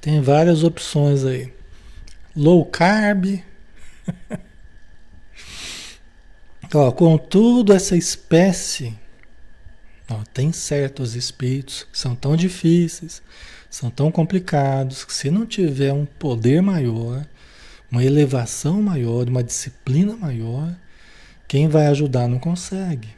Tem 0.00 0.22
várias 0.22 0.64
opções 0.64 1.24
aí. 1.24 1.52
Low 2.34 2.64
carb. 2.64 3.42
ó, 6.72 6.90
contudo, 6.90 7.74
essa 7.74 7.94
espécie, 7.96 8.98
ó, 10.08 10.22
tem 10.32 10.50
certos 10.50 11.14
espíritos 11.14 11.86
que 11.92 11.98
são 11.98 12.14
tão 12.14 12.34
difíceis, 12.34 13.20
são 13.68 13.90
tão 13.90 14.10
complicados, 14.10 15.04
que 15.04 15.12
se 15.12 15.30
não 15.30 15.44
tiver 15.44 15.92
um 15.92 16.06
poder 16.06 16.62
maior, 16.62 17.26
uma 17.90 18.02
elevação 18.02 18.80
maior, 18.80 19.28
uma 19.28 19.44
disciplina 19.44 20.16
maior, 20.16 20.74
quem 21.48 21.66
vai 21.66 21.86
ajudar 21.86 22.28
não 22.28 22.38
consegue. 22.38 23.08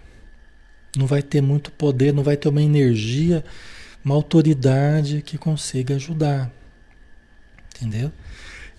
Não 0.97 1.07
vai 1.07 1.21
ter 1.21 1.43
muito 1.43 1.73
poder, 1.73 2.15
não 2.15 2.23
vai 2.23 2.37
ter 2.37 2.49
uma 2.49 2.63
energia, 2.63 3.45
uma 4.05 4.15
autoridade 4.15 5.21
que 5.21 5.37
consiga 5.37 5.97
ajudar. 5.97 6.51
Entendeu? 7.77 8.13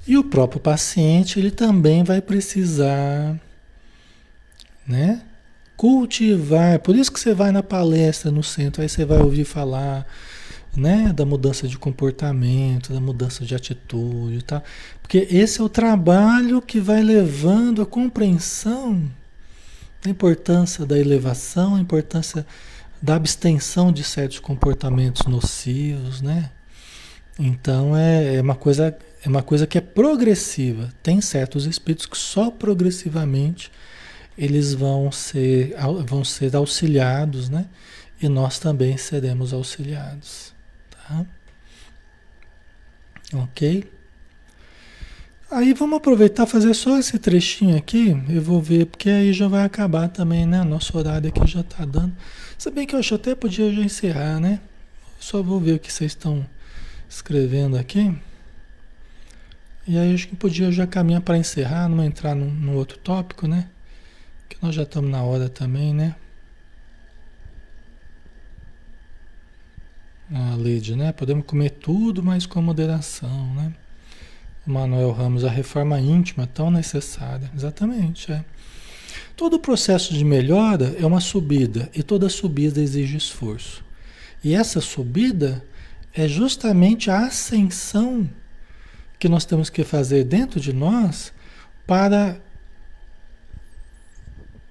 E 0.08 0.18
o 0.18 0.24
próprio 0.24 0.60
paciente, 0.60 1.38
ele 1.38 1.52
também 1.52 2.04
vai 2.04 2.22
precisar, 2.22 3.40
né? 4.88 5.22
Cultivar. 5.76 6.80
Por 6.80 6.96
isso 6.96 7.12
que 7.12 7.20
você 7.20 7.34
vai 7.34 7.52
na 7.52 7.62
palestra 7.62 8.32
no 8.32 8.44
centro, 8.44 8.82
aí 8.82 8.90
você 8.90 9.06
vai 9.06 9.20
ouvir 9.20 9.46
falar, 9.46 10.08
né, 10.76 11.12
da 11.14 11.26
mudança 11.26 11.68
de 11.68 11.78
comportamento, 11.78 12.94
da 12.94 13.00
mudança 13.00 13.46
de 13.46 13.54
atitude 13.54 14.44
tal. 14.44 14.64
Porque 15.02 15.28
esse 15.30 15.60
é 15.60 15.64
o 15.64 15.70
trabalho 15.70 16.62
que 16.62 16.80
vai 16.80 17.02
levando 17.02 17.82
a 17.82 17.86
compreensão 17.86 19.12
da 20.04 20.10
importância 20.10 20.86
da 20.86 20.98
elevação, 20.98 21.76
a 21.76 21.80
importância 21.80 22.46
da 23.02 23.16
abstenção 23.16 23.92
de 23.92 24.04
certos 24.04 24.40
comportamentos 24.40 25.26
nocivos, 25.28 26.22
né? 26.22 26.52
Então 27.40 27.96
é, 27.96 28.36
é 28.36 28.42
uma 28.42 28.56
coisa 28.56 28.96
é 29.24 29.30
uma 29.30 29.44
coisa 29.44 29.68
que 29.68 29.78
é 29.78 29.82
progressiva. 29.82 30.92
Tem 31.04 31.22
certos 31.22 31.66
espíritos 31.66 32.08
que 32.08 32.18
só 32.18 32.50
progressivamente 32.50 33.72
eles 34.38 34.74
vão 34.74 35.12
ser, 35.12 35.76
vão 36.08 36.24
ser 36.24 36.56
auxiliados, 36.56 37.48
né? 37.48 37.68
E 38.20 38.28
nós 38.28 38.58
também 38.58 38.98
seremos 38.98 39.54
auxiliados. 39.54 40.54
Tá? 40.90 41.26
Ok? 43.34 43.92
Aí 45.52 45.74
vamos 45.74 45.98
aproveitar 45.98 46.46
fazer 46.46 46.74
só 46.74 46.98
esse 46.98 47.20
trechinho 47.20 47.76
aqui. 47.76 48.12
Eu 48.30 48.42
vou 48.42 48.62
ver, 48.62 48.86
porque 48.86 49.10
aí 49.10 49.34
já 49.34 49.50
vai 49.50 49.66
acabar 49.66 50.08
também, 50.08 50.46
né? 50.46 50.64
Nosso 50.64 50.98
horário 50.98 51.28
aqui 51.28 51.46
já 51.46 51.60
está 51.60 51.84
dando. 51.84 52.16
Se 52.58 52.72
bem 52.72 52.88
que 52.88 52.96
eu 52.96 53.00
acho 53.00 53.16
até 53.16 53.36
podia 53.36 53.70
já 53.74 53.82
encerrar, 53.82 54.40
né? 54.40 54.62
Só 55.20 55.44
vou 55.44 55.60
ver 55.60 55.74
o 55.74 55.80
que 55.80 55.92
vocês 55.92 56.14
estão 56.14 56.46
escrevendo 57.10 57.78
aqui. 57.78 58.18
E 59.86 59.98
aí 59.98 60.14
acho 60.14 60.30
que 60.30 60.38
podia 60.38 60.72
já 60.72 60.88
caminhar 60.88 61.22
para 61.22 61.38
encerrar, 61.38 61.90
não 61.90 62.02
entrar 62.02 62.34
no, 62.34 62.46
no 62.46 62.74
outro 62.78 62.98
tópico, 63.00 63.46
né? 63.46 63.68
Que 64.48 64.56
nós 64.62 64.74
já 64.74 64.84
estamos 64.84 65.12
na 65.12 65.22
hora 65.22 65.50
também, 65.50 65.94
né? 65.94 66.16
A 70.34 70.56
Lide, 70.56 70.96
né? 70.96 71.12
Podemos 71.12 71.46
comer 71.46 71.72
tudo, 71.72 72.24
mas 72.24 72.46
com 72.46 72.62
moderação, 72.62 73.54
né? 73.54 73.74
Manuel 74.66 75.12
Ramos, 75.12 75.44
a 75.44 75.50
reforma 75.50 76.00
íntima 76.00 76.46
tão 76.46 76.70
necessária. 76.70 77.52
Exatamente, 77.56 78.32
é. 78.32 78.44
Todo 79.36 79.60
processo 79.60 80.14
de 80.14 80.24
melhora 80.24 80.96
é 81.00 81.06
uma 81.06 81.20
subida 81.20 81.90
e 81.96 82.04
toda 82.04 82.30
subida 82.30 82.80
exige 82.80 83.18
esforço. 83.18 83.84
E 84.44 84.54
essa 84.54 84.80
subida 84.80 85.64
é 86.14 86.28
justamente 86.28 87.10
a 87.10 87.26
ascensão 87.26 88.30
que 89.18 89.30
nós 89.30 89.46
temos 89.46 89.70
que 89.70 89.84
fazer 89.84 90.24
dentro 90.24 90.60
de 90.60 90.74
nós 90.74 91.34
para 91.86 92.40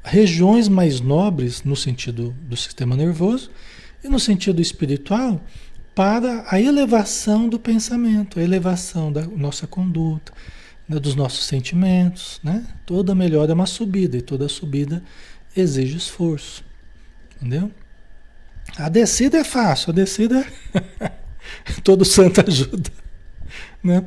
regiões 0.03 0.69
mais 0.69 1.01
nobres 1.01 1.63
no 1.63 1.77
sentido 1.77 2.35
do 2.43 2.57
sistema 2.57 2.97
nervoso 2.97 3.51
e 4.03 4.09
no 4.09 4.19
sentido 4.19 4.61
espiritual 4.61 5.41
para 6.01 6.47
a 6.49 6.59
elevação 6.59 7.47
do 7.47 7.59
pensamento, 7.59 8.41
a 8.41 8.43
elevação 8.43 9.13
da 9.13 9.21
nossa 9.21 9.67
conduta, 9.67 10.33
né, 10.89 10.99
dos 10.99 11.15
nossos 11.15 11.45
sentimentos, 11.45 12.41
né? 12.43 12.65
Toda 12.87 13.15
melhora 13.15 13.53
é 13.53 13.55
uma 13.55 13.67
subida 13.67 14.17
e 14.17 14.23
toda 14.23 14.49
subida 14.49 15.03
exige 15.55 15.99
esforço, 15.99 16.65
entendeu? 17.37 17.71
A 18.79 18.89
descida 18.89 19.37
é 19.37 19.45
fácil, 19.45 19.91
a 19.91 19.93
descida 19.93 20.47
todo 21.85 22.03
santo 22.03 22.41
ajuda. 22.49 22.91
Né? 23.85 24.03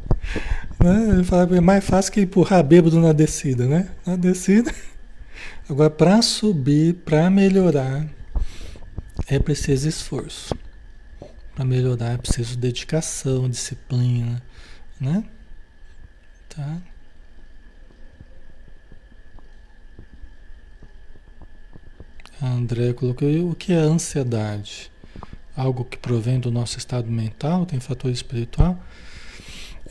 né? 0.80 1.54
É 1.54 1.60
mais 1.60 1.84
fácil 1.84 2.12
que 2.14 2.22
empurrar 2.22 2.64
bêbado 2.64 2.98
na 2.98 3.12
descida, 3.12 3.66
né? 3.66 3.90
Na 4.06 4.16
descida. 4.16 4.74
Agora, 5.68 5.90
para 5.90 6.22
subir, 6.22 6.94
para 6.94 7.28
melhorar, 7.28 8.06
é 9.26 9.38
preciso 9.38 9.86
esforço. 9.86 10.54
Para 11.60 11.66
melhorar 11.66 12.14
é 12.14 12.16
preciso 12.16 12.56
dedicação, 12.56 13.46
disciplina, 13.46 14.42
né? 14.98 15.22
Tá? 16.48 16.78
A 22.40 22.46
André 22.46 22.94
colocou 22.94 23.28
o 23.50 23.54
que 23.54 23.74
é 23.74 23.76
ansiedade? 23.76 24.90
algo 25.54 25.84
que 25.84 25.98
provém 25.98 26.40
do 26.40 26.50
nosso 26.50 26.78
estado 26.78 27.10
mental, 27.10 27.66
tem 27.66 27.78
fator 27.78 28.10
espiritual. 28.10 28.82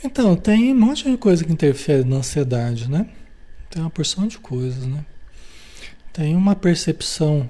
Então, 0.04 0.36
tem 0.36 0.74
um 0.74 0.80
monte 0.80 1.08
de 1.08 1.18
coisa 1.18 1.46
que 1.46 1.54
interfere 1.54 2.04
na 2.04 2.16
ansiedade, 2.16 2.90
né? 2.90 3.08
Tem 3.70 3.80
uma 3.80 3.92
porção 3.92 4.26
de 4.26 4.40
coisas, 4.40 4.88
né? 4.88 5.06
Tem 6.12 6.36
uma 6.36 6.56
percepção 6.56 7.48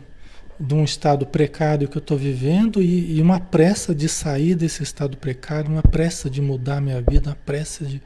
de 0.59 0.73
um 0.73 0.83
estado 0.83 1.25
precário 1.25 1.87
que 1.87 1.97
eu 1.97 2.01
estou 2.01 2.17
vivendo 2.17 2.81
e, 2.81 3.17
e, 3.17 3.21
uma 3.21 3.39
pressa 3.39 3.95
de 3.95 4.09
sair 4.09 4.55
desse 4.55 4.83
estado 4.83 5.15
precário, 5.15 5.71
uma 5.71 5.81
pressa 5.81 6.29
de 6.29 6.41
mudar 6.41 6.81
minha 6.81 7.01
vida, 7.01 7.29
uma 7.29 7.37
pressa 7.45 7.85
de 7.85 8.01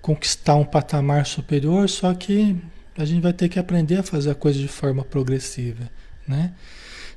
conquistar 0.00 0.54
um 0.54 0.64
patamar 0.64 1.26
superior, 1.26 1.88
só 1.88 2.14
que 2.14 2.56
a 2.96 3.04
gente 3.04 3.20
vai 3.20 3.32
ter 3.32 3.48
que 3.48 3.58
aprender 3.58 3.96
a 3.96 4.02
fazer 4.02 4.30
a 4.30 4.34
coisa 4.34 4.58
de 4.58 4.68
forma 4.68 5.04
progressiva, 5.04 5.90
né? 6.26 6.52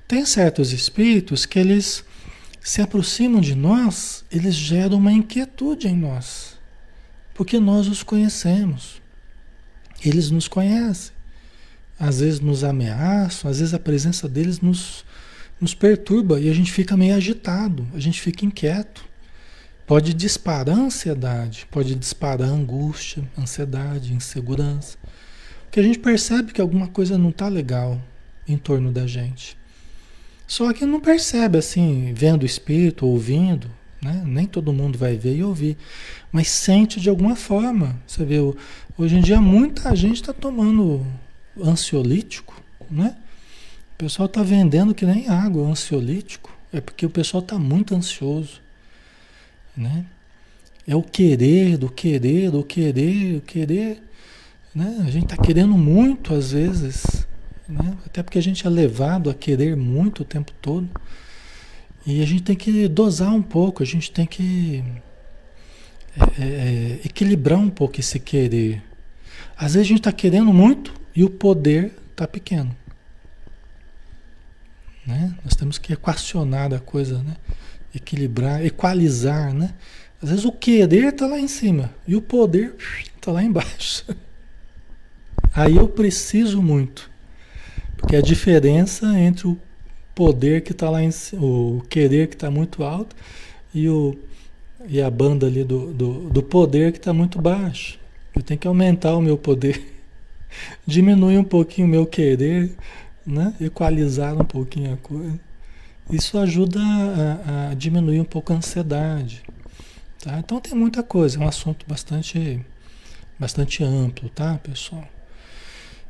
Tem 0.07 0.25
certos 0.25 0.71
espíritos 0.71 1.45
que 1.45 1.59
eles 1.59 2.03
se 2.61 2.81
aproximam 2.81 3.41
de 3.41 3.55
nós, 3.55 4.25
eles 4.31 4.55
geram 4.55 4.97
uma 4.97 5.11
inquietude 5.11 5.87
em 5.87 5.95
nós, 5.95 6.57
porque 7.33 7.59
nós 7.59 7.87
os 7.87 8.01
conhecemos. 8.01 9.01
Eles 10.03 10.29
nos 10.29 10.47
conhecem. 10.47 11.14
Às 11.99 12.19
vezes 12.19 12.39
nos 12.39 12.63
ameaçam, 12.63 13.49
às 13.49 13.59
vezes 13.59 13.73
a 13.73 13.79
presença 13.79 14.27
deles 14.27 14.59
nos, 14.59 15.05
nos 15.59 15.73
perturba 15.73 16.39
e 16.39 16.49
a 16.49 16.53
gente 16.53 16.71
fica 16.71 16.97
meio 16.97 17.15
agitado, 17.15 17.87
a 17.93 17.99
gente 17.99 18.21
fica 18.21 18.45
inquieto. 18.45 19.05
Pode 19.87 20.13
disparar 20.13 20.77
ansiedade, 20.77 21.67
pode 21.69 21.93
disparar 21.95 22.49
angústia, 22.49 23.23
ansiedade, 23.37 24.13
insegurança. 24.13 24.97
Porque 25.65 25.79
a 25.79 25.83
gente 25.83 25.99
percebe 25.99 26.51
que 26.51 26.61
alguma 26.61 26.87
coisa 26.87 27.17
não 27.17 27.29
está 27.29 27.47
legal 27.47 28.01
em 28.47 28.57
torno 28.57 28.91
da 28.91 29.05
gente. 29.05 29.55
Só 30.47 30.71
que 30.73 30.85
não 30.85 30.99
percebe 30.99 31.57
assim, 31.57 32.13
vendo 32.15 32.43
o 32.43 32.45
espírito, 32.45 33.05
ouvindo, 33.05 33.69
né? 34.01 34.23
Nem 34.25 34.45
todo 34.45 34.73
mundo 34.73 34.97
vai 34.97 35.17
ver 35.17 35.35
e 35.35 35.43
ouvir, 35.43 35.77
mas 36.31 36.47
sente 36.47 36.99
de 36.99 37.09
alguma 37.09 37.35
forma. 37.35 37.99
Você 38.05 38.23
vê, 38.23 38.37
hoje 38.97 39.17
em 39.17 39.21
dia 39.21 39.41
muita 39.41 39.95
gente 39.95 40.21
está 40.21 40.33
tomando 40.33 41.05
ansiolítico, 41.61 42.61
né? 42.89 43.15
O 43.93 43.97
pessoal 43.97 44.25
está 44.25 44.43
vendendo 44.43 44.93
que 44.93 45.05
nem 45.05 45.29
água, 45.29 45.67
ansiolítico. 45.67 46.53
É 46.73 46.81
porque 46.81 47.05
o 47.05 47.09
pessoal 47.09 47.41
está 47.41 47.57
muito 47.57 47.95
ansioso, 47.95 48.61
né? 49.75 50.05
É 50.85 50.95
o 50.95 51.01
querer, 51.01 51.77
do 51.77 51.89
querer, 51.89 52.51
do 52.51 52.63
querer, 52.63 53.37
o 53.37 53.41
querer, 53.41 54.03
né? 54.73 55.03
A 55.07 55.09
gente 55.09 55.23
está 55.31 55.37
querendo 55.37 55.77
muito 55.77 56.35
às 56.35 56.51
vezes, 56.51 57.25
né? 57.67 57.97
Até 58.05 58.21
porque 58.21 58.37
a 58.37 58.41
gente 58.41 58.67
é 58.67 58.69
levado 58.69 59.29
a 59.29 59.33
querer 59.33 59.77
muito 59.77 60.23
o 60.23 60.25
tempo 60.25 60.51
todo. 60.61 60.89
E 62.05 62.21
a 62.21 62.25
gente 62.25 62.43
tem 62.43 62.55
que 62.55 62.87
dosar 62.89 63.33
um 63.33 63.41
pouco, 63.41 63.81
a 63.81 63.85
gente 63.85 64.11
tem 64.11 64.25
que 64.25 64.83
é, 66.17 66.43
é, 66.43 66.45
é 66.45 66.99
equilibrar 67.05 67.57
um 67.57 67.69
pouco 67.69 67.99
esse 67.99 68.19
querer. 68.19 68.83
Às 69.57 69.73
vezes 69.73 69.87
a 69.87 69.89
gente 69.89 69.99
está 69.99 70.11
querendo 70.11 70.53
muito 70.53 70.93
e 71.15 71.23
o 71.23 71.29
poder 71.29 71.93
está 72.11 72.27
pequeno. 72.27 72.75
Né? 75.05 75.35
Nós 75.43 75.55
temos 75.55 75.77
que 75.77 75.93
equacionar 75.93 76.73
a 76.73 76.79
coisa, 76.79 77.19
né? 77.19 77.35
equilibrar, 77.93 78.65
equalizar. 78.65 79.53
Né? 79.53 79.73
Às 80.21 80.29
vezes 80.29 80.45
o 80.45 80.51
querer 80.51 81.09
está 81.09 81.27
lá 81.27 81.39
em 81.39 81.47
cima 81.47 81.93
e 82.07 82.15
o 82.15 82.21
poder 82.21 82.75
está 83.15 83.31
lá 83.31 83.43
embaixo. 83.43 84.05
Aí 85.53 85.77
eu 85.77 85.87
preciso 85.87 86.61
muito. 86.61 87.09
Porque 87.95 88.15
a 88.15 88.21
diferença 88.21 89.17
entre 89.19 89.47
o 89.47 89.57
poder 90.13 90.61
que 90.61 90.71
está 90.71 90.89
lá 90.89 91.03
em 91.03 91.09
o 91.33 91.81
querer 91.89 92.27
que 92.27 92.35
está 92.35 92.49
muito 92.49 92.83
alto 92.83 93.15
e, 93.73 93.89
o, 93.89 94.17
e 94.87 95.01
a 95.01 95.09
banda 95.09 95.47
ali 95.47 95.63
do, 95.63 95.93
do, 95.93 96.29
do 96.29 96.43
poder 96.43 96.91
que 96.91 96.97
está 96.97 97.13
muito 97.13 97.41
baixo. 97.41 97.99
Eu 98.35 98.41
tenho 98.41 98.59
que 98.59 98.67
aumentar 98.67 99.15
o 99.15 99.21
meu 99.21 99.37
poder, 99.37 99.94
diminuir 100.85 101.37
um 101.37 101.43
pouquinho 101.43 101.87
o 101.87 101.89
meu 101.89 102.05
querer, 102.05 102.75
né? 103.25 103.53
equalizar 103.59 104.35
um 104.35 104.45
pouquinho 104.45 104.93
a 104.93 104.97
coisa. 104.97 105.39
Isso 106.09 106.37
ajuda 106.37 106.79
a, 106.79 107.69
a 107.71 107.73
diminuir 107.73 108.19
um 108.19 108.25
pouco 108.25 108.53
a 108.53 108.57
ansiedade. 108.57 109.43
Tá? 110.23 110.39
Então 110.39 110.59
tem 110.59 110.73
muita 110.73 111.03
coisa, 111.03 111.37
é 111.37 111.41
um 111.43 111.47
assunto 111.47 111.85
bastante 111.87 112.59
bastante 113.37 113.83
amplo, 113.83 114.29
tá, 114.29 114.57
pessoal? 114.63 115.05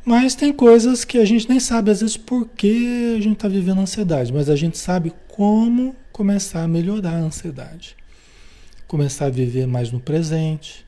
Mas 0.06 0.36
tem 0.36 0.54
coisas 0.54 1.04
que 1.04 1.18
a 1.18 1.26
gente 1.26 1.50
nem 1.50 1.60
sabe 1.60 1.90
às 1.90 2.02
vezes 2.02 2.16
por 2.16 2.48
que 2.48 3.16
a 3.18 3.22
gente 3.22 3.38
está 3.38 3.48
vivendo 3.48 3.82
ansiedade, 3.82 4.32
mas 4.32 4.50
a 4.50 4.56
gente 4.56 4.78
sabe 4.78 5.12
como 5.28 5.96
começar 6.12 6.64
a 6.64 6.68
melhorar 6.68 7.16
a 7.16 7.24
ansiedade. 7.24 7.96
Começar 8.88 9.26
a 9.26 9.30
viver 9.30 9.66
mais 9.66 9.92
no 9.92 10.00
presente, 10.00 10.86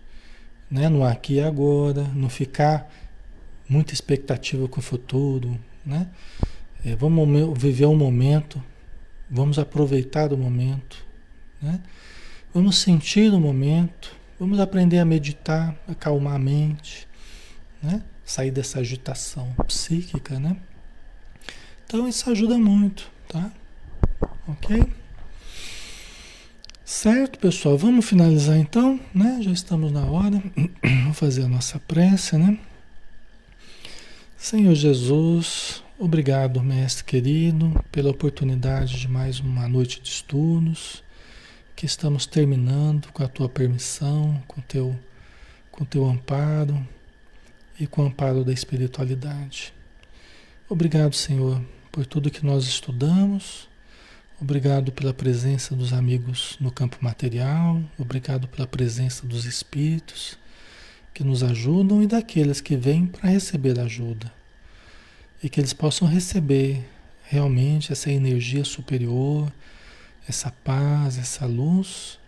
né? 0.69 0.87
no 0.87 1.03
aqui 1.03 1.35
e 1.35 1.41
agora, 1.41 2.03
não 2.13 2.29
ficar 2.29 2.87
muita 3.67 3.93
expectativa 3.93 4.67
com 4.67 4.79
o 4.79 4.83
futuro, 4.83 5.59
né? 5.85 6.07
É, 6.85 6.95
vamos 6.95 7.59
viver 7.59 7.85
o 7.85 7.91
um 7.91 7.95
momento, 7.95 8.63
vamos 9.29 9.59
aproveitar 9.59 10.31
o 10.31 10.37
momento, 10.37 11.05
né? 11.61 11.81
Vamos 12.53 12.77
sentir 12.77 13.31
o 13.33 13.39
momento, 13.39 14.15
vamos 14.39 14.59
aprender 14.59 14.99
a 14.99 15.05
meditar, 15.05 15.75
acalmar 15.87 16.35
a 16.35 16.39
mente, 16.39 17.07
né? 17.81 18.01
Sair 18.23 18.51
dessa 18.51 18.79
agitação 18.79 19.53
psíquica, 19.67 20.39
né? 20.39 20.57
Então 21.85 22.07
isso 22.07 22.29
ajuda 22.29 22.57
muito, 22.57 23.09
tá? 23.27 23.51
Ok? 24.47 24.83
Certo, 26.83 27.37
pessoal? 27.39 27.77
Vamos 27.77 28.05
finalizar 28.05 28.57
então, 28.57 28.99
né? 29.13 29.39
Já 29.41 29.51
estamos 29.51 29.91
na 29.91 30.05
hora. 30.05 30.41
Vamos 30.81 31.17
fazer 31.17 31.43
a 31.43 31.47
nossa 31.49 31.79
prece, 31.79 32.37
né? 32.37 32.57
Senhor 34.39 34.75
Jesus, 34.75 35.83
obrigado, 35.97 36.61
mestre 36.61 37.03
querido, 37.03 37.73
pela 37.91 38.11
oportunidade 38.11 38.99
de 38.99 39.07
mais 39.07 39.39
uma 39.39 39.67
noite 39.67 39.99
de 39.99 40.09
estudos, 40.09 41.03
que 41.75 41.87
estamos 41.87 42.27
terminando 42.27 43.11
com 43.11 43.23
a 43.23 43.27
tua 43.27 43.49
permissão, 43.49 44.41
com 44.47 44.61
teu 44.61 44.97
com 45.71 45.83
teu 45.83 46.05
amparo 46.05 46.87
e 47.79 47.87
com 47.87 48.03
o 48.03 48.05
amparo 48.05 48.45
da 48.45 48.53
espiritualidade. 48.53 49.73
Obrigado, 50.69 51.15
Senhor, 51.15 51.59
por 51.91 52.05
tudo 52.05 52.31
que 52.31 52.45
nós 52.45 52.65
estudamos. 52.65 53.67
Obrigado 54.39 54.91
pela 54.91 55.15
presença 55.15 55.75
dos 55.75 55.91
amigos 55.91 56.55
no 56.59 56.71
campo 56.71 56.97
material, 57.01 57.81
obrigado 57.97 58.47
pela 58.47 58.67
presença 58.67 59.25
dos 59.25 59.45
espíritos 59.45 60.37
que 61.17 61.23
nos 61.23 61.41
ajudam 61.41 62.03
e 62.03 62.05
daqueles 62.05 62.61
que 62.61 62.75
vêm 62.75 63.07
para 63.07 63.31
receber 63.31 63.79
ajuda. 63.79 64.31
E 65.41 65.49
que 65.49 65.59
eles 65.59 65.73
possam 65.73 66.07
receber 66.07 66.87
realmente 67.23 67.91
essa 67.91 68.11
energia 68.11 68.63
superior, 68.63 69.51
essa 70.29 70.51
paz, 70.63 71.17
essa 71.17 71.47
luz, 71.47 72.19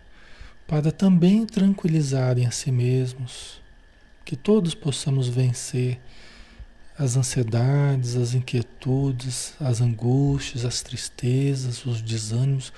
para 0.66 0.90
também 0.90 1.46
tranquilizarem 1.46 2.46
a 2.46 2.50
si 2.50 2.72
mesmos, 2.72 3.62
que 4.24 4.34
todos 4.34 4.74
possamos 4.74 5.28
vencer 5.28 6.00
as 6.98 7.16
ansiedades, 7.16 8.16
as 8.16 8.34
inquietudes, 8.34 9.54
as 9.60 9.80
angústias, 9.80 10.64
as 10.64 10.82
tristezas, 10.82 11.86
os 11.86 12.02
desânimos, 12.02 12.72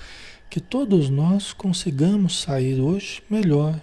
que 0.47 0.59
todos 0.59 1.09
nós 1.09 1.53
consigamos 1.53 2.39
sair 2.39 2.79
hoje 2.79 3.23
melhor 3.27 3.81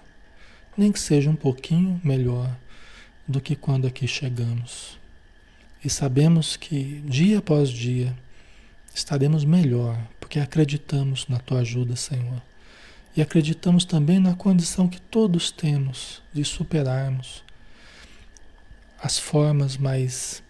nem 0.81 0.91
que 0.91 0.99
seja 0.99 1.29
um 1.29 1.37
pouquinho 1.37 2.01
melhor 2.03 2.57
do 3.29 3.39
que 3.39 3.55
quando 3.55 3.87
aqui 3.87 4.09
chegamos. 4.09 4.99
E 5.85 5.91
sabemos 5.91 6.57
que 6.57 7.03
dia 7.05 7.39
após 7.39 7.69
dia 7.69 8.17
estaremos 8.95 9.45
melhor, 9.45 10.03
porque 10.19 10.41
acreditamos 10.41 11.29
na 11.29 11.39
tua 11.39 11.61
ajuda, 11.61 11.97
Senhor. 11.97 12.41
E 13.15 13.21
acreditamos 13.21 13.85
também 13.85 14.19
na 14.19 14.35
condição 14.35 14.89
que 14.89 14.99
todos 14.99 15.51
temos 15.51 16.23
de 16.33 16.43
superarmos 16.47 17.45
as 19.03 19.19
formas 19.19 19.77
mais 19.77 20.43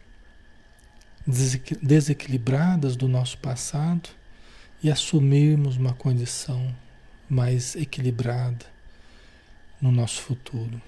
desequilibradas 1.26 2.94
do 2.94 3.08
nosso 3.08 3.36
passado 3.38 4.08
e 4.80 4.92
assumirmos 4.92 5.76
uma 5.76 5.92
condição 5.92 6.72
mais 7.28 7.74
equilibrada 7.74 8.79
no 9.80 9.90
nosso 9.90 10.20
futuro. 10.22 10.80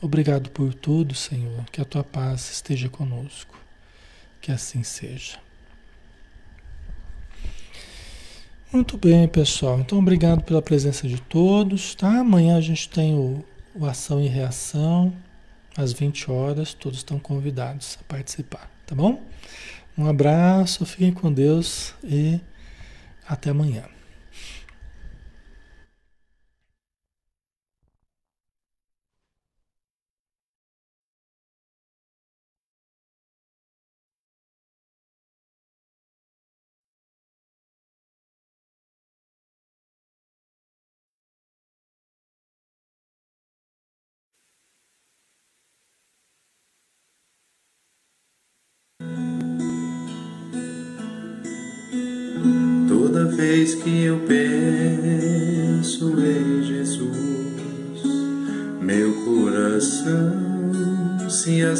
Obrigado 0.00 0.50
por 0.50 0.72
tudo, 0.72 1.14
Senhor. 1.14 1.64
Que 1.70 1.80
a 1.80 1.84
tua 1.84 2.02
paz 2.02 2.50
esteja 2.50 2.88
conosco. 2.88 3.58
Que 4.40 4.50
assim 4.50 4.82
seja. 4.82 5.38
Muito 8.72 8.96
bem, 8.96 9.28
pessoal. 9.28 9.80
Então, 9.80 9.98
obrigado 9.98 10.42
pela 10.42 10.62
presença 10.62 11.06
de 11.06 11.20
todos. 11.20 11.94
Tá? 11.94 12.20
Amanhã 12.20 12.56
a 12.56 12.60
gente 12.60 12.88
tem 12.88 13.14
o, 13.14 13.44
o 13.74 13.84
Ação 13.84 14.22
e 14.22 14.28
Reação, 14.28 15.12
às 15.76 15.92
20 15.92 16.30
horas. 16.30 16.72
Todos 16.72 17.00
estão 17.00 17.18
convidados 17.18 17.98
a 18.00 18.04
participar, 18.04 18.70
tá 18.86 18.94
bom? 18.94 19.22
Um 19.98 20.06
abraço, 20.06 20.86
fiquem 20.86 21.12
com 21.12 21.30
Deus 21.32 21.94
e 22.02 22.40
até 23.28 23.50
amanhã. 23.50 23.84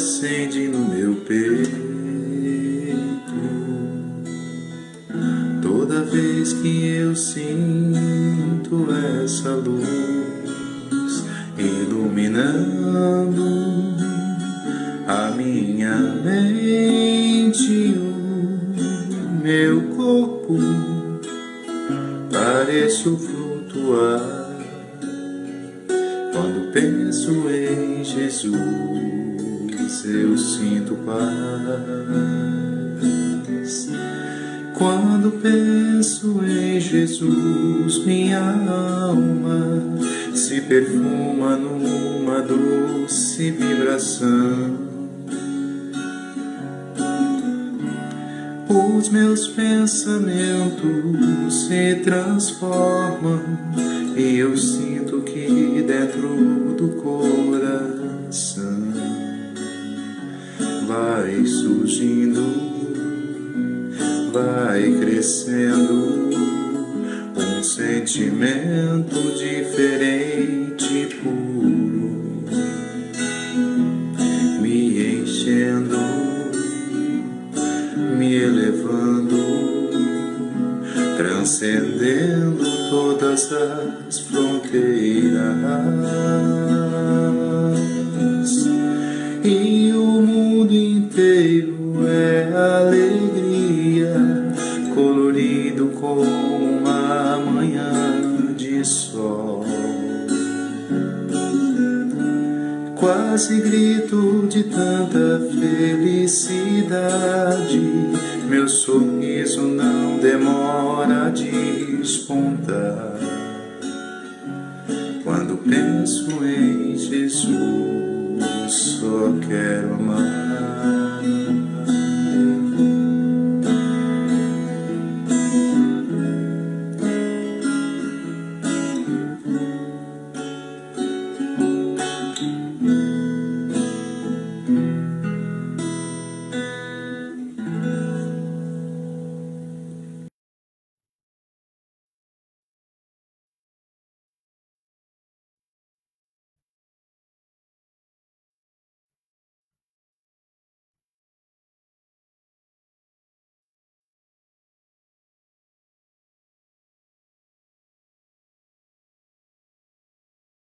Acende 0.01 0.67
no 0.67 0.79
meu 0.79 1.13
peito. 1.27 1.71
Toda 5.61 6.01
vez 6.01 6.53
que 6.53 6.87
eu 6.87 7.15
sinto 7.15 8.87
essa 9.23 9.51
luz 9.51 11.23
iluminando 11.55 13.45
a 15.07 15.29
minha 15.37 15.95
mente, 16.23 17.95
o 17.95 19.43
meu 19.43 19.81
corpo 19.95 20.57
pareço 22.31 23.17
flutuar 23.17 23.30
Quando 34.81 35.29
penso 35.39 36.43
em 36.43 36.79
Jesus, 36.79 38.03
minha 38.03 38.39
alma 38.39 39.79
se 40.33 40.59
perfuma 40.61 41.55
numa 41.55 42.41
doce 42.41 43.51
vibração. 43.51 44.79
Os 48.67 49.09
meus 49.09 49.49
pensamentos 49.49 50.79
se 51.67 51.97
transformam 52.03 53.39
e 54.17 54.39
eu 54.39 54.57
sinto 54.57 55.21
que 55.21 55.85
dentro 55.85 56.73
do 56.75 56.87
coração 57.03 58.81
vai 60.87 61.45
surgindo, 61.45 62.70
vai 64.71 64.89
crescendo 65.01 66.29
um 67.35 67.61
sentimento 67.61 69.19
diferente 69.37 71.09
puro, 71.21 72.45
me 74.61 75.19
enchendo 75.19 75.97
me 78.17 78.33
elevando, 78.33 79.89
transcendendo 81.17 82.63
todas 82.89 83.51
as 83.51 84.19